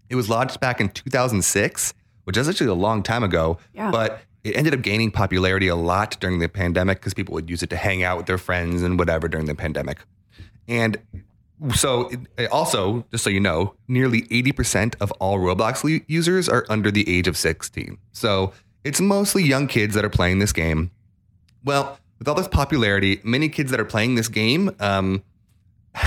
It 0.10 0.16
was 0.16 0.30
launched 0.30 0.60
back 0.60 0.80
in 0.82 0.90
2006, 0.90 1.94
which 2.24 2.38
is 2.38 2.48
actually 2.48 2.68
a 2.70 2.74
long 2.74 3.04
time 3.04 3.24
ago, 3.24 3.58
Yeah. 3.74 3.92
but 3.92 4.22
it 4.44 4.56
ended 4.56 4.74
up 4.74 4.82
gaining 4.82 5.12
popularity 5.12 5.68
a 5.68 5.76
lot 5.76 6.18
during 6.20 6.40
the 6.40 6.50
pandemic 6.50 7.00
because 7.00 7.14
people 7.14 7.34
would 7.34 7.50
use 7.50 7.64
it 7.64 7.70
to 7.70 7.78
hang 7.78 8.04
out 8.04 8.18
with 8.18 8.26
their 8.26 8.38
friends 8.38 8.82
and 8.82 9.00
whatever 9.00 9.28
during 9.28 9.46
the 9.46 9.56
pandemic. 9.56 10.00
And 10.68 10.98
so, 11.76 12.10
it- 12.38 12.52
also, 12.52 13.06
just 13.12 13.24
so 13.24 13.30
you 13.30 13.40
know, 13.40 13.76
nearly 13.88 14.24
80% 14.24 14.96
of 15.00 15.12
all 15.14 15.40
Roblox 15.40 16.04
users 16.08 16.50
are 16.50 16.66
under 16.70 16.92
the 16.92 17.08
age 17.10 17.28
of 17.28 17.38
16. 17.38 17.98
So 18.12 18.52
it's 18.84 19.00
mostly 19.00 19.44
young 19.44 19.68
kids 19.68 19.94
that 19.96 20.04
are 20.04 20.10
playing 20.10 20.40
this 20.40 20.52
game. 20.52 20.92
Well, 21.64 21.98
with 22.24 22.30
all 22.30 22.36
this 22.36 22.48
popularity, 22.48 23.20
many 23.26 23.50
kids 23.50 23.70
that 23.72 23.82
are 23.82 23.86
playing 23.86 24.16
this 24.16 24.30
game 24.30 24.72
um, 24.80 25.22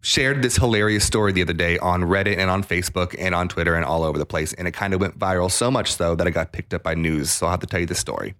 shared 0.00 0.42
this 0.42 0.56
hilarious 0.56 1.04
story 1.04 1.30
the 1.30 1.42
other 1.42 1.52
day 1.52 1.78
on 1.78 2.02
Reddit 2.02 2.38
and 2.38 2.50
on 2.50 2.64
Facebook 2.64 3.14
and 3.16 3.32
on 3.32 3.46
Twitter 3.46 3.76
and 3.76 3.84
all 3.84 4.02
over 4.02 4.18
the 4.18 4.26
place. 4.26 4.52
And 4.52 4.66
it 4.66 4.72
kind 4.72 4.92
of 4.92 5.00
went 5.00 5.16
viral 5.16 5.48
so 5.48 5.70
much 5.70 5.94
so 5.94 6.16
that 6.16 6.26
it 6.26 6.32
got 6.32 6.50
picked 6.50 6.74
up 6.74 6.82
by 6.82 6.96
news. 6.96 7.30
So 7.30 7.46
I'll 7.46 7.52
have 7.52 7.60
to 7.60 7.68
tell 7.68 7.78
you 7.78 7.86
the 7.86 7.94
story. 7.94 8.34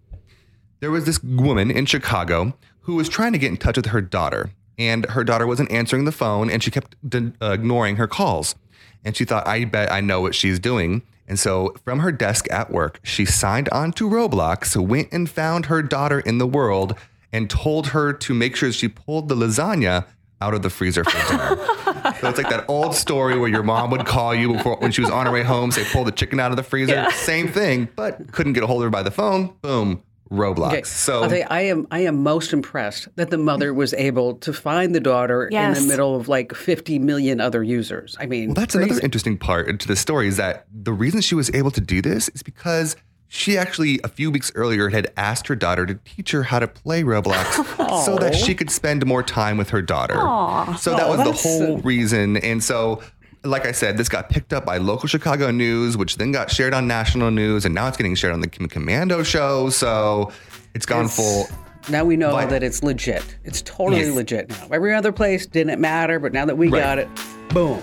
There 0.81 0.90
was 0.90 1.05
this 1.05 1.23
woman 1.23 1.71
in 1.71 1.87
Chicago 1.87 2.53
who 2.81 2.97
was 2.97 3.09
trying 3.09 3.33
to 3.33 3.38
get 3.38 3.53
in 3.53 3.59
touch 3.59 3.77
with 3.77 3.87
her 3.87 4.01
daughter, 4.01 4.51
and 4.77 5.07
her 5.11 5.23
daughter 5.23 5.47
wasn't 5.47 5.71
answering 5.71 6.05
the 6.05 6.11
phone, 6.11 6.51
and 6.51 6.64
she 6.64 6.73
kept 6.73 6.97
de- 7.09 7.33
uh, 7.40 7.53
ignoring 7.53 7.95
her 7.95 8.09
calls. 8.09 8.57
And 9.05 9.16
she 9.16 9.25
thought, 9.25 9.47
I 9.47 9.66
bet 9.66 9.92
I 9.92 10.01
know 10.01 10.21
what 10.21 10.35
she's 10.35 10.59
doing. 10.59 11.03
And 11.27 11.39
so 11.39 11.75
from 11.85 12.01
her 12.01 12.13
desk 12.13 12.51
at 12.51 12.71
work, 12.71 13.01
she 13.03 13.25
signed 13.25 13.69
on 13.71 13.93
to 13.93 14.09
Roblox, 14.09 14.77
went 14.77 15.09
and 15.13 15.29
found 15.31 15.67
her 15.67 15.83
daughter 15.83 16.21
in 16.21 16.39
the 16.39 16.47
world, 16.47 16.97
and 17.33 17.49
told 17.49 17.89
her 17.89 18.13
to 18.13 18.35
make 18.35 18.57
sure 18.57 18.71
she 18.73 18.89
pulled 18.89 19.29
the 19.29 19.35
lasagna 19.35 20.07
out 20.43 20.55
of 20.55 20.63
the 20.63 20.71
freezer 20.71 21.05
for 21.05 21.29
dinner. 21.29 21.57
so 22.21 22.29
it's 22.29 22.39
like 22.39 22.51
that 22.51 22.65
old 22.69 22.95
story 22.95 23.39
where 23.39 23.49
your 23.49 23.63
mom 23.63 23.91
would 23.91 24.05
call 24.05 24.35
you 24.35 24.53
before 24.53 24.77
when 24.79 24.91
she 24.91 25.01
was 25.01 25.11
on 25.11 25.27
her 25.27 25.33
way 25.33 25.43
home, 25.43 25.71
say, 25.71 25.85
pull 25.93 26.05
the 26.05 26.13
chicken 26.13 26.41
out 26.41 26.51
of 26.51 26.57
the 26.57 26.63
freezer. 26.63 27.09
Same 27.13 27.49
thing, 27.49 27.89
but 27.95 28.33
couldn't 28.33 28.53
get 28.55 28.65
a 28.65 28.67
hold 28.67 28.83
of 28.83 28.87
her 28.87 28.91
by 28.91 29.03
the 29.03 29.11
phone. 29.11 29.55
Boom, 29.63 30.03
Roblox. 30.33 30.73
Okay, 30.73 30.83
So 30.83 31.23
I'll 31.23 31.29
tell 31.29 31.38
you, 31.38 31.47
I 31.51 31.61
am 31.62 31.87
I 31.90 32.01
am 32.01 32.23
most 32.23 32.53
impressed 32.53 33.09
that 33.16 33.31
the 33.31 33.38
mother 33.38 33.75
was 33.75 33.92
able 33.95 34.35
to 34.37 34.53
find 34.53 34.95
the 34.95 35.01
daughter 35.01 35.47
in 35.47 35.75
the 35.75 35.83
middle 35.83 36.16
of 36.16 36.27
like 36.29 36.55
50 36.55 36.99
million 36.99 37.40
other 37.40 37.62
users. 37.62 38.16
I 38.18 38.27
mean, 38.27 38.49
Well, 38.49 38.55
that's 38.55 38.75
another 38.75 39.01
interesting 39.01 39.37
part 39.37 39.79
to 39.79 39.88
the 39.88 39.97
story 39.97 40.29
is 40.29 40.38
that 40.38 40.66
the 40.73 40.92
reason 40.92 41.21
she 41.21 41.35
was 41.35 41.55
able 41.55 41.71
to 41.73 41.81
do 41.81 42.01
this 42.01 42.29
is 42.31 42.42
because 42.42 42.97
she 43.29 43.57
actually 43.57 44.01
a 44.05 44.09
few 44.09 44.31
weeks 44.31 44.53
earlier 44.55 44.88
had 44.90 45.11
asked 45.16 45.47
her 45.49 45.57
daughter 45.57 45.87
to 45.87 45.95
teach 46.05 46.33
her 46.33 46.42
how 46.42 46.59
to 46.59 46.68
play 46.68 47.03
Roblox 47.03 48.05
so 48.05 48.16
that 48.16 48.35
she 48.35 48.55
could 48.55 48.71
spend 48.71 49.05
more 49.07 49.23
time 49.23 49.57
with 49.57 49.71
her 49.71 49.81
daughter. 49.81 50.14
So 50.77 50.90
that 50.90 51.07
Aw, 51.07 51.16
was 51.16 51.25
the 51.25 51.33
whole 51.33 51.79
reason. 51.79 52.37
And 52.38 52.62
so 52.62 53.03
like 53.44 53.66
I 53.66 53.72
said, 53.72 53.96
this 53.96 54.09
got 54.09 54.28
picked 54.28 54.52
up 54.52 54.64
by 54.64 54.76
local 54.78 55.09
Chicago 55.09 55.50
news, 55.50 55.96
which 55.96 56.16
then 56.16 56.31
got 56.33 56.50
shared 56.50 56.74
on 56.74 56.87
national 56.87 57.31
news, 57.31 57.64
and 57.64 57.74
now 57.74 57.88
it's 57.88 57.96
getting 57.96 58.14
shared 58.14 58.33
on 58.35 58.40
the 58.40 58.46
Kim 58.48 58.68
Komando 58.68 59.24
show. 59.24 59.68
So 59.70 60.31
It's 60.74 60.87
gone 60.87 61.09
full. 61.09 61.48
Now 61.90 62.05
we 62.05 62.16
know 62.16 62.31
Vi- 62.33 62.46
that 62.46 62.62
it's 62.62 62.83
legit. 62.83 63.24
It's 63.44 63.61
totally 63.62 64.02
Yes. 64.02 64.14
legit 64.14 64.48
now. 64.48 64.68
Every 64.72 64.94
other 64.94 65.11
place 65.12 65.46
didn't 65.46 65.81
matter, 65.81 66.18
but 66.20 66.33
now 66.33 66.44
that 66.46 66.57
we 66.57 66.68
Right. 66.68 66.81
got 66.81 66.98
it, 66.98 67.09
boom. 67.48 67.81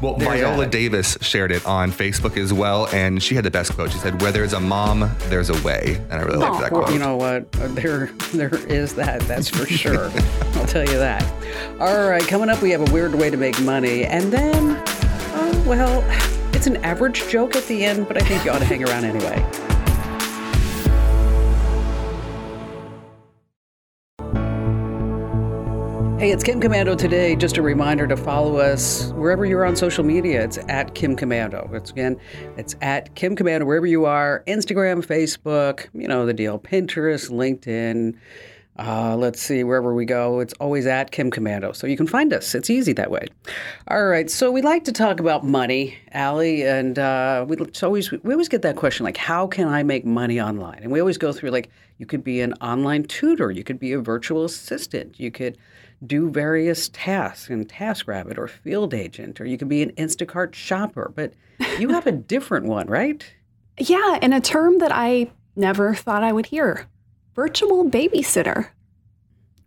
Well, 0.00 0.14
There's 0.16 0.32
Viola 0.40 0.64
that. 0.64 0.72
Davis 0.72 1.16
shared 1.20 1.52
it 1.52 1.64
on 1.64 1.92
Facebook 1.92 2.36
as 2.36 2.52
well, 2.52 2.88
and 2.92 3.22
she 3.22 3.36
had 3.36 3.44
the 3.44 3.52
best 3.52 3.72
quote. 3.76 3.92
She 3.92 3.98
said, 3.98 4.20
"Where 4.20 4.32
there's 4.32 4.52
a 4.52 4.58
mom, 4.58 5.08
there's 5.28 5.48
a 5.48 5.54
way," 5.62 6.00
and 6.10 6.20
I 6.20 6.24
really 6.24 6.38
liked 6.38 6.60
that 6.60 6.70
quote. 6.70 6.90
you 6.90 6.98
know 6.98 7.14
what? 7.16 7.44
Uh, 7.62 7.68
There, 7.68 8.10
there 8.32 8.50
is 8.68 8.94
that. 8.94 9.20
That's 9.28 9.48
for 9.48 9.64
sure. 9.82 10.10
I'll 10.56 10.66
tell 10.66 10.82
you 10.88 10.98
that. 10.98 11.22
All 11.78 12.08
right, 12.08 12.26
coming 12.26 12.48
up, 12.48 12.60
we 12.62 12.70
have 12.70 12.80
a 12.88 12.92
weird 12.92 13.14
way 13.14 13.30
to 13.30 13.36
make 13.36 13.60
money, 13.60 14.04
and 14.04 14.32
then, 14.32 14.82
well, 15.66 16.04
it's 16.54 16.66
an 16.66 16.76
average 16.78 17.28
joke 17.28 17.54
at 17.56 17.64
the 17.66 17.84
end, 17.84 18.08
but 18.08 18.16
I 18.16 18.20
think 18.20 18.44
you 18.44 18.50
ought 18.50 18.58
to 18.58 18.64
hang 18.64 18.84
around 18.84 19.04
anyway. 19.04 19.72
Hey, 26.18 26.30
it's 26.30 26.44
Kim 26.44 26.60
Komando 26.60 26.96
today. 26.96 27.34
Just 27.34 27.56
a 27.56 27.62
reminder 27.62 28.06
to 28.06 28.16
follow 28.16 28.58
us 28.58 29.10
wherever 29.14 29.44
you're 29.44 29.64
on 29.64 29.74
social 29.74 30.04
media. 30.04 30.44
It's 30.44 30.56
at 30.68 30.94
Kim 30.94 31.16
Komando. 31.16 31.72
It's 31.74 31.90
again, 31.90 32.16
it's 32.56 32.76
at 32.80 33.12
Kim 33.16 33.34
Komando 33.34 33.66
wherever 33.66 33.86
you 33.86 34.04
are. 34.04 34.44
Instagram, 34.46 35.04
Facebook, 35.04 35.88
you 35.92 36.06
know 36.06 36.24
the 36.24 36.32
deal. 36.32 36.60
Pinterest, 36.60 37.28
LinkedIn. 37.28 38.16
Uh, 38.84 39.14
let's 39.16 39.40
see, 39.40 39.62
wherever 39.62 39.94
we 39.94 40.04
go, 40.04 40.40
it's 40.40 40.52
always 40.54 40.86
at 40.86 41.12
Kim 41.12 41.30
Komando. 41.30 41.74
So 41.74 41.86
you 41.86 41.96
can 41.96 42.08
find 42.08 42.32
us. 42.32 42.52
It's 42.52 42.68
easy 42.68 42.92
that 42.94 43.12
way. 43.12 43.26
All 43.86 44.06
right. 44.06 44.28
So 44.28 44.50
we 44.50 44.60
like 44.60 44.82
to 44.84 44.92
talk 44.92 45.20
about 45.20 45.44
money, 45.44 45.96
Allie, 46.10 46.66
and 46.66 46.98
uh, 46.98 47.46
we 47.48 47.56
always 47.80 48.10
we 48.10 48.32
always 48.32 48.48
get 48.48 48.62
that 48.62 48.74
question 48.74 49.04
like, 49.04 49.16
how 49.16 49.46
can 49.46 49.68
I 49.68 49.84
make 49.84 50.04
money 50.04 50.40
online? 50.40 50.80
And 50.82 50.90
we 50.90 50.98
always 50.98 51.16
go 51.16 51.32
through 51.32 51.50
like, 51.50 51.70
you 51.98 52.06
could 52.06 52.24
be 52.24 52.40
an 52.40 52.54
online 52.54 53.04
tutor, 53.04 53.52
you 53.52 53.62
could 53.62 53.78
be 53.78 53.92
a 53.92 54.00
virtual 54.00 54.44
assistant, 54.44 55.20
you 55.20 55.30
could 55.30 55.58
do 56.04 56.28
various 56.28 56.88
tasks 56.88 57.50
in 57.50 57.64
TaskRabbit 57.64 58.36
or 58.36 58.48
Field 58.48 58.94
Agent, 58.94 59.40
or 59.40 59.44
you 59.44 59.56
could 59.56 59.68
be 59.68 59.82
an 59.82 59.92
Instacart 59.92 60.54
shopper. 60.54 61.12
But 61.14 61.34
you 61.78 61.90
have 61.90 62.08
a 62.08 62.12
different 62.34 62.66
one, 62.66 62.88
right? 62.88 63.24
Yeah, 63.78 64.18
and 64.20 64.34
a 64.34 64.40
term 64.40 64.78
that 64.78 64.90
I 64.92 65.30
never 65.54 65.94
thought 65.94 66.24
I 66.24 66.32
would 66.32 66.46
hear 66.46 66.88
virtual 67.34 67.88
babysitter. 67.88 68.68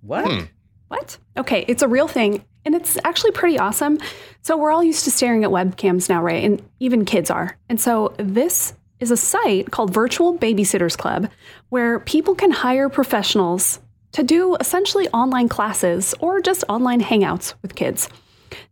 What? 0.01 0.25
Hmm. 0.25 0.45
What? 0.87 1.17
Okay, 1.37 1.65
it's 1.67 1.81
a 1.81 1.87
real 1.87 2.07
thing 2.07 2.45
and 2.65 2.75
it's 2.75 2.97
actually 3.03 3.31
pretty 3.31 3.57
awesome. 3.57 3.99
So 4.41 4.57
we're 4.57 4.71
all 4.71 4.83
used 4.83 5.03
to 5.05 5.11
staring 5.11 5.43
at 5.43 5.51
webcams 5.51 6.09
now, 6.09 6.21
right? 6.21 6.43
And 6.43 6.61
even 6.79 7.05
kids 7.05 7.29
are. 7.29 7.57
And 7.69 7.79
so 7.79 8.13
this 8.17 8.73
is 8.99 9.11
a 9.11 9.17
site 9.17 9.71
called 9.71 9.93
Virtual 9.93 10.37
Babysitters 10.37 10.97
Club 10.97 11.29
where 11.69 11.99
people 11.99 12.35
can 12.35 12.51
hire 12.51 12.89
professionals 12.89 13.79
to 14.13 14.23
do 14.23 14.55
essentially 14.59 15.07
online 15.09 15.49
classes 15.49 16.15
or 16.19 16.41
just 16.41 16.63
online 16.69 17.01
hangouts 17.01 17.53
with 17.61 17.75
kids. 17.75 18.09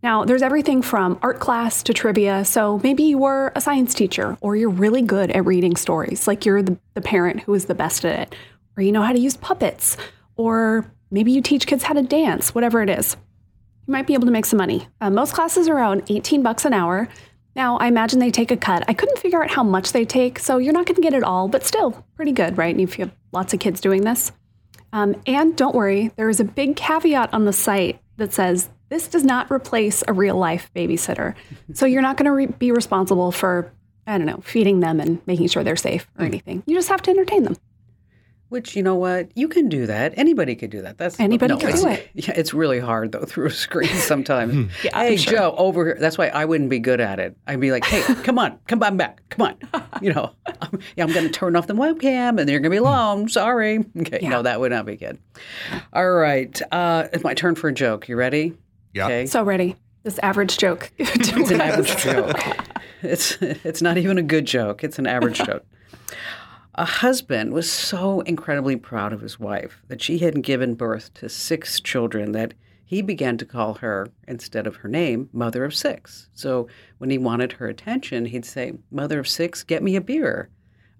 Now, 0.01 0.23
there's 0.23 0.41
everything 0.41 0.81
from 0.81 1.19
art 1.21 1.39
class 1.39 1.83
to 1.83 1.93
trivia. 1.93 2.45
So 2.45 2.79
maybe 2.83 3.03
you 3.03 3.17
were 3.17 3.51
a 3.55 3.61
science 3.61 3.93
teacher 3.93 4.37
or 4.39 4.55
you're 4.55 4.69
really 4.69 5.01
good 5.01 5.31
at 5.31 5.45
reading 5.45 5.75
stories, 5.75 6.27
like 6.27 6.45
you're 6.45 6.61
the, 6.61 6.77
the 6.93 7.01
parent 7.01 7.41
who 7.41 7.53
is 7.53 7.65
the 7.65 7.75
best 7.75 8.05
at 8.05 8.19
it, 8.19 8.35
or 8.77 8.83
you 8.83 8.91
know 8.91 9.01
how 9.01 9.13
to 9.13 9.19
use 9.19 9.37
puppets, 9.37 9.97
or 10.35 10.85
maybe 11.11 11.31
you 11.31 11.41
teach 11.41 11.67
kids 11.67 11.83
how 11.83 11.93
to 11.93 12.01
dance, 12.01 12.55
whatever 12.55 12.81
it 12.81 12.89
is. 12.89 13.15
You 13.87 13.91
might 13.91 14.07
be 14.07 14.13
able 14.13 14.25
to 14.25 14.31
make 14.31 14.45
some 14.45 14.57
money. 14.57 14.87
Uh, 15.01 15.09
most 15.09 15.33
classes 15.33 15.67
are 15.67 15.75
around 15.75 16.03
18 16.09 16.41
bucks 16.41 16.65
an 16.65 16.73
hour. 16.73 17.09
Now, 17.55 17.77
I 17.77 17.87
imagine 17.87 18.19
they 18.19 18.31
take 18.31 18.49
a 18.49 18.57
cut. 18.57 18.83
I 18.87 18.93
couldn't 18.93 19.19
figure 19.19 19.43
out 19.43 19.51
how 19.51 19.63
much 19.63 19.91
they 19.91 20.05
take, 20.05 20.39
so 20.39 20.57
you're 20.57 20.73
not 20.73 20.85
going 20.85 20.95
to 20.95 21.01
get 21.01 21.13
it 21.13 21.23
all, 21.23 21.47
but 21.47 21.63
still 21.63 22.05
pretty 22.15 22.31
good, 22.31 22.57
right? 22.57 22.73
And 22.73 22.81
if 22.81 22.97
you 22.97 23.05
have 23.05 23.13
lots 23.31 23.53
of 23.53 23.59
kids 23.59 23.79
doing 23.79 24.03
this. 24.03 24.31
Um, 24.91 25.15
and 25.25 25.55
don't 25.55 25.75
worry, 25.75 26.11
there 26.15 26.29
is 26.29 26.39
a 26.39 26.45
big 26.45 26.75
caveat 26.75 27.33
on 27.33 27.45
the 27.45 27.53
site 27.53 27.99
that 28.17 28.33
says 28.33 28.69
this 28.89 29.07
does 29.07 29.23
not 29.23 29.51
replace 29.51 30.03
a 30.07 30.13
real 30.13 30.37
life 30.37 30.69
babysitter. 30.75 31.35
So 31.73 31.87
you're 31.87 32.03
not 32.03 32.17
going 32.17 32.25
to 32.25 32.31
re- 32.31 32.45
be 32.45 32.71
responsible 32.71 33.31
for, 33.31 33.71
I 34.05 34.17
don't 34.17 34.27
know, 34.27 34.41
feeding 34.43 34.79
them 34.79 34.99
and 34.99 35.25
making 35.25 35.47
sure 35.47 35.63
they're 35.63 35.75
safe 35.75 36.07
or 36.19 36.25
anything. 36.25 36.61
You 36.67 36.75
just 36.75 36.89
have 36.89 37.01
to 37.03 37.11
entertain 37.11 37.43
them. 37.43 37.57
Which 38.53 38.75
you 38.75 38.83
know 38.83 38.93
what, 38.93 39.35
you 39.35 39.47
can 39.47 39.67
do 39.67 39.87
that. 39.87 40.13
Anybody 40.15 40.55
could 40.55 40.69
do 40.69 40.83
that. 40.83 40.99
That's 40.99 41.19
Anybody 41.19 41.57
can 41.57 41.75
do 41.75 41.87
it. 41.87 42.07
Yeah, 42.13 42.33
it's 42.35 42.53
really 42.53 42.79
hard 42.79 43.11
though 43.11 43.25
through 43.25 43.47
a 43.47 43.49
screen 43.51 43.87
sometimes. 43.95 44.71
Yeah, 44.83 44.91
hey 44.95 45.13
I'm 45.13 45.17
sure. 45.17 45.33
Joe, 45.33 45.55
over 45.57 45.85
here. 45.85 45.97
That's 45.99 46.19
why 46.19 46.27
I 46.27 46.45
wouldn't 46.45 46.69
be 46.69 46.77
good 46.77 47.01
at 47.01 47.19
it. 47.19 47.35
I'd 47.47 47.59
be 47.59 47.71
like, 47.71 47.83
hey, 47.83 48.03
come 48.23 48.37
on, 48.37 48.59
come 48.67 48.83
on 48.83 48.95
back, 48.95 49.23
come 49.29 49.47
on. 49.47 49.83
You 50.03 50.13
know, 50.13 50.31
I'm, 50.61 50.79
yeah, 50.95 51.03
I'm 51.03 51.11
going 51.11 51.25
to 51.25 51.31
turn 51.31 51.55
off 51.55 51.65
the 51.65 51.73
webcam, 51.73 52.39
and 52.39 52.47
you're 52.47 52.59
going 52.59 52.63
to 52.65 52.69
be 52.69 52.77
alone. 52.77 53.27
Sorry. 53.27 53.79
Okay, 54.01 54.19
Yeah. 54.21 54.29
no, 54.29 54.41
that 54.43 54.59
would 54.59 54.71
not 54.71 54.85
be 54.85 54.97
good. 54.97 55.17
All 55.91 56.11
right, 56.11 56.61
uh, 56.71 57.07
it's 57.11 57.23
my 57.23 57.33
turn 57.33 57.55
for 57.55 57.69
a 57.69 57.73
joke. 57.73 58.07
You 58.07 58.15
ready? 58.15 58.53
Yeah. 58.93 59.05
Okay. 59.05 59.25
So 59.25 59.41
ready. 59.43 59.77
This 60.03 60.19
average 60.19 60.59
joke. 60.59 60.91
It's 60.99 61.31
an 61.49 61.59
average 61.59 61.97
joke. 61.97 62.37
It's 63.01 63.35
it's 63.41 63.81
not 63.81 63.97
even 63.97 64.19
a 64.19 64.21
good 64.23 64.45
joke. 64.45 64.83
It's 64.83 64.99
an 64.99 65.07
average 65.07 65.39
joke. 65.39 65.65
A 66.75 66.85
husband 66.85 67.53
was 67.53 67.71
so 67.71 68.21
incredibly 68.21 68.75
proud 68.75 69.13
of 69.13 69.21
his 69.21 69.39
wife 69.39 69.83
that 69.89 70.01
she 70.01 70.17
had 70.17 70.41
given 70.41 70.73
birth 70.73 71.13
to 71.15 71.29
six 71.29 71.79
children 71.79 72.31
that 72.31 72.55
he 72.83 73.03
began 73.03 73.37
to 73.37 73.45
call 73.45 73.75
her, 73.75 74.07
instead 74.27 74.65
of 74.65 74.77
her 74.77 74.89
name, 74.89 75.29
Mother 75.31 75.65
of 75.65 75.75
Six. 75.75 76.29
So 76.33 76.67
when 76.97 77.11
he 77.11 77.19
wanted 77.19 77.53
her 77.53 77.67
attention, 77.67 78.25
he'd 78.25 78.45
say, 78.45 78.73
Mother 78.89 79.19
of 79.19 79.27
Six, 79.27 79.63
get 79.63 79.83
me 79.83 79.95
a 79.95 80.01
beer. 80.01 80.49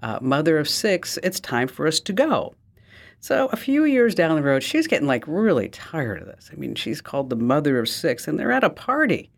Uh, 0.04 0.20
Mother 0.22 0.60
of 0.60 0.70
Six, 0.70 1.18
it's 1.24 1.40
time 1.40 1.68
for 1.68 1.88
us 1.88 2.00
to 2.02 2.14
go. 2.14 2.54
So 3.20 3.48
a 3.48 3.56
few 3.56 3.84
years 3.86 4.14
down 4.14 4.36
the 4.36 4.44
road, 4.44 4.62
she's 4.62 4.86
getting 4.86 5.08
like 5.08 5.24
really 5.28 5.70
tired 5.70 6.22
of 6.22 6.28
this. 6.28 6.52
I 6.54 6.56
mean, 6.56 6.76
she's 6.76 7.02
called 7.02 7.32
the 7.32 7.36
Mother 7.36 7.80
of 7.80 7.90
Six, 7.90 8.28
and 8.28 8.40
they're 8.40 8.52
at 8.52 8.64
a 8.64 8.70
party 8.70 9.32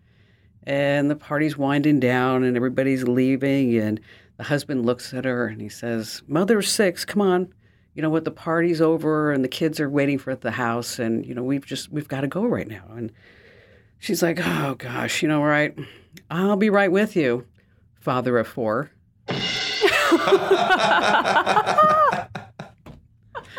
and 0.65 1.09
the 1.09 1.15
party's 1.15 1.57
winding 1.57 1.99
down 1.99 2.43
and 2.43 2.57
everybody's 2.57 3.03
leaving 3.03 3.77
and 3.77 3.99
the 4.37 4.43
husband 4.43 4.85
looks 4.85 5.13
at 5.13 5.25
her 5.25 5.47
and 5.47 5.61
he 5.61 5.69
says 5.69 6.23
mother 6.27 6.61
six 6.61 7.05
come 7.05 7.21
on. 7.21 7.53
You 7.93 8.01
know 8.01 8.09
what? 8.09 8.25
The 8.25 8.31
party's 8.31 8.81
over 8.81 9.31
and 9.31 9.43
the 9.43 9.47
kids 9.47 9.79
are 9.79 9.89
waiting 9.89 10.17
for 10.17 10.31
at 10.31 10.41
the 10.41 10.51
house 10.51 10.99
and 10.99 11.25
you 11.25 11.33
know 11.33 11.43
we've 11.43 11.65
just 11.65 11.91
we've 11.91 12.07
got 12.07 12.21
to 12.21 12.27
go 12.27 12.45
right 12.45 12.67
now. 12.67 12.83
And 12.95 13.11
she's 13.99 14.21
like 14.21 14.39
oh 14.41 14.75
gosh 14.75 15.21
you 15.21 15.27
know 15.27 15.41
right 15.41 15.77
i'll 16.29 16.57
be 16.57 16.69
right 16.69 16.91
with 16.91 17.15
you 17.15 17.45
father 17.99 18.37
of 18.37 18.47
four 18.47 18.91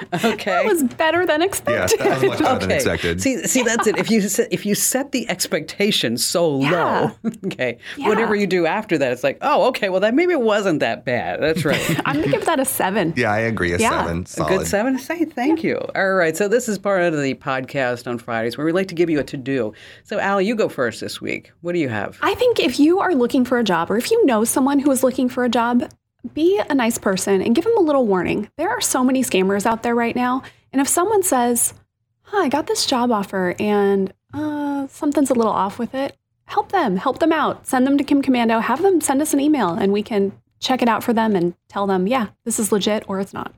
okay 0.24 0.44
That 0.50 0.64
was 0.64 0.82
better 0.84 1.24
than 1.26 1.40
Yeah, 1.40 1.46
expected. 1.46 1.98
that 2.00 2.20
was 2.20 2.22
much 2.28 2.38
better 2.40 2.58
than 2.60 2.70
expected. 2.70 3.22
See, 3.22 3.38
see, 3.46 3.62
that's 3.62 3.86
it. 3.86 3.98
If 3.98 4.10
you 4.10 4.20
set, 4.22 4.52
if 4.52 4.66
you 4.66 4.74
set 4.74 5.12
the 5.12 5.28
expectation 5.28 6.16
so 6.18 6.60
Yeah. 6.60 7.10
low, 7.24 7.30
okay, 7.46 7.78
Yeah. 7.96 8.08
whatever 8.08 8.34
you 8.34 8.46
do 8.46 8.66
after 8.66 8.98
that, 8.98 9.12
it's 9.12 9.24
like, 9.24 9.38
oh, 9.42 9.68
okay, 9.68 9.88
well, 9.88 10.00
that 10.00 10.14
maybe 10.14 10.32
it 10.32 10.40
wasn't 10.40 10.80
that 10.80 11.04
bad. 11.04 11.40
That's 11.40 11.64
right. 11.64 11.80
I'm 12.06 12.16
going 12.16 12.26
to 12.26 12.30
give 12.32 12.46
that 12.46 12.60
a 12.60 12.64
seven. 12.64 13.14
yeah, 13.16 13.30
I 13.32 13.38
agree. 13.40 13.72
A 13.72 13.78
Yeah. 13.78 14.04
seven. 14.04 14.26
A 14.44 14.48
good 14.48 14.66
seven. 14.66 14.98
Say 14.98 15.24
thank 15.24 15.62
you. 15.64 15.76
All 15.94 16.14
right. 16.14 16.36
So 16.36 16.48
this 16.48 16.68
is 16.68 16.78
part 16.78 17.02
of 17.02 17.14
the 17.20 17.34
podcast 17.34 18.06
on 18.06 18.18
Fridays 18.18 18.56
where 18.56 18.64
we 18.64 18.72
like 18.72 18.88
to 18.88 18.94
give 18.94 19.08
you 19.10 19.20
a 19.20 19.24
to 19.24 19.36
do. 19.36 19.72
So 20.04 20.18
Al, 20.18 20.40
you 20.40 20.54
go 20.54 20.68
first 20.68 21.00
this 21.00 21.20
week. 21.20 21.52
What 21.62 21.72
do 21.72 21.78
you 21.78 21.88
have? 21.88 22.18
I 22.22 22.34
think 22.34 22.58
if 22.60 22.78
you 22.78 23.00
are 23.00 23.14
looking 23.14 23.44
for 23.44 23.58
a 23.58 23.64
job 23.64 23.90
or 23.90 23.96
if 23.96 24.10
you 24.10 24.24
know 24.26 24.44
someone 24.44 24.78
who 24.78 24.90
is 24.90 25.02
looking 25.02 25.28
for 25.28 25.44
a 25.44 25.48
job, 25.48 25.88
be 26.34 26.60
a 26.68 26.74
nice 26.74 26.98
person 26.98 27.40
and 27.40 27.54
give 27.54 27.64
them 27.64 27.76
a 27.76 27.82
little 27.82 28.06
warning. 28.06 28.50
There 28.56 28.70
are 28.70 28.80
so 28.80 29.04
many 29.04 29.22
scammers 29.22 29.66
out 29.66 29.82
there 29.82 29.94
right 29.94 30.16
now. 30.16 30.42
And 30.72 30.80
if 30.80 30.88
someone 30.88 31.22
says, 31.22 31.74
huh, 32.22 32.38
I 32.38 32.48
got 32.48 32.66
this 32.66 32.86
job 32.86 33.10
offer 33.10 33.54
and 33.58 34.12
uh, 34.34 34.86
something's 34.88 35.30
a 35.30 35.34
little 35.34 35.52
off 35.52 35.78
with 35.78 35.94
it, 35.94 36.16
help 36.44 36.72
them, 36.72 36.96
help 36.96 37.18
them 37.18 37.32
out. 37.32 37.66
Send 37.66 37.86
them 37.86 37.98
to 37.98 38.04
Kim 38.04 38.22
Komando, 38.22 38.60
have 38.60 38.82
them 38.82 39.00
send 39.00 39.22
us 39.22 39.32
an 39.32 39.40
email 39.40 39.70
and 39.70 39.92
we 39.92 40.02
can 40.02 40.32
check 40.60 40.82
it 40.82 40.88
out 40.88 41.04
for 41.04 41.12
them 41.12 41.36
and 41.36 41.54
tell 41.68 41.86
them, 41.86 42.06
yeah, 42.06 42.28
this 42.44 42.58
is 42.58 42.72
legit 42.72 43.04
or 43.08 43.20
it's 43.20 43.32
not. 43.32 43.54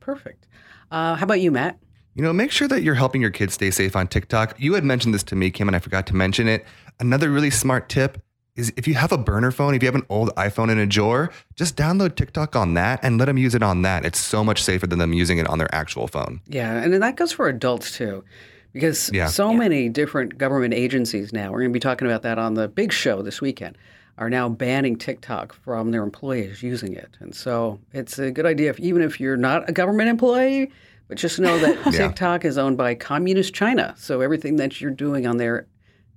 Perfect. 0.00 0.46
Uh, 0.90 1.14
how 1.14 1.24
about 1.24 1.40
you, 1.40 1.50
Matt? 1.50 1.78
You 2.14 2.22
know, 2.22 2.32
make 2.32 2.50
sure 2.50 2.66
that 2.68 2.82
you're 2.82 2.96
helping 2.96 3.20
your 3.20 3.30
kids 3.30 3.54
stay 3.54 3.70
safe 3.70 3.94
on 3.94 4.08
TikTok. 4.08 4.58
You 4.58 4.74
had 4.74 4.84
mentioned 4.84 5.14
this 5.14 5.22
to 5.24 5.36
me, 5.36 5.50
Kim, 5.50 5.68
and 5.68 5.76
I 5.76 5.78
forgot 5.78 6.06
to 6.08 6.16
mention 6.16 6.48
it. 6.48 6.66
Another 6.98 7.30
really 7.30 7.50
smart 7.50 7.88
tip 7.88 8.20
is 8.56 8.72
if 8.76 8.86
you 8.88 8.94
have 8.94 9.12
a 9.12 9.18
burner 9.18 9.50
phone, 9.50 9.74
if 9.74 9.82
you 9.82 9.86
have 9.86 9.94
an 9.94 10.06
old 10.08 10.34
iPhone 10.36 10.70
in 10.70 10.78
a 10.78 10.86
drawer, 10.86 11.30
just 11.54 11.76
download 11.76 12.16
TikTok 12.16 12.56
on 12.56 12.74
that 12.74 13.00
and 13.02 13.18
let 13.18 13.26
them 13.26 13.38
use 13.38 13.54
it 13.54 13.62
on 13.62 13.82
that. 13.82 14.04
It's 14.04 14.18
so 14.18 14.42
much 14.44 14.62
safer 14.62 14.86
than 14.86 14.98
them 14.98 15.12
using 15.12 15.38
it 15.38 15.46
on 15.48 15.58
their 15.58 15.72
actual 15.74 16.06
phone. 16.08 16.40
Yeah, 16.46 16.74
and 16.82 16.92
that 17.02 17.16
goes 17.16 17.32
for 17.32 17.48
adults 17.48 17.92
too, 17.96 18.24
because 18.72 19.10
Yeah. 19.12 19.26
so 19.28 19.52
many 19.52 19.88
different 19.88 20.36
government 20.38 20.74
agencies 20.74 21.32
now, 21.32 21.50
we're 21.52 21.60
going 21.60 21.70
to 21.70 21.76
be 21.76 21.80
talking 21.80 22.06
about 22.06 22.22
that 22.22 22.38
on 22.38 22.54
the 22.54 22.68
big 22.68 22.92
show 22.92 23.22
this 23.22 23.40
weekend, 23.40 23.78
are 24.18 24.28
now 24.28 24.48
banning 24.48 24.96
TikTok 24.96 25.54
from 25.54 25.92
their 25.92 26.02
employees 26.02 26.62
using 26.62 26.92
it. 26.94 27.16
And 27.20 27.34
so 27.34 27.78
it's 27.92 28.18
a 28.18 28.30
good 28.30 28.44
idea, 28.46 28.70
if, 28.70 28.78
even 28.80 29.00
if 29.02 29.18
you're 29.20 29.36
not 29.36 29.68
a 29.68 29.72
government 29.72 30.10
employee, 30.10 30.70
but 31.08 31.16
just 31.16 31.38
know 31.40 31.58
that 31.58 31.78
Yeah. 31.94 32.08
TikTok 32.08 32.44
is 32.44 32.58
owned 32.58 32.76
by 32.76 32.94
communist 32.96 33.54
China. 33.54 33.94
So 33.96 34.20
everything 34.20 34.56
that 34.56 34.80
you're 34.80 34.90
doing 34.90 35.26
on 35.26 35.38
there, 35.38 35.66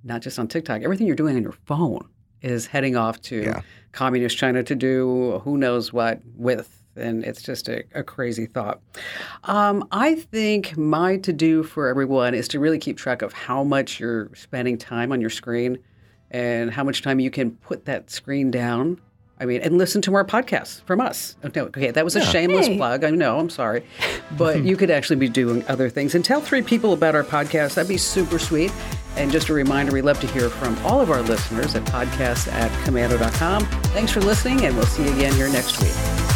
not 0.02 0.20
just 0.20 0.38
on 0.38 0.48
TikTok, 0.48 0.82
everything 0.82 1.06
you're 1.06 1.16
doing 1.16 1.36
on 1.36 1.42
your 1.42 1.54
phone 1.64 2.06
is 2.44 2.66
heading 2.66 2.94
off 2.96 3.20
to 3.22 3.36
Yeah. 3.42 3.60
communist 3.92 4.36
China 4.36 4.62
to 4.62 4.74
do 4.74 5.40
who 5.44 5.56
knows 5.56 5.92
what 5.92 6.20
with 6.36 6.80
And 6.96 7.24
it's 7.24 7.42
just 7.42 7.68
a, 7.68 7.82
a 7.92 8.04
crazy 8.04 8.46
thought. 8.46 8.80
Um, 9.44 9.84
I 9.90 10.14
think 10.14 10.76
my 10.76 11.16
to 11.18 11.32
do 11.32 11.64
for 11.64 11.88
everyone 11.88 12.34
is 12.34 12.46
to 12.48 12.60
really 12.60 12.78
keep 12.78 12.96
track 12.96 13.20
of 13.22 13.32
how 13.32 13.64
much 13.64 13.98
you're 13.98 14.30
spending 14.36 14.78
time 14.78 15.10
on 15.10 15.20
your 15.20 15.30
screen 15.30 15.78
and 16.30 16.70
how 16.70 16.84
much 16.84 17.02
time 17.02 17.18
you 17.18 17.30
can 17.32 17.50
put 17.50 17.84
that 17.86 18.10
screen 18.10 18.52
down. 18.52 19.00
I 19.44 19.46
mean, 19.46 19.60
and 19.60 19.76
listen 19.76 20.00
to 20.02 20.10
more 20.10 20.24
podcasts 20.24 20.80
from 20.84 21.00
us. 21.02 21.36
Oh, 21.44 21.50
no, 21.54 21.64
okay, 21.66 21.90
that 21.90 22.02
was 22.04 22.16
a 22.16 22.24
shameless 22.24 22.66
Hey. 22.66 22.76
plug. 22.78 23.04
I 23.04 23.10
know, 23.10 23.38
I'm 23.38 23.50
sorry. 23.50 23.84
But 24.38 24.64
you 24.64 24.76
could 24.76 24.90
actually 24.90 25.16
be 25.16 25.28
doing 25.28 25.64
other 25.68 25.88
things. 25.90 26.14
And 26.14 26.24
tell 26.24 26.40
three 26.40 26.62
people 26.62 26.92
about 26.94 27.14
our 27.14 27.22
podcast. 27.22 27.74
That'd 27.74 27.88
be 27.90 27.98
super 27.98 28.38
sweet. 28.38 28.72
And 29.16 29.30
just 29.30 29.48
a 29.50 29.52
reminder, 29.54 29.92
we 29.92 30.00
love 30.02 30.18
to 30.22 30.26
hear 30.26 30.48
from 30.48 30.76
all 30.84 31.00
of 31.00 31.10
our 31.10 31.22
listeners 31.22 31.74
at 31.76 31.84
podcasts 31.84 32.50
at 32.50 32.70
komando.com. 32.84 33.66
Thanks 33.92 34.10
for 34.10 34.20
listening, 34.22 34.64
and 34.64 34.74
we'll 34.76 34.86
see 34.86 35.04
you 35.04 35.12
again 35.14 35.34
here 35.34 35.48
next 35.50 35.80
week. 35.82 36.33